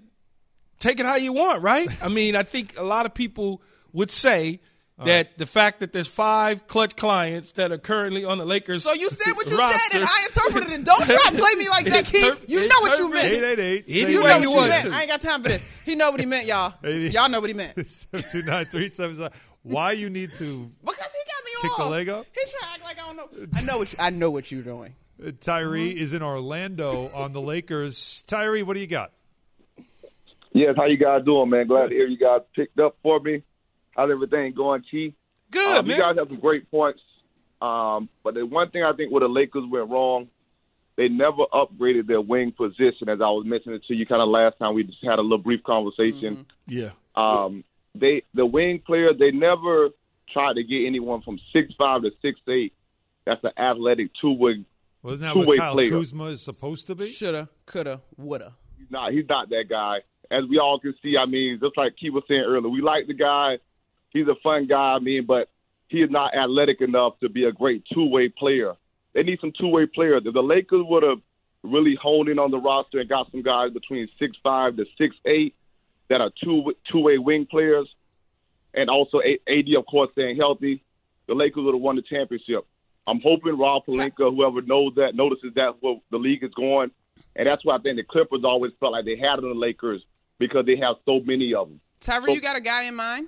take 0.80 1.00
it 1.00 1.06
how 1.08 1.16
you 1.16 1.34
want, 1.34 1.64
right? 1.64 1.88
I 2.04 2.08
mean, 2.08 2.36
I 2.36 2.44
think 2.44 2.78
a 2.80 2.84
lot 2.84 3.06
of 3.08 3.14
people 3.16 3.62
would 3.94 4.12
say 4.12 4.62
that 5.06 5.38
the 5.38 5.46
fact 5.46 5.80
that 5.80 5.94
there's 5.94 6.08
five 6.08 6.68
clutch 6.68 6.96
clients 6.96 7.54
that 7.54 7.72
are 7.72 7.78
currently 7.78 8.26
on 8.26 8.38
the 8.38 8.46
Lakers. 8.46 8.84
So 8.84 8.94
you 8.94 9.10
said 9.10 9.34
what 9.36 9.50
you 9.50 9.58
roster, 9.58 9.80
said, 9.92 10.02
and 10.02 10.10
I 10.10 10.26
interpreted 10.28 10.72
it. 10.80 10.84
Don't 10.86 11.04
try 11.06 11.16
to 11.16 11.38
play 11.38 11.56
me 11.58 11.70
like 11.70 11.86
that, 11.86 12.06
Keith. 12.06 12.46
You 12.48 12.62
know 12.62 12.76
what 12.82 13.00
you 13.00 13.10
meant. 13.10 13.26
888. 13.26 13.86
Any 13.88 14.12
You 14.12 14.18
know 14.18 14.22
what 14.24 14.32
want 14.32 14.44
you 14.44 14.70
meant. 14.70 14.94
I 14.96 15.00
ain't 15.02 15.10
got 15.10 15.22
time 15.22 15.44
for 15.44 15.50
this. 15.50 15.62
He 15.86 15.96
know 15.96 16.12
what 16.12 16.20
he 16.20 16.26
meant, 16.26 16.46
y'all. 16.48 16.74
Y'all 16.84 17.30
know 17.30 17.40
what 17.40 17.50
he 17.50 17.56
meant. 17.56 17.76
29377. 18.12 19.32
Why 19.64 19.92
you 19.94 20.10
need 20.10 20.32
to 20.36 20.72
Because 20.82 20.96
he 20.98 21.32
got 21.32 21.44
me 21.44 21.52
kick 21.62 21.72
the 21.78 21.84
off. 21.84 21.92
leg 21.92 22.10
up? 22.10 22.26
He's 22.34 22.52
trying 22.52 22.62
to 22.64 22.76
act 22.76 22.84
like 22.84 23.04
I 23.04 23.08
don't 23.14 23.18
know. 23.18 23.48
I 23.56 23.62
know 23.64 23.78
what 23.80 23.92
you, 23.94 23.98
I 24.02 24.10
know 24.10 24.32
what 24.32 24.52
you're 24.52 24.62
doing. 24.64 24.96
Tyree 25.42 25.92
Mm-hmm. 25.92 26.00
is 26.02 26.14
in 26.14 26.22
Orlando 26.24 27.10
on 27.14 27.34
the 27.34 27.42
Lakers. 27.42 28.24
Tyree, 28.28 28.64
what 28.64 28.76
do 28.76 28.80
you 28.80 28.88
got? 28.88 29.12
Yes, 30.54 30.76
how 30.78 30.86
you 30.86 30.98
guys 30.98 31.24
doing, 31.26 31.50
man? 31.50 31.68
Glad 31.68 31.90
to 31.90 31.96
hear 31.96 32.08
you 32.08 32.18
guys 32.18 32.40
picked 32.56 32.80
up 32.80 32.96
for 33.04 33.20
me. 33.20 33.44
How's 34.00 34.12
everything 34.12 34.54
going, 34.54 34.82
Key? 34.90 35.14
Good, 35.52 35.80
um, 35.80 35.88
man. 35.88 35.98
You 35.98 36.02
guys 36.02 36.16
have 36.18 36.30
some 36.30 36.40
great 36.40 36.72
points. 36.72 37.02
Um, 37.62 38.08
but 38.24 38.34
the 38.34 38.46
one 38.46 38.72
thing 38.72 38.82
I 38.82 38.94
think 38.94 39.12
where 39.12 39.20
the 39.20 39.28
Lakers 39.28 39.66
went 39.70 39.90
wrong, 39.90 40.30
they 40.96 41.10
never 41.10 41.44
upgraded 41.54 42.08
their 42.08 42.22
wing 42.22 42.54
position, 42.56 43.10
as 43.10 43.20
I 43.20 43.28
was 43.28 43.44
mentioning 43.46 43.82
to 43.86 43.94
you 43.94 44.06
kind 44.06 44.22
of 44.22 44.30
last 44.30 44.58
time 44.58 44.74
we 44.74 44.86
just 44.86 45.00
had 45.04 45.20
a 45.20 45.22
little 45.22 45.38
brief 45.40 45.64
conversation. 45.64 46.46
Yeah. 46.66 46.92
Um, 47.16 47.66
they 47.94 48.24
the 48.34 48.46
wing 48.46 48.82
players 48.86 49.16
they 49.20 49.32
never 49.32 49.90
tried 50.32 50.54
to 50.54 50.64
get 50.64 50.86
anyone 50.86 51.22
from 51.22 51.38
six 51.52 51.74
five 51.78 52.04
to 52.04 52.12
six 52.22 52.40
eight. 52.48 52.72
That's 53.26 53.44
an 53.44 53.52
athletic 53.58 54.12
two 54.22 54.32
way 54.32 54.64
Wasn't 55.04 55.22
that 55.24 55.34
two 55.34 55.40
what 55.40 55.58
Kyle 55.58 55.74
player. 55.74 55.90
Kuzma 55.90 56.26
is 56.26 56.42
supposed 56.42 56.88
to 56.88 56.96
be? 56.96 57.08
Shoulda, 57.08 57.50
coulda, 57.66 58.00
woulda. 58.16 58.56
He's 58.78 58.90
not. 58.90 59.12
He's 59.12 59.28
not 59.28 59.50
that 59.50 59.66
guy. 59.70 59.98
As 60.32 60.44
we 60.50 60.58
all 60.58 60.80
can 60.80 60.94
see, 61.04 61.18
I 61.18 61.26
mean, 61.26 61.60
just 61.62 61.76
like 61.76 61.98
Key 61.98 62.12
was 62.12 62.24
saying 62.30 62.46
earlier, 62.48 62.70
we 62.70 62.82
like 62.82 63.08
the 63.08 63.14
guy. 63.14 63.58
He's 64.12 64.28
a 64.28 64.36
fun 64.42 64.68
guy. 64.68 64.94
I 64.96 65.00
mean, 65.00 65.26
but 65.26 65.50
he 65.88 66.02
is 66.02 66.10
not 66.10 66.36
athletic 66.36 66.82
enough 66.82 67.20
to 67.20 67.30
be 67.30 67.46
a 67.46 67.52
great 67.52 67.84
two-way 67.94 68.30
player. 68.30 68.74
They 69.14 69.24
need 69.24 69.40
some 69.40 69.52
two-way 69.58 69.88
players. 69.88 70.24
If 70.26 70.34
the 70.34 70.44
Lakers 70.44 70.86
would 70.88 71.04
have 71.04 71.20
really 71.64 71.98
honed 72.02 72.30
in 72.30 72.40
on 72.40 72.52
the 72.52 72.58
roster 72.58 73.00
and 73.00 73.10
got 73.10 73.30
some 73.32 73.42
guys 73.42 73.72
between 73.72 74.08
six 74.18 74.38
five 74.42 74.78
to 74.78 74.86
six 74.98 75.16
eight 75.26 75.56
that 76.10 76.22
are 76.22 76.32
two 76.44 76.74
two-way 76.92 77.18
wing 77.18 77.46
players, 77.46 77.88
and 78.74 78.90
also 78.90 79.20
A- 79.22 79.40
AD, 79.48 79.76
of 79.78 79.86
course, 79.86 80.12
staying 80.14 80.38
healthy, 80.38 80.84
the 81.28 81.34
Lakers 81.34 81.64
would 81.64 81.74
have 81.74 81.82
won 81.82 81.96
the 81.96 82.02
championship. 82.02 82.66
I'm 83.08 83.20
hoping 83.20 83.58
Rob 83.58 83.86
Pelinka, 83.88 84.36
whoever 84.36 84.62
knows 84.62 84.94
that, 84.96 85.16
notices 85.16 85.54
that 85.56 85.76
where 85.82 85.96
the 86.12 86.18
league 86.18 86.44
is 86.44 86.54
going, 86.54 86.92
and 87.36 87.48
that's 87.48 87.66
why 87.66 87.76
I 87.76 87.80
think 87.80 87.98
the 87.98 88.04
Clippers 88.04 88.42
always 88.44 88.72
felt 88.80 88.92
like 88.92 89.06
they 89.06 89.18
had 89.18 89.40
it 89.40 89.44
on 89.44 89.50
the 89.50 89.56
Lakers 89.56 90.04
because 90.38 90.66
they 90.66 90.76
have 90.78 90.96
so 91.06 91.20
many 91.20 91.54
of 91.54 91.70
them. 91.70 91.82
Tyree, 92.00 92.34
you 92.34 92.42
got 92.42 92.56
a 92.56 92.62
guy 92.62 92.84
in 92.84 92.96
mind? 92.96 93.28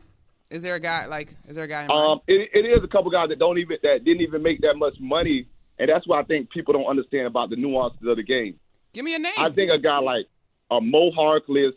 Is 0.51 0.61
there 0.61 0.75
a 0.75 0.79
guy 0.79 1.05
like? 1.05 1.33
Is 1.47 1.55
there 1.55 1.63
a 1.63 1.67
guy 1.67 1.85
in? 1.85 1.91
Um, 1.91 2.19
it, 2.27 2.49
it 2.53 2.65
is 2.65 2.83
a 2.83 2.87
couple 2.87 3.09
guys 3.09 3.29
that 3.29 3.39
don't 3.39 3.57
even 3.57 3.77
that 3.83 4.03
didn't 4.03 4.21
even 4.21 4.43
make 4.43 4.61
that 4.61 4.75
much 4.75 4.95
money, 4.99 5.47
and 5.79 5.89
that's 5.89 6.05
why 6.05 6.19
I 6.19 6.23
think 6.23 6.49
people 6.49 6.73
don't 6.73 6.85
understand 6.85 7.25
about 7.27 7.49
the 7.49 7.55
nuances 7.55 8.05
of 8.05 8.17
the 8.17 8.23
game. 8.23 8.59
Give 8.93 9.05
me 9.05 9.15
a 9.15 9.19
name. 9.19 9.31
I 9.37 9.49
think 9.49 9.71
a 9.71 9.79
guy 9.79 9.99
like 9.99 10.25
uh, 10.69 10.81
Mo 10.81 11.11
Harkless. 11.11 11.71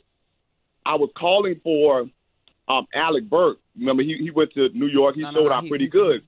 I 0.85 0.97
was 0.97 1.09
calling 1.17 1.61
for 1.63 2.07
um, 2.69 2.87
Alec 2.95 3.31
Burks. 3.31 3.61
Remember, 3.79 4.03
he, 4.03 4.17
he 4.19 4.31
went 4.31 4.53
to 4.55 4.69
New 4.75 4.87
York. 4.87 5.15
He 5.15 5.23
No, 5.23 5.31
no, 5.31 5.41
showed 5.41 5.49
no, 5.49 5.53
out 5.53 5.63
he- 5.63 5.69
pretty 5.69 5.89
good, 5.89 6.21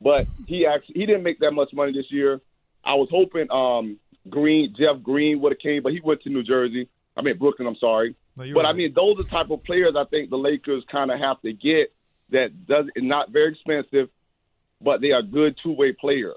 but 0.00 0.26
he 0.46 0.66
actually 0.66 0.94
he 1.00 1.06
didn't 1.06 1.22
make 1.22 1.38
that 1.38 1.52
much 1.52 1.72
money 1.72 1.92
this 1.92 2.10
year. 2.10 2.40
I 2.84 2.94
was 2.94 3.08
hoping 3.10 3.46
um, 3.52 3.98
Green 4.28 4.74
Jeff 4.76 5.00
Green 5.02 5.40
would 5.40 5.52
have 5.52 5.58
came, 5.60 5.82
but 5.82 5.92
he 5.92 6.00
went 6.00 6.22
to 6.22 6.28
New 6.30 6.42
Jersey. 6.42 6.88
I 7.16 7.22
mean 7.22 7.38
Brooklyn. 7.38 7.68
I'm 7.68 7.76
sorry, 7.76 8.16
No, 8.36 8.44
you're 8.44 8.54
but 8.54 8.66
I 8.66 8.72
mean 8.72 8.92
those 8.94 9.18
are 9.18 9.22
the 9.22 9.28
type 9.28 9.50
of 9.50 9.62
players 9.64 9.94
I 9.96 10.04
think 10.04 10.30
the 10.30 10.38
Lakers 10.38 10.82
kind 10.90 11.10
of 11.10 11.18
have 11.20 11.40
to 11.42 11.52
get 11.52 11.92
that 12.30 12.66
does 12.66 12.86
not 12.96 13.30
very 13.30 13.52
expensive, 13.52 14.08
but 14.80 15.00
they 15.00 15.12
are 15.12 15.22
good 15.22 15.56
two 15.62 15.72
way 15.72 15.92
players. 15.92 16.34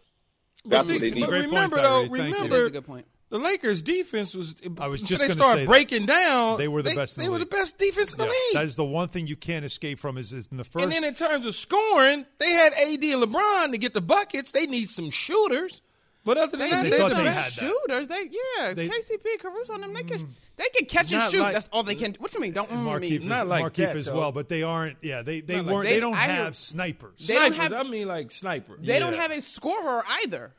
That's 0.66 0.86
But 0.88 0.94
what 0.94 1.00
they 1.02 1.12
need. 1.12 1.20
but 1.22 1.30
Great 1.30 1.42
point, 1.44 1.54
remember 1.54 1.76
though, 1.78 2.00
Thank 2.02 2.12
remember 2.12 2.48
That 2.56 2.62
is 2.62 2.68
a 2.68 2.72
good 2.72 2.86
point. 2.86 3.06
the 3.30 3.40
Lakers' 3.40 3.82
defense 3.82 4.36
was. 4.36 4.56
I 4.80 4.88
was 4.88 5.02
just 5.02 5.22
they 5.22 5.28
gonna 5.30 5.40
start 5.40 5.56
say 5.58 5.62
that. 5.66 5.68
breaking 5.68 6.06
down. 6.06 6.58
They 6.58 6.68
were 6.68 6.82
the 6.82 6.94
best 6.94 7.18
in 7.18 7.22
They 7.22 7.28
the 7.28 7.32
were 7.32 7.40
the 7.40 7.46
best 7.46 7.78
defense 7.78 8.12
in 8.12 8.18
the 8.20 8.26
league. 8.26 8.54
that 8.54 8.66
is 8.66 8.76
the 8.76 8.84
one 8.86 9.08
thing 9.08 9.28
you 9.28 9.36
can't 9.38 9.64
escape 9.66 9.98
from 10.00 10.18
is, 10.18 10.34
is 10.34 10.48
in 10.52 10.58
the 10.58 10.64
first. 10.64 10.84
and 10.84 10.92
then 10.92 11.04
in 11.04 11.14
terms 11.16 11.46
of 11.46 11.56
scoring, 11.56 12.26
they 12.40 12.50
had 12.52 12.74
AD 12.74 13.04
and 13.04 13.24
LeBron 13.24 13.72
to 13.72 13.78
get 13.78 13.94
the 13.94 14.02
buckets. 14.02 14.52
They 14.52 14.66
need 14.66 14.90
some 14.90 15.10
shooters. 15.10 15.82
But 16.28 16.38
other 16.38 16.58
than 16.58 16.60
They, 16.60 16.70
that, 16.70 16.84
they 16.84 16.90
they're 16.92 17.00
thought 17.00 17.10
they 17.18 17.24
best. 17.24 17.58
had 17.60 17.68
that. 17.68 17.74
shooters. 17.88 18.08
They 18.10 18.30
yeah. 18.60 18.74
They- 18.76 18.88
KCP, 18.90 19.40
Caruso, 19.40 19.74
and 19.74 19.84
them 19.84 19.94
they 19.96 20.04
can 20.04 20.36
they 20.58 20.66
can 20.76 20.86
catch 20.86 21.12
and 21.12 21.20
Not 21.22 21.32
shoot. 21.32 21.40
like- 21.40 21.54
That's 21.54 21.70
all 21.72 21.82
they 21.84 21.96
can. 21.96 22.16
What 22.20 22.32
do 22.32 22.38
you 22.38 22.42
mean? 22.44 22.52
Don't 22.54 22.70
mm 22.70 22.76
Markieff, 22.86 23.00
me. 23.02 23.16
as, 23.18 23.24
Not 23.26 23.48
like 23.48 23.64
Markieff 23.66 23.76
that, 23.78 23.96
as 23.98 24.06
though. 24.08 24.18
well, 24.18 24.32
but 24.32 24.50
they 24.50 24.62
aren't. 24.62 24.98
Yeah, 25.02 25.22
they 25.24 25.40
they 25.42 25.56
Not 25.56 25.66
like 25.66 25.74
weren't. 25.74 25.88
that. 25.88 25.94
they 25.96 26.00
don't 26.02 26.14
I 26.14 26.24
hear- 26.26 26.36
have 26.36 26.56
snipers. 26.56 27.26
They 27.28 27.34
don't 27.34 27.54
Snipers, 27.54 27.74
have- 27.78 27.88
I 27.88 27.90
mean, 27.90 28.08
like 28.08 28.30
sniper. 28.32 28.78
They 28.80 29.00
don't 29.00 29.14
Yeah. 29.14 29.22
have 29.22 29.32
a 29.32 29.42
scorer 29.42 30.04
either. 30.24 30.54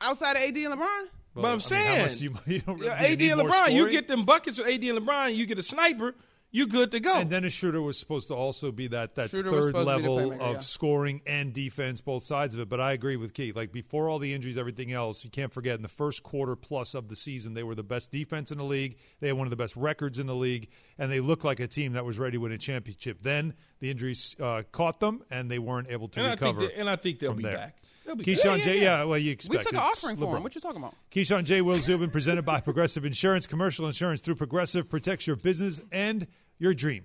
Outside 0.00 0.36
of 0.36 0.42
AD 0.42 0.56
and 0.64 0.74
LeBron. 0.74 1.06
But 1.34 1.40
I'm 1.44 1.46
I 1.46 1.50
mean, 1.52 1.60
saying, 1.60 1.96
how 1.96 2.02
much 2.02 2.18
do 2.18 2.24
you, 2.24 2.34
you 2.46 2.58
don't 2.60 2.82
yeah, 2.82 2.98
do 2.98 3.04
AD 3.04 3.18
need 3.18 3.30
and 3.30 3.38
more 3.40 3.50
LeBron, 3.50 3.70
you 3.70 3.76
scoring? 3.78 3.92
get 3.92 4.08
them 4.08 4.24
buckets 4.24 4.58
with 4.58 4.66
AD 4.66 4.82
and 4.82 4.98
LeBron, 4.98 5.34
you 5.36 5.46
get 5.46 5.58
a 5.58 5.62
sniper, 5.62 6.14
you 6.50 6.66
good 6.66 6.90
to 6.92 7.00
go. 7.00 7.14
And 7.20 7.30
Dennis 7.30 7.52
Schroeder 7.52 7.80
was 7.80 7.98
supposed 7.98 8.28
to 8.28 8.34
also 8.34 8.72
be 8.72 8.88
that, 8.88 9.14
that 9.14 9.30
Schroeder 9.30 9.50
third 9.50 9.64
supposed 9.64 9.68
to 9.68 9.72
be 9.72 9.78
the 9.78 9.84
level 9.84 10.16
playmaker, 10.18 10.40
of 10.40 10.54
yeah. 10.54 10.60
scoring 10.60 11.22
and 11.26 11.52
defense, 11.52 12.00
both 12.00 12.24
sides 12.24 12.54
of 12.54 12.60
it. 12.60 12.68
But 12.68 12.80
I 12.80 12.92
agree 12.92 13.16
with 13.16 13.34
Keith. 13.34 13.54
Like 13.54 13.72
before 13.72 14.08
all 14.08 14.18
the 14.18 14.34
injuries, 14.34 14.58
everything 14.58 14.92
else, 14.92 15.24
you 15.24 15.30
can't 15.30 15.52
forget 15.52 15.76
in 15.76 15.82
the 15.82 15.88
first 15.88 16.22
quarter 16.22 16.56
plus 16.56 16.94
of 16.94 17.08
the 17.08 17.16
season, 17.16 17.54
they 17.54 17.62
were 17.62 17.74
the 17.74 17.82
best 17.82 18.10
defense 18.10 18.50
in 18.50 18.58
the 18.58 18.64
league. 18.64 18.98
They 19.20 19.28
had 19.28 19.36
one 19.36 19.46
of 19.46 19.50
the 19.50 19.56
best 19.56 19.76
records 19.76 20.18
in 20.18 20.26
the 20.26 20.34
league, 20.34 20.68
and 20.98 21.10
they 21.10 21.20
looked 21.20 21.44
like 21.44 21.60
a 21.60 21.68
team 21.68 21.92
that 21.92 22.04
was 22.04 22.18
ready 22.18 22.36
to 22.36 22.38
win 22.38 22.52
a 22.52 22.58
championship. 22.58 23.18
Then 23.22 23.54
the 23.78 23.90
injuries 23.90 24.34
uh, 24.40 24.62
caught 24.72 25.00
them, 25.00 25.22
and 25.30 25.50
they 25.50 25.58
weren't 25.58 25.88
able 25.88 26.08
to 26.08 26.20
and 26.20 26.28
I 26.28 26.36
think 26.36 26.56
recover. 26.58 26.72
they, 26.74 26.80
and 26.80 26.90
I 26.90 26.96
think 26.96 27.18
they'll 27.18 27.34
be 27.34 27.44
there. 27.44 27.56
back. 27.56 27.76
Keyshawn 28.18 28.56
back. 28.56 28.62
J. 28.62 28.82
Yeah, 28.82 29.04
well, 29.04 29.18
you 29.18 29.26
We 29.26 29.32
expect 29.32 29.62
took 29.64 29.72
an 29.72 29.78
It's 29.78 29.98
offering 29.98 30.16
for 30.16 30.36
him. 30.36 30.42
What 30.42 30.54
you 30.54 30.60
talking 30.60 30.80
about? 30.82 30.94
Keyshawn 31.10 31.44
J. 31.44 31.62
Will 31.62 31.78
Zubin, 31.78 32.10
presented 32.10 32.44
by 32.44 32.60
Progressive 32.60 33.04
Insurance. 33.04 33.46
Commercial 33.46 33.86
insurance 33.86 34.20
through 34.20 34.36
Progressive 34.36 34.88
protects 34.88 35.26
your 35.26 35.36
business 35.36 35.80
and 35.92 36.26
your 36.58 36.74
dream. 36.74 37.04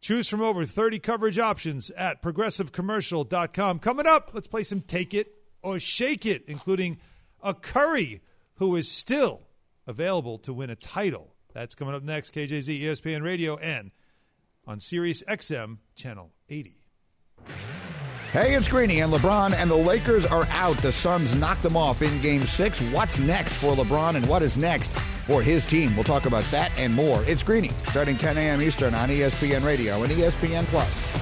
Choose 0.00 0.28
from 0.28 0.40
over 0.40 0.64
30 0.64 0.98
coverage 0.98 1.38
options 1.38 1.90
at 1.90 2.22
progressivecommercial.com. 2.22 3.78
Coming 3.78 4.06
up, 4.06 4.30
let's 4.32 4.48
play 4.48 4.64
some 4.64 4.80
Take 4.80 5.14
It 5.14 5.32
or 5.62 5.78
Shake 5.78 6.26
It, 6.26 6.44
including 6.48 6.98
a 7.42 7.54
Curry 7.54 8.20
who 8.56 8.74
is 8.76 8.90
still 8.90 9.42
available 9.86 10.38
to 10.38 10.52
win 10.52 10.70
a 10.70 10.76
title. 10.76 11.34
That's 11.54 11.74
coming 11.74 11.94
up 11.94 12.02
next, 12.02 12.34
KJZ, 12.34 12.82
ESPN 12.82 13.22
Radio, 13.22 13.56
and 13.58 13.92
on 14.66 14.80
Sirius 14.80 15.22
XM, 15.24 15.78
Channel 15.94 16.32
80. 16.48 16.81
Hey, 18.32 18.54
it's 18.54 18.66
Greeny 18.66 19.00
and 19.00 19.12
LeBron 19.12 19.52
and 19.52 19.70
the 19.70 19.76
Lakers 19.76 20.24
are 20.24 20.46
out. 20.48 20.78
The 20.78 20.90
Suns 20.90 21.36
knocked 21.36 21.62
them 21.62 21.76
off 21.76 22.00
in 22.00 22.18
game 22.22 22.46
six. 22.46 22.80
What's 22.80 23.20
next 23.20 23.52
for 23.52 23.72
LeBron 23.76 24.14
and 24.14 24.24
what 24.24 24.42
is 24.42 24.56
next 24.56 24.98
for 25.26 25.42
his 25.42 25.66
team? 25.66 25.94
We'll 25.94 26.04
talk 26.04 26.24
about 26.24 26.44
that 26.44 26.72
and 26.78 26.94
more. 26.94 27.22
It's 27.24 27.42
Greeny, 27.42 27.72
starting 27.88 28.16
10 28.16 28.38
a.m. 28.38 28.62
Eastern 28.62 28.94
on 28.94 29.10
ESPN 29.10 29.62
Radio 29.62 30.02
and 30.02 30.10
ESPN 30.10 30.64
Plus. 30.68 31.21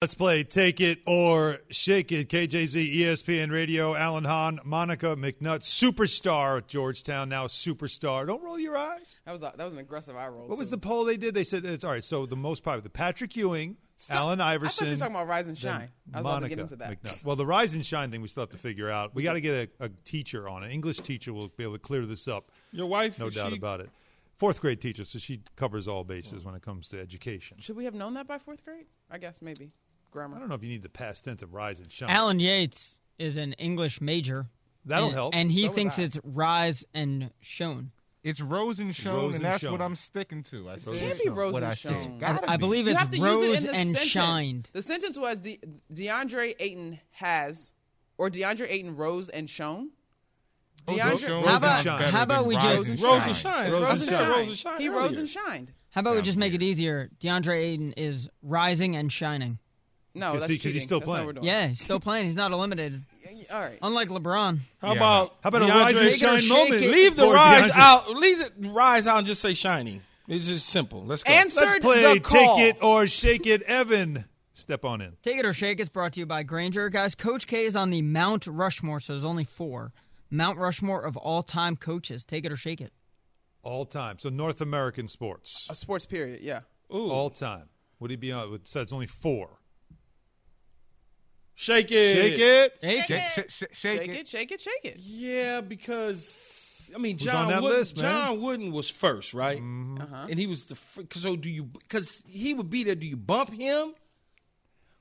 Let's 0.00 0.14
play 0.14 0.44
Take 0.44 0.80
It 0.80 1.00
or 1.08 1.58
Shake 1.70 2.12
It. 2.12 2.28
KJZ, 2.28 2.98
ESPN 2.98 3.50
Radio, 3.50 3.96
Alan 3.96 4.22
Hahn, 4.22 4.60
Monica 4.64 5.16
McNutt, 5.16 5.62
superstar 5.62 6.58
at 6.58 6.68
Georgetown, 6.68 7.28
now 7.28 7.48
superstar. 7.48 8.24
Don't 8.24 8.40
roll 8.44 8.60
your 8.60 8.76
eyes. 8.76 9.20
That 9.24 9.32
was 9.32 9.42
a, 9.42 9.52
that 9.56 9.64
was 9.64 9.74
an 9.74 9.80
aggressive 9.80 10.14
eye 10.14 10.28
roll. 10.28 10.46
What 10.46 10.56
was 10.56 10.70
the 10.70 10.78
poll 10.78 11.04
they 11.04 11.16
did? 11.16 11.34
They 11.34 11.42
said, 11.42 11.64
it's 11.64 11.82
all 11.82 11.90
right, 11.90 12.04
so 12.04 12.26
the 12.26 12.36
most 12.36 12.62
popular, 12.62 12.82
the 12.82 12.90
Patrick 12.90 13.34
Ewing, 13.34 13.76
Allen 14.08 14.40
I 14.40 14.52
Iverson. 14.54 14.84
thought 14.84 14.86
you 14.86 14.94
were 14.94 14.98
talking 15.00 15.16
about 15.16 15.26
Rise 15.26 15.48
and 15.48 15.58
Shine. 15.58 15.88
I 16.14 16.18
was 16.18 16.22
Monica 16.24 16.28
about 16.28 16.42
to 16.42 16.48
get 16.48 16.58
into 16.60 16.76
that. 16.76 17.02
McNutt. 17.02 17.24
Well, 17.24 17.34
the 17.34 17.46
Rise 17.46 17.74
and 17.74 17.84
Shine 17.84 18.12
thing 18.12 18.22
we 18.22 18.28
still 18.28 18.42
have 18.42 18.50
to 18.50 18.58
figure 18.58 18.88
out. 18.88 19.16
We 19.16 19.24
got 19.24 19.32
to 19.32 19.40
get 19.40 19.68
a, 19.80 19.86
a 19.86 19.88
teacher 20.04 20.48
on. 20.48 20.62
An 20.62 20.70
English 20.70 20.98
teacher 20.98 21.32
will 21.32 21.48
be 21.48 21.64
able 21.64 21.72
to 21.72 21.80
clear 21.80 22.06
this 22.06 22.28
up. 22.28 22.52
Your 22.70 22.86
wife, 22.86 23.18
No 23.18 23.26
is 23.26 23.34
doubt 23.34 23.50
she- 23.50 23.58
about 23.58 23.80
it. 23.80 23.90
Fourth 24.36 24.60
grade 24.60 24.80
teacher, 24.80 25.02
so 25.04 25.18
she 25.18 25.42
covers 25.56 25.88
all 25.88 26.04
bases 26.04 26.44
when 26.44 26.54
it 26.54 26.62
comes 26.62 26.86
to 26.90 27.00
education. 27.00 27.56
Should 27.58 27.74
we 27.74 27.86
have 27.86 27.94
known 27.94 28.14
that 28.14 28.28
by 28.28 28.38
fourth 28.38 28.64
grade? 28.64 28.86
I 29.10 29.18
guess 29.18 29.42
maybe 29.42 29.72
grammar. 30.10 30.36
I 30.36 30.40
don't 30.40 30.48
know 30.48 30.54
if 30.54 30.62
you 30.62 30.68
need 30.68 30.82
the 30.82 30.88
past 30.88 31.24
tense 31.24 31.42
of 31.42 31.54
rise 31.54 31.78
and 31.78 31.90
shine. 31.90 32.10
Alan 32.10 32.40
Yates 32.40 32.96
is 33.18 33.36
an 33.36 33.52
English 33.54 34.00
major. 34.00 34.46
That'll 34.84 35.06
and, 35.06 35.14
help. 35.14 35.34
And 35.36 35.50
he 35.50 35.66
So 35.66 35.72
thinks 35.72 35.98
I. 35.98 36.02
it's 36.02 36.18
rise 36.24 36.84
and 36.94 37.30
shown. 37.40 37.90
It's 38.24 38.40
rose 38.40 38.78
and 38.80 38.94
shown, 38.94 39.14
Rose 39.14 39.24
and 39.26 39.34
and 39.36 39.44
that's 39.44 39.60
shown. 39.60 39.72
what 39.72 39.80
I'm 39.80 39.94
sticking 39.94 40.42
to. 40.44 40.68
I 40.68 40.74
It 40.74 40.80
said 40.80 40.94
can't 40.98 41.22
be 41.22 41.28
rose 41.28 41.52
what 41.52 41.62
and 41.62 41.70
I 41.72 41.74
said. 41.74 42.02
shown. 42.02 42.18
Gotta 42.18 42.50
I 42.50 42.56
believe 42.56 42.86
You 42.86 42.90
it's 42.92 42.98
have 43.00 43.10
to 43.12 43.22
rose 43.22 43.46
use 43.46 43.54
it 43.54 43.58
in 43.60 43.64
the 43.66 43.74
and 43.74 43.88
sentence. 43.96 44.10
shined. 44.10 44.70
The 44.72 44.82
sentence 44.82 45.18
was 45.18 45.38
De- 45.40 45.60
DeAndre 45.92 46.54
Ayton 46.58 46.98
has, 47.12 47.72
or 48.18 48.28
DeAndre 48.28 48.66
Ayton 48.68 48.96
rose 48.96 49.28
and 49.28 49.48
shone. 49.48 49.90
Oh, 50.88 50.92
DeAndre, 50.94 51.18
shown 51.20 51.44
How 51.44 51.58
sounds 51.58 51.80
about, 51.84 51.98
better 52.00 52.10
how 52.10 52.22
about 52.22 52.46
we 52.46 52.56
rise 52.56 52.78
just 52.78 52.90
and 52.90 53.00
Rose 53.02 53.22
and 53.26 53.36
shine. 53.36 53.66
It's 53.66 53.74
Rose 53.74 53.88
rose 53.88 54.02
and 54.02 54.10
and 54.10 54.18
shine. 54.18 54.26
shine. 54.26 54.36
Rose 54.38 54.48
and 54.48 54.58
shine. 54.58 54.80
He 54.80 54.88
rose 54.88 55.04
earlier. 55.06 55.20
and 55.20 55.28
shined. 55.28 55.72
how 55.90 56.00
about 56.00 56.10
we 56.12 56.16
Sounds 56.18 56.26
just 56.26 56.38
make 56.38 56.54
it 56.54 56.62
easier? 56.62 57.10
DeAndre 57.20 57.56
Ayton 57.60 57.92
is 57.92 58.28
rising 58.42 58.96
and 58.96 59.12
shining. 59.12 59.58
No, 60.14 60.32
'Cause 60.32 60.40
that's 60.40 60.50
he- 60.52 60.58
'cause 60.58 60.72
he's 60.72 60.82
still 60.82 60.98
That's 61.00 61.08
not 61.08 61.12
playing. 61.14 61.26
what 61.26 61.34
we're 61.36 61.40
doing. 61.42 61.46
Yeah, 61.46 61.66
he's 61.68 61.80
still 61.80 62.00
playing. 62.00 62.26
He's 62.26 62.34
not 62.34 62.50
eliminated. 62.50 63.04
All 63.52 63.60
right. 63.60 63.78
Unlike 63.82 64.08
LeBron. 64.08 64.60
How 64.80 64.88
Yeah, 64.88 64.96
about 64.96 65.36
How 65.42 65.48
about 65.48 65.62
a 65.62 65.64
DeAndre- 65.66 65.68
rise 65.68 65.96
and 65.96 66.04
Shake 66.12 66.22
it 66.22 66.24
or 66.24 66.28
shine 66.28 66.40
shake 66.40 66.48
moment? 66.50 66.82
it. 66.82 66.90
Leave 66.90 67.16
the 67.16 67.22
for 67.22 67.34
rise 67.34 67.70
DeAndre. 67.70 67.76
out. 67.76 68.10
Leave 68.16 68.40
it 68.40 68.52
rise 68.58 69.06
out 69.06 69.18
and 69.18 69.26
just 69.26 69.40
say 69.40 69.54
shiny. 69.54 70.00
It's 70.26 70.46
just 70.46 70.68
simple. 70.68 71.04
Let's 71.04 71.22
go. 71.22 71.32
Answer 71.32 71.60
Let's 71.60 71.78
play 71.84 72.14
the 72.14 72.20
call. 72.20 72.56
Take 72.56 72.76
It 72.76 72.82
or 72.82 73.06
Shake 73.06 73.46
It. 73.46 73.62
Evan, 73.62 74.24
step 74.54 74.84
on 74.84 75.00
in. 75.00 75.16
Take 75.22 75.38
it 75.38 75.46
or 75.46 75.52
shake 75.54 75.78
it's 75.80 75.88
brought 75.88 76.12
to 76.14 76.20
you 76.20 76.26
by 76.26 76.42
Grainger. 76.42 76.88
Guys, 76.90 77.14
Coach 77.14 77.46
K 77.46 77.64
is 77.64 77.76
on 77.76 77.90
the 77.90 78.02
Mount 78.02 78.46
Rushmore, 78.46 79.00
so 79.00 79.12
there's 79.14 79.24
only 79.24 79.44
four. 79.44 79.92
Mount 80.30 80.58
Rushmore 80.58 81.02
of 81.02 81.16
all 81.16 81.42
time 81.42 81.76
coaches. 81.76 82.24
Take 82.24 82.44
it 82.44 82.52
or 82.52 82.56
shake 82.56 82.80
it. 82.80 82.92
All 83.62 83.86
time. 83.86 84.18
So 84.18 84.28
North 84.28 84.60
American 84.60 85.08
sports. 85.08 85.66
A 85.70 85.74
sports 85.74 86.04
period. 86.06 86.40
Yeah. 86.42 86.60
Ooh. 86.94 87.10
All 87.10 87.30
time. 87.30 87.68
Would 88.00 88.10
he 88.10 88.16
be 88.16 88.30
on? 88.32 88.52
It 88.54 88.68
said 88.68 88.82
it's 88.82 88.92
only 88.92 89.06
four. 89.06 89.57
Shake 91.60 91.90
it. 91.90 92.14
Shake 92.14 92.38
it. 92.38 92.78
Shake 92.80 93.02
Shake, 93.04 93.30
shake, 93.30 93.50
shake, 93.50 93.74
Shake, 93.74 94.00
shake 94.00 94.14
it. 94.14 94.28
Shake 94.28 94.52
it. 94.52 94.60
Shake 94.60 94.84
it. 94.84 94.96
Yeah, 94.98 95.60
because 95.60 96.38
I 96.94 96.98
mean, 96.98 97.16
John 97.18 97.46
on 97.46 97.48
that 97.48 97.62
Wooden, 97.62 97.78
list, 97.78 97.96
man? 98.00 98.02
John 98.12 98.40
Wooden 98.40 98.70
was 98.72 98.88
first, 98.88 99.34
right? 99.34 99.58
Uh-huh. 99.60 100.26
And 100.30 100.38
he 100.38 100.46
was 100.46 100.66
the 100.66 100.78
because 100.96 101.22
so 101.22 101.34
do 101.34 101.50
you 101.50 101.64
because 101.64 102.22
he 102.28 102.54
would 102.54 102.70
be 102.70 102.84
there. 102.84 102.94
Do 102.94 103.08
you 103.08 103.16
bump 103.16 103.52
him? 103.52 103.92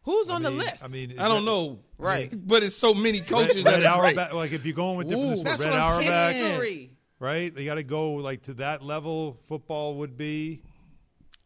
Who's 0.02 0.30
on 0.30 0.44
I 0.48 0.50
the 0.50 0.56
list? 0.56 0.84
I 0.84 0.88
mean, 0.88 1.20
I 1.20 1.28
don't 1.28 1.46
know, 1.46 1.78
Right. 2.00 2.32
But 2.34 2.64
it's 2.64 2.76
so 2.76 2.94
many 2.96 3.20
coaches 3.20 3.64
Red, 3.64 3.84
that 3.84 3.86
are 3.86 4.06
Auerbach, 4.06 4.30
great. 4.32 4.38
like 4.38 4.52
if 4.52 4.66
you're 4.66 4.74
going 4.74 4.98
with 4.98 5.10
different 5.10 5.34
Ooh, 5.34 5.36
sports, 5.36 5.60
Red 5.60 5.70
what 5.72 5.80
Auerbach. 5.80 6.34
History. 6.36 6.92
right? 7.20 7.54
They 7.54 7.66
got 7.66 7.76
to 7.76 7.84
go 7.84 8.14
like 8.14 8.44
to 8.44 8.56
that 8.56 8.82
level. 8.82 9.38
Football 9.44 9.96
would 9.98 10.18
be. 10.18 10.64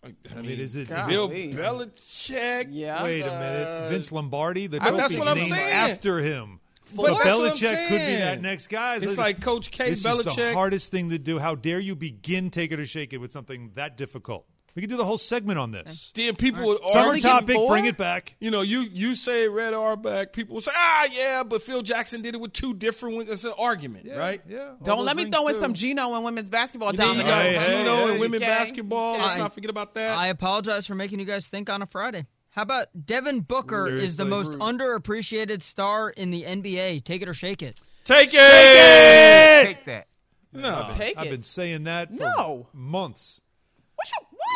I 0.03 0.41
mean, 0.41 0.59
is 0.59 0.75
it? 0.75 0.89
is 0.89 0.91
it- 0.91 1.07
Bill 1.07 1.29
Belichick? 1.29 2.67
Yeah. 2.71 3.03
wait 3.03 3.21
a 3.21 3.25
minute, 3.25 3.67
uh, 3.67 3.89
Vince 3.89 4.11
Lombardi. 4.11 4.67
The 4.67 4.77
I- 4.81 4.85
that's 4.85 4.97
trophy's 4.97 5.19
what 5.19 5.27
I'm 5.27 5.37
named 5.37 5.49
saying. 5.51 5.71
after 5.73 6.19
him. 6.19 6.59
But 6.95 7.05
so 7.05 7.13
that's 7.13 7.25
what 7.25 7.25
I'm 7.25 7.53
Belichick 7.53 7.87
could 7.87 7.99
be 7.99 8.15
that 8.15 8.41
next 8.41 8.67
guy. 8.67 8.97
It's 8.97 9.17
like 9.17 9.39
Coach 9.41 9.71
K. 9.71 9.91
This 9.91 10.03
is 10.05 10.23
the 10.23 10.29
Belichick. 10.31 10.53
hardest 10.53 10.91
thing 10.91 11.09
to 11.11 11.17
do. 11.19 11.39
How 11.39 11.55
dare 11.55 11.79
you 11.79 11.95
begin 11.95 12.49
take 12.49 12.71
it 12.71 12.79
or 12.79 12.85
shake 12.85 13.13
it 13.13 13.17
with 13.19 13.31
something 13.31 13.71
that 13.75 13.95
difficult? 13.95 14.45
We 14.75 14.81
could 14.81 14.89
do 14.89 14.97
the 14.97 15.03
whole 15.05 15.17
segment 15.17 15.59
on 15.59 15.71
this. 15.71 16.11
Damn, 16.13 16.35
people 16.35 16.65
would 16.65 16.79
Summer 16.87 17.17
topic, 17.19 17.57
bring 17.67 17.85
it 17.85 17.97
back. 17.97 18.35
You 18.39 18.51
know, 18.51 18.61
you 18.61 18.81
you 18.81 19.15
say 19.15 19.47
Red 19.47 19.73
Auerbach. 19.73 20.31
people 20.33 20.53
will 20.55 20.61
say, 20.61 20.71
ah, 20.73 21.07
yeah, 21.11 21.43
but 21.43 21.61
Phil 21.61 21.81
Jackson 21.81 22.21
did 22.21 22.35
it 22.35 22.41
with 22.41 22.53
two 22.53 22.73
different 22.73 23.15
ones. 23.17 23.29
It's 23.29 23.43
an 23.43 23.53
argument, 23.57 24.07
right? 24.15 24.41
Yeah. 24.47 24.59
all 24.59 24.77
Don't 24.83 24.97
those 24.99 25.05
let 25.07 25.15
me 25.17 25.23
rings 25.23 25.35
throw 25.35 25.47
in 25.47 25.53
too. 25.55 25.59
some 25.59 25.73
Geno 25.73 26.15
and 26.15 26.23
women's 26.23 26.49
basketball. 26.49 26.93
Then 26.93 27.17
you 27.17 27.23
Dominic. 27.23 27.27
got 27.27 27.41
Hey, 27.43 27.57
hey, 27.57 27.65
Geno 27.83 27.95
hey. 27.95 28.11
and 28.11 28.19
women 28.19 28.37
Okay. 28.41 28.45
basketball. 28.51 29.17
Let's 29.17 29.33
Okay. 29.33 29.41
not 29.41 29.53
forget 29.53 29.69
about 29.69 29.93
that. 29.95 30.17
I 30.17 30.27
apologize 30.27 30.87
for 30.87 30.95
making 30.95 31.19
you 31.19 31.25
guys 31.25 31.45
think 31.45 31.69
on 31.69 31.81
a 31.81 31.85
Friday. 31.85 32.25
How 32.51 32.63
about 32.63 32.87
Devin 33.05 33.41
Booker 33.41 33.87
is 33.87 34.17
the 34.17 34.23
Seriously. 34.25 34.29
most 34.29 34.47
Rude. 34.47 34.59
underappreciated 34.59 35.61
star 35.61 36.09
in 36.09 36.31
the 36.31 36.43
NBA? 36.43 36.99
Take 37.03 37.21
it 37.21 37.27
or 37.29 37.33
shake 37.33 37.61
it. 37.61 37.79
Take 38.03 38.29
it. 38.33 39.63
Take 39.65 39.85
that. 39.85 40.07
No. 40.53 40.89
Take 40.93 41.17
I've 41.17 41.27
it. 41.27 41.29
been 41.31 41.43
saying 41.43 41.83
that 41.83 42.09
for 42.09 42.23
No. 42.37 42.67
months. 42.73 43.39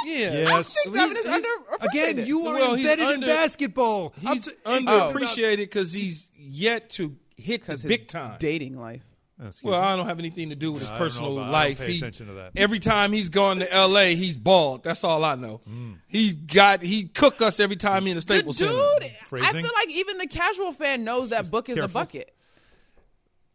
What 0.03 0.07
you, 0.07 0.13
what? 0.13 0.19
Yeah. 0.19 0.31
Yes. 0.33 0.77
I 0.77 0.83
think 0.83 0.95
Devin 0.95 1.17
is 1.17 1.23
He's- 1.25 1.41
underappreciated. 1.45 1.85
Again, 2.15 2.25
you 2.27 2.47
are 2.47 2.53
Well, 2.55 2.75
he's 2.75 2.85
embedded 2.85 3.05
under- 3.05 3.27
in 3.27 3.33
basketball. 3.33 4.13
I'm 4.25 4.35
He's 4.35 4.47
s- 4.47 4.53
underappreciated 4.65 5.57
because 5.57 5.93
he's 5.93 6.27
yet 6.37 6.89
to 6.91 7.15
hit 7.37 7.61
the 7.61 7.67
because 7.67 7.83
big 7.83 8.07
time. 8.07 8.37
dating 8.39 8.77
life. 8.79 9.01
Oh, 9.37 9.49
Well, 9.63 9.81
me. 9.81 9.85
I 9.87 9.95
don't 9.97 10.05
have 10.05 10.19
anything 10.19 10.47
to 10.51 10.55
do 10.55 10.71
with 10.71 10.81
his 10.83 10.89
I 10.89 10.93
don't 10.93 10.99
know 10.99 11.05
personal 11.05 11.31
about- 11.33 11.41
I 11.41 11.43
don't 11.45 11.51
life. 11.51 11.77
pay 11.79 11.91
He- 11.91 11.97
attention 11.97 12.27
to 12.27 12.33
that. 12.35 12.51
Every 12.55 12.79
time 12.79 13.11
he's 13.11 13.27
gone 13.27 13.59
to 13.59 13.73
L.A., 13.73 14.15
he's 14.15 14.37
bald. 14.37 14.85
That's 14.85 15.03
all 15.03 15.25
I 15.25 15.35
know. 15.35 15.59
Mm. 15.69 15.97
He 16.07 16.31
got 16.33 16.81
he 16.81 17.03
cook 17.03 17.41
us 17.41 17.59
every 17.59 17.75
time 17.75 18.03
he 18.03 18.11
in 18.11 18.15
the 18.17 18.23
The 18.25 18.33
Staples 18.35 18.57
dude, 18.59 18.69
Center. 18.69 19.13
I 19.21 19.25
Phrasing? 19.25 19.63
feel 19.63 19.71
like 19.75 19.91
even 19.91 20.17
the 20.19 20.27
casual 20.27 20.71
fan 20.71 21.03
knows 21.03 21.31
that 21.31 21.51
Book 21.51 21.67
is 21.67 21.75
a 21.75 21.81
careful. 21.81 21.99
bucket 22.01 22.33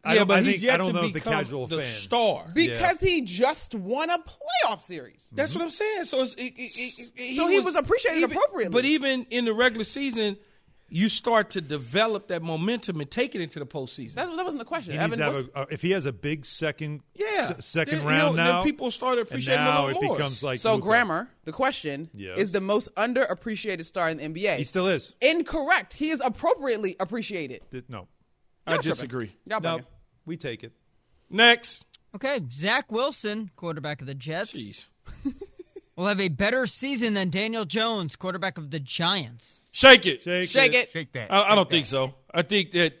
I 0.03 0.15
yeah, 0.15 0.23
but 0.23 0.37
I 0.37 0.41
he's 0.41 0.53
think- 0.53 0.63
yet 0.63 0.73
I 0.73 0.77
don't 0.77 0.87
to 0.87 0.93
know 0.93 1.05
if 1.07 1.13
the 1.13 1.19
become 1.19 1.33
casual 1.33 1.67
the 1.67 1.77
fan. 1.79 1.85
star. 1.85 2.45
because 2.55 2.99
he 2.99 3.21
just 3.21 3.75
won 3.75 4.09
a 4.09 4.17
playoff 4.17 4.81
series. 4.81 5.29
That's 5.31 5.53
what 5.53 5.63
I'm 5.63 5.69
saying. 5.69 6.05
So 6.05 6.21
it's, 6.23 6.33
it, 6.35 6.53
it, 6.57 7.11
it, 7.15 7.35
So 7.35 7.47
he 7.47 7.59
was 7.59 7.75
appreciated 7.75 8.17
even- 8.23 8.31
appropriately. 8.31 8.73
But 8.73 8.85
even 8.85 9.25
in 9.29 9.45
the 9.45 9.53
regular 9.53 9.83
season, 9.83 10.37
you 10.93 11.07
start 11.07 11.51
to 11.51 11.61
develop 11.61 12.27
that 12.27 12.41
momentum 12.41 12.99
and 12.99 13.09
take 13.09 13.33
it 13.33 13.39
into 13.39 13.59
the 13.59 13.65
postseason. 13.65 14.15
That, 14.15 14.35
that 14.35 14.43
wasn't 14.43 14.59
the 14.59 14.65
question. 14.65 14.91
He 14.91 14.99
needs 14.99 15.13
Evan, 15.13 15.19
to 15.19 15.25
have 15.39 15.49
a, 15.55 15.59
uh, 15.59 15.65
if 15.71 15.81
he 15.81 15.91
has 15.91 16.05
a 16.05 16.11
big 16.11 16.45
second, 16.45 17.01
Yeah. 17.13 17.27
s- 17.57 17.65
second 17.65 17.99
Then, 17.99 18.07
round 18.07 18.31
you 18.31 18.37
know, 18.37 18.43
then 18.43 18.53
now. 18.55 18.63
people 18.63 18.91
start 18.91 19.17
appreciating 19.17 19.61
him 19.63 19.67
a 19.67 19.71
now 19.71 19.85
little 19.87 20.01
it 20.01 20.05
more. 20.05 20.15
becomes 20.17 20.43
like 20.43 20.59
so 20.59 20.73
Luka. 20.73 20.83
grammar. 20.87 21.29
The 21.45 21.53
question 21.53 22.09
Yes. 22.13 22.39
is 22.39 22.51
the 22.51 22.59
most 22.59 22.93
underappreciated 22.95 23.85
star 23.85 24.09
in 24.09 24.17
the 24.17 24.23
NBA. 24.23 24.57
He 24.57 24.63
still 24.65 24.87
is. 24.87 25.15
Incorrect. 25.21 25.93
He 25.93 26.09
is 26.09 26.21
appropriately 26.25 26.97
appreciated. 26.99 27.61
Did- 27.69 27.89
No, 27.89 28.09
I 28.67 28.71
Y'all 28.73 28.79
tripping. 28.81 28.91
disagree. 28.91 29.31
Y'all 29.45 29.61
no, 29.61 29.77
bugging. 29.77 29.85
We 30.25 30.37
take 30.37 30.63
it. 30.63 30.73
Next. 31.29 31.85
Okay, 32.15 32.41
Zach 32.51 32.91
Wilson, 32.91 33.51
quarterback 33.55 34.01
of 34.01 34.07
the 34.07 34.13
Jets, 34.13 34.53
Jeez. 34.53 34.85
will 35.95 36.07
have 36.07 36.19
a 36.19 36.27
better 36.27 36.67
season 36.67 37.13
than 37.13 37.29
Daniel 37.29 37.63
Jones, 37.63 38.15
quarterback 38.15 38.57
of 38.57 38.71
the 38.71 38.79
Giants. 38.79 39.61
Shake 39.71 40.05
it. 40.05 40.21
Shake, 40.21 40.49
Shake 40.49 40.73
it. 40.73 40.89
Shake 40.91 41.13
that. 41.13 41.31
I, 41.31 41.51
I 41.51 41.55
don't 41.55 41.65
Shake 41.65 41.71
think 41.71 41.85
so. 41.85 42.13
I 42.33 42.41
think 42.41 42.71
that 42.71 42.93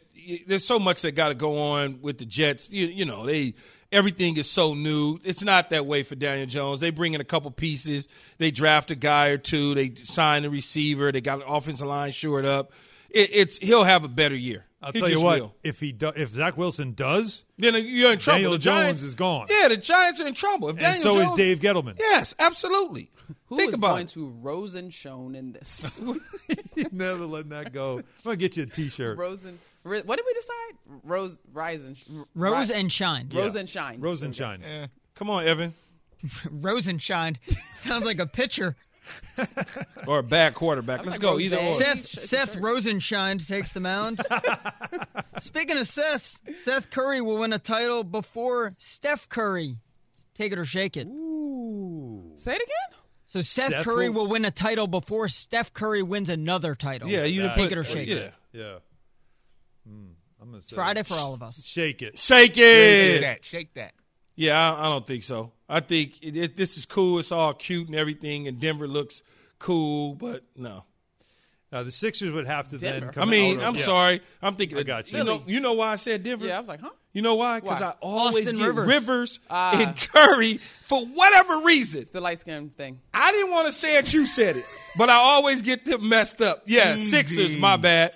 there's 0.47 0.65
so 0.65 0.79
much 0.79 1.01
that 1.01 1.13
got 1.13 1.29
to 1.29 1.35
go 1.35 1.59
on 1.59 1.99
with 2.01 2.17
the 2.17 2.25
Jets. 2.25 2.69
You, 2.69 2.87
you 2.87 3.05
know, 3.05 3.25
they 3.25 3.55
everything 3.91 4.37
is 4.37 4.49
so 4.49 4.73
new. 4.73 5.19
It's 5.23 5.43
not 5.43 5.71
that 5.71 5.85
way 5.85 6.03
for 6.03 6.15
Daniel 6.15 6.47
Jones. 6.47 6.79
They 6.79 6.91
bring 6.91 7.13
in 7.13 7.21
a 7.21 7.25
couple 7.25 7.51
pieces. 7.51 8.07
They 8.37 8.51
draft 8.51 8.91
a 8.91 8.95
guy 8.95 9.27
or 9.27 9.37
two. 9.37 9.75
They 9.75 9.93
sign 9.95 10.45
a 10.45 10.49
receiver. 10.49 11.11
They 11.11 11.21
got 11.21 11.39
the 11.39 11.47
offensive 11.47 11.87
line 11.87 12.11
shored 12.11 12.45
up. 12.45 12.71
It, 13.13 13.29
it's 13.33 13.57
he'll 13.57 13.83
have 13.83 14.03
a 14.03 14.07
better 14.07 14.35
year. 14.35 14.65
I'll 14.81 14.91
He 14.91 14.99
tell 14.99 15.09
you 15.09 15.21
what. 15.21 15.39
will. 15.39 15.55
If 15.63 15.79
he 15.79 15.91
do, 15.91 16.11
if 16.15 16.29
Zach 16.29 16.57
Wilson 16.57 16.93
does, 16.93 17.43
then 17.57 17.75
you're 17.85 18.13
in 18.13 18.17
trouble. 18.17 18.37
Daniel 18.37 18.51
the 18.53 18.57
Jones 18.57 18.81
Giants, 18.83 19.01
is 19.03 19.15
gone. 19.15 19.47
Yeah, 19.49 19.67
the 19.67 19.77
Giants 19.77 20.19
are 20.19 20.27
in 20.27 20.33
trouble. 20.33 20.69
If 20.69 20.77
and 20.77 20.85
Daniel 20.85 21.13
so 21.13 21.19
is 21.19 21.31
Dave 21.33 21.59
Gettleman. 21.59 21.97
Yes, 21.99 22.33
absolutely. 22.39 23.11
Who 23.45 23.57
Think 23.57 23.69
is 23.69 23.75
about 23.75 23.89
going 23.89 24.03
it. 24.05 24.09
to 24.09 24.29
rose 24.41 24.73
and 24.75 24.91
shone 24.93 25.35
in 25.35 25.51
this? 25.51 25.99
Never 26.91 27.25
letting 27.25 27.49
that 27.49 27.73
go. 27.73 27.97
I'm 27.99 28.03
gonna 28.23 28.37
get 28.37 28.57
you 28.57 28.63
a 28.63 28.65
T-shirt. 28.65 29.17
Rose 29.17 29.45
and 29.45 29.59
what 29.83 30.15
did 30.17 30.25
we 30.25 30.33
decide? 30.33 30.99
Rose, 31.03 31.39
rise 31.53 31.85
and 31.85 31.97
sh- 31.97 32.03
Rose 32.35 32.69
ri- 32.69 32.75
and 32.75 32.91
shine. 32.91 33.29
Rose 33.33 33.55
and 33.55 33.69
shine. 33.69 33.99
Rose 33.99 34.21
and 34.23 34.35
shine. 34.35 34.61
Yeah. 34.65 34.87
Come 35.15 35.29
on, 35.29 35.45
Evan. 35.45 35.73
Rose 36.51 36.87
and 36.87 37.01
shine. 37.01 37.39
Sounds 37.79 38.05
like 38.05 38.19
a 38.19 38.27
pitcher. 38.27 38.75
Or 40.07 40.19
a 40.19 40.23
bad 40.23 40.53
quarterback. 40.53 41.05
Let's 41.05 41.17
go. 41.17 41.39
Either 41.39 41.55
Day. 41.57 41.71
or. 41.71 41.77
Seth 41.77 42.07
Sh- 42.07 42.11
Seth. 42.17 42.55
Rosenshine 42.55 43.39
takes 43.39 43.71
the 43.71 43.79
mound. 43.79 44.21
Speaking 45.39 45.77
of 45.77 45.87
Seth, 45.87 46.39
Seth 46.63 46.89
Curry 46.91 47.21
will 47.21 47.37
win 47.39 47.53
a 47.53 47.59
title 47.59 48.03
before 48.03 48.75
Steph 48.77 49.27
Curry. 49.29 49.77
Take 50.35 50.51
it 50.51 50.57
or 50.59 50.65
shake 50.65 50.95
it. 50.97 51.07
Say 52.37 52.51
it 52.55 52.61
again. 52.61 52.99
So 53.27 53.41
Seth, 53.41 53.71
Seth 53.71 53.83
Curry 53.83 54.09
will- 54.09 54.23
will 54.23 54.31
win 54.31 54.45
a 54.45 54.51
title 54.51 54.87
before 54.87 55.27
Steph 55.29 55.73
Curry 55.73 56.03
wins 56.03 56.29
another 56.29 56.75
title. 56.75 57.09
Yeah, 57.09 57.23
you 57.23 57.41
didn't 57.43 57.55
take 57.55 57.71
it 57.71 57.77
or 57.77 57.83
shake 57.83 58.07
yeah. 58.07 58.15
it. 58.15 58.33
Yeah. 58.53 58.75
Hmm, 59.87 60.07
I'm 60.41 60.49
gonna 60.49 60.61
say 60.61 60.75
Friday 60.75 61.03
for 61.03 61.15
all 61.15 61.33
of 61.33 61.41
us. 61.41 61.63
Shake 61.63 62.01
it. 62.01 62.17
Shake 62.17 62.51
it. 62.51 62.55
Shake 62.57 63.15
it. 63.17 63.21
that. 63.21 63.45
Shake 63.45 63.73
that. 63.75 63.93
Yeah, 64.41 64.73
I, 64.73 64.87
I 64.87 64.89
don't 64.89 65.05
think 65.05 65.23
so. 65.23 65.51
I 65.69 65.79
think 65.81 66.21
it, 66.23 66.35
it, 66.35 66.55
this 66.57 66.77
is 66.77 66.85
cool. 66.87 67.19
It's 67.19 67.31
all 67.31 67.53
cute 67.53 67.87
and 67.87 67.95
everything, 67.95 68.47
and 68.47 68.59
Denver 68.59 68.87
looks 68.87 69.21
cool, 69.59 70.15
but 70.15 70.43
no. 70.55 70.83
Now 71.71 71.83
the 71.83 71.91
Sixers 71.91 72.31
would 72.31 72.47
have 72.47 72.67
to 72.69 72.77
then 72.77 73.09
come 73.11 73.29
I 73.29 73.31
mean, 73.31 73.59
out 73.59 73.67
I'm 73.67 73.75
yeah. 73.75 73.83
sorry. 73.85 74.21
I'm 74.41 74.55
thinking. 74.55 74.77
I 74.79 74.83
got 74.83 75.11
you. 75.11 75.19
You 75.19 75.23
know, 75.23 75.43
you 75.45 75.59
know 75.59 75.73
why 75.73 75.91
I 75.91 75.95
said 75.95 76.23
Denver? 76.23 76.47
Yeah, 76.47 76.57
I 76.57 76.59
was 76.59 76.67
like, 76.67 76.81
huh? 76.81 76.89
You 77.13 77.21
know 77.21 77.35
why? 77.35 77.59
Because 77.59 77.81
I 77.81 77.91
always 78.01 78.47
Austin 78.47 78.59
get 78.59 78.67
Rivers. 78.67 78.87
Rivers, 78.87 79.39
Ah. 79.49 79.79
and 79.79 79.95
Curry 79.95 80.59
for 80.81 81.05
whatever 81.05 81.59
reason. 81.59 82.05
The 82.11 82.19
light 82.19 82.39
skin 82.39 82.69
thing. 82.71 82.99
I 83.13 83.31
didn't 83.31 83.51
want 83.51 83.67
to 83.67 83.73
say 83.73 83.97
it. 83.97 84.11
You 84.11 84.25
said 84.25 84.55
it, 84.57 84.65
but 84.97 85.09
I 85.09 85.15
always 85.15 85.61
get 85.61 85.85
them 85.85 86.09
messed 86.09 86.41
up. 86.41 86.63
Yeah, 86.65 86.95
Sixers. 86.95 87.55
My 87.55 87.77
bad. 87.77 88.15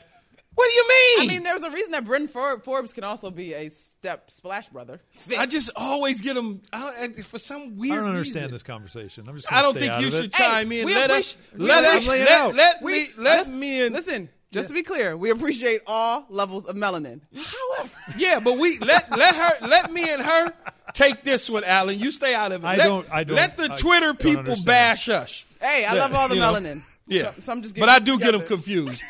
What 0.56 0.70
do 0.70 0.74
you 0.74 0.88
mean? 0.88 1.30
I 1.30 1.34
mean, 1.34 1.44
there's 1.44 1.64
a 1.64 1.70
reason 1.72 1.92
that 1.92 2.06
Brendan 2.06 2.30
For- 2.30 2.60
Forbes 2.60 2.94
can 2.94 3.04
also 3.04 3.30
be 3.30 3.54
a 3.54 3.70
step 4.06 4.30
splash 4.30 4.70
brother. 4.70 5.02
Fit. 5.12 5.40
I 5.40 5.46
just 5.48 5.72
always 5.76 6.22
get 6.22 6.36
them 6.36 6.62
I, 6.72 7.06
I- 7.18 7.22
for 7.22 7.40
some 7.40 7.76
weird. 7.78 7.94
I 7.94 7.98
don't 7.98 8.10
understand 8.10 8.44
reason. 8.46 8.52
this 8.52 8.64
conversation. 8.64 9.28
I'm 9.28 9.36
just. 9.36 9.52
I 9.52 9.62
don't 9.62 9.72
stay 9.72 9.82
think 9.82 9.92
out 9.94 10.02
you 10.02 10.08
of 10.10 10.14
it. 10.14 10.22
should 10.22 10.34
chime 10.34 10.72
in. 10.72 10.86
Let 10.86 11.10
us, 11.12 11.38
let 11.56 11.84
us, 11.86 12.06
appreciate- 12.06 12.26
let, 12.26 12.42
out. 12.42 12.56
let 12.56 12.82
We- 12.84 12.92
me, 12.94 13.08
let 13.18 13.38
just- 13.40 13.50
me 13.50 13.82
and 13.86 13.96
listen. 13.96 14.30
Just 14.52 14.70
to 14.70 14.74
be 14.74 14.84
clear, 14.84 15.18
we 15.18 15.32
appreciate 15.32 15.82
all 15.86 16.26
levels 16.30 16.66
of 16.66 16.78
melanin. 16.78 17.20
However, 17.36 17.90
Yeah, 18.18 18.40
but 18.40 18.58
we 18.58 18.78
let 18.80 19.10
let 19.12 19.36
her 19.36 19.68
let 19.68 19.92
me 19.92 20.10
and 20.10 20.22
her 20.22 20.54
take 20.94 21.24
this 21.26 21.50
one, 21.50 21.66
Alan. 21.66 22.00
You 22.00 22.10
stay 22.12 22.34
out 22.34 22.54
of 22.54 22.64
it. 22.64 22.68
I 22.68 22.76
let, 22.78 22.86
don't- 22.86 23.08
I 23.12 23.24
don't- 23.26 23.36
Let 23.36 23.58
the 23.58 23.70
I 23.74 23.76
Twitter 23.76 24.06
don't 24.06 24.20
people 24.20 24.40
understand. 24.40 24.66
bash 24.66 25.10
us. 25.10 25.44
hey, 25.60 25.84
I 25.84 25.96
Yeah, 25.96 26.00
love 26.00 26.14
all 26.16 26.30
the 26.30 26.36
you 26.36 26.42
know. 26.42 26.54
melanin. 26.54 26.82
Yeah, 27.08 27.24
So- 27.34 27.42
some 27.42 27.62
just 27.64 27.76
but 27.78 27.90
I 27.90 28.00
do 28.00 28.18
get 28.18 28.32
them 28.32 28.44
confused. 28.44 29.02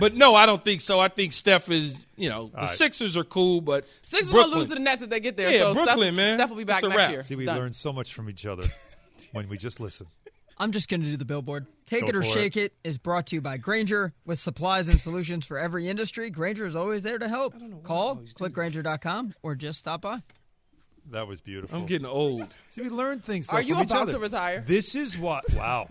But 0.00 0.16
no, 0.16 0.34
I 0.34 0.46
don't 0.46 0.64
think 0.64 0.80
so. 0.80 0.98
I 0.98 1.08
think 1.08 1.32
Steph 1.32 1.70
is. 1.70 2.06
You 2.16 2.28
know, 2.28 2.48
the 2.48 2.56
right. 2.58 2.68
Sixers 2.68 3.16
are 3.16 3.24
cool, 3.24 3.60
but 3.60 3.86
Sixers 4.02 4.32
Brooklyn, 4.32 4.50
will 4.50 4.58
lose 4.58 4.66
to 4.68 4.74
the 4.74 4.80
Nets 4.80 5.02
if 5.02 5.10
they 5.10 5.20
get 5.20 5.36
there. 5.36 5.52
Yeah, 5.52 5.60
so 5.60 5.74
Brooklyn, 5.74 6.14
Steph, 6.14 6.16
man. 6.16 6.38
Steph 6.38 6.50
will 6.50 6.56
be 6.56 6.64
back 6.64 6.78
It's 6.78 6.86
a 6.86 6.88
next 6.88 6.98
wrap. 6.98 7.10
year. 7.12 7.22
See, 7.22 7.36
we 7.36 7.44
done. 7.44 7.58
learn 7.58 7.72
so 7.72 7.92
much 7.92 8.12
from 8.14 8.28
each 8.28 8.44
other 8.46 8.66
when 9.32 9.48
we 9.48 9.56
just 9.56 9.78
listen. 9.80 10.06
I'm 10.58 10.72
just 10.72 10.90
going 10.90 11.00
to 11.00 11.06
do 11.06 11.16
the 11.16 11.24
billboard. 11.24 11.66
Take 11.86 12.02
Go 12.02 12.08
it 12.08 12.16
or 12.16 12.22
for 12.22 12.28
shake 12.28 12.56
it 12.56 12.74
is 12.84 12.98
brought 12.98 13.26
to 13.28 13.36
you 13.36 13.40
by 13.40 13.56
Grainger 13.56 14.12
with 14.26 14.38
supplies 14.38 14.88
and 14.88 15.00
solutions 15.00 15.46
for 15.46 15.58
every 15.58 15.88
industry. 15.88 16.28
Grainger 16.28 16.66
is 16.66 16.76
always 16.76 17.02
there 17.02 17.18
to 17.18 17.28
help. 17.28 17.54
Call, 17.82 18.16
click 18.34 18.52
clickgrainger.com, 18.52 19.34
or 19.42 19.54
just 19.54 19.78
stop 19.78 20.02
by. 20.02 20.22
That 21.10 21.26
was 21.26 21.40
beautiful. 21.40 21.76
I'm 21.78 21.86
getting 21.86 22.06
old. 22.06 22.46
See, 22.70 22.82
we 22.82 22.88
learn 22.88 23.20
things. 23.20 23.48
Are 23.48 23.60
you 23.60 23.74
from 23.74 23.84
each 23.84 23.90
about 23.90 24.02
other. 24.02 24.12
to 24.12 24.18
retire? 24.20 24.60
This 24.66 24.94
is 24.94 25.18
what. 25.18 25.44
Wow. 25.56 25.88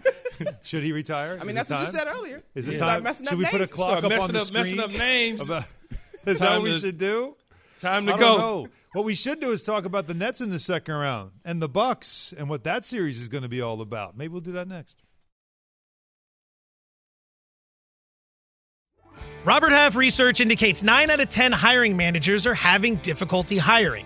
Should 0.63 0.83
he 0.83 0.93
retire? 0.93 1.37
I 1.39 1.43
mean, 1.43 1.57
Is 1.57 1.67
that's 1.67 1.71
it 1.71 1.73
what 1.73 1.93
you 1.93 1.99
said 1.99 2.07
earlier. 2.07 2.43
Is 2.55 2.67
it 2.69 2.73
You 2.73 2.79
time? 2.79 2.87
start 2.89 3.03
messing 3.03 3.27
up 3.27 3.31
Should 3.31 3.39
we 3.39 3.45
put 3.45 3.55
a 3.55 3.57
names. 3.59 3.73
clock 3.73 3.97
Start 3.99 4.05
up 4.05 4.11
on 4.11 4.17
messing 4.19 4.33
the 4.33 4.39
up- 4.39 4.47
screen? 4.47 4.63
messing 4.63 4.79
up 4.79 4.91
names. 4.91 5.45
About, 5.49 5.63
is 5.91 5.99
that 6.23 6.37
Time 6.37 6.51
what 6.53 6.63
we 6.63 6.69
to- 6.71 6.79
should 6.79 6.97
do? 6.97 7.35
Time 7.81 8.05
to 8.05 8.13
I 8.13 8.17
go. 8.19 8.25
don't 8.25 8.39
know. 8.39 8.67
What 8.93 9.03
we 9.05 9.15
should 9.15 9.39
do 9.41 9.51
is 9.51 9.61
talk 9.63 9.83
about 9.85 10.07
the 10.07 10.13
Nets 10.13 10.39
in 10.41 10.49
the 10.49 10.59
second 10.59 10.95
round 10.95 11.31
and 11.43 11.61
the 11.61 11.67
Bucks 11.69 12.33
and 12.37 12.49
what 12.49 12.63
that 12.63 12.85
series 12.85 13.19
is 13.19 13.27
going 13.27 13.43
to 13.43 13.49
be 13.49 13.61
all 13.61 13.81
about. 13.81 14.15
Maybe 14.17 14.29
we'll 14.31 14.41
do 14.41 14.53
that 14.53 14.67
next. 14.69 14.97
Robert 19.45 19.71
Half 19.71 19.95
research 19.95 20.41
indicates 20.41 20.83
9 20.83 21.09
out 21.09 21.19
of 21.19 21.29
10 21.29 21.51
hiring 21.51 21.95
managers 21.97 22.45
are 22.47 22.53
having 22.53 22.95
difficulty 22.97 23.57
hiring. 23.57 24.05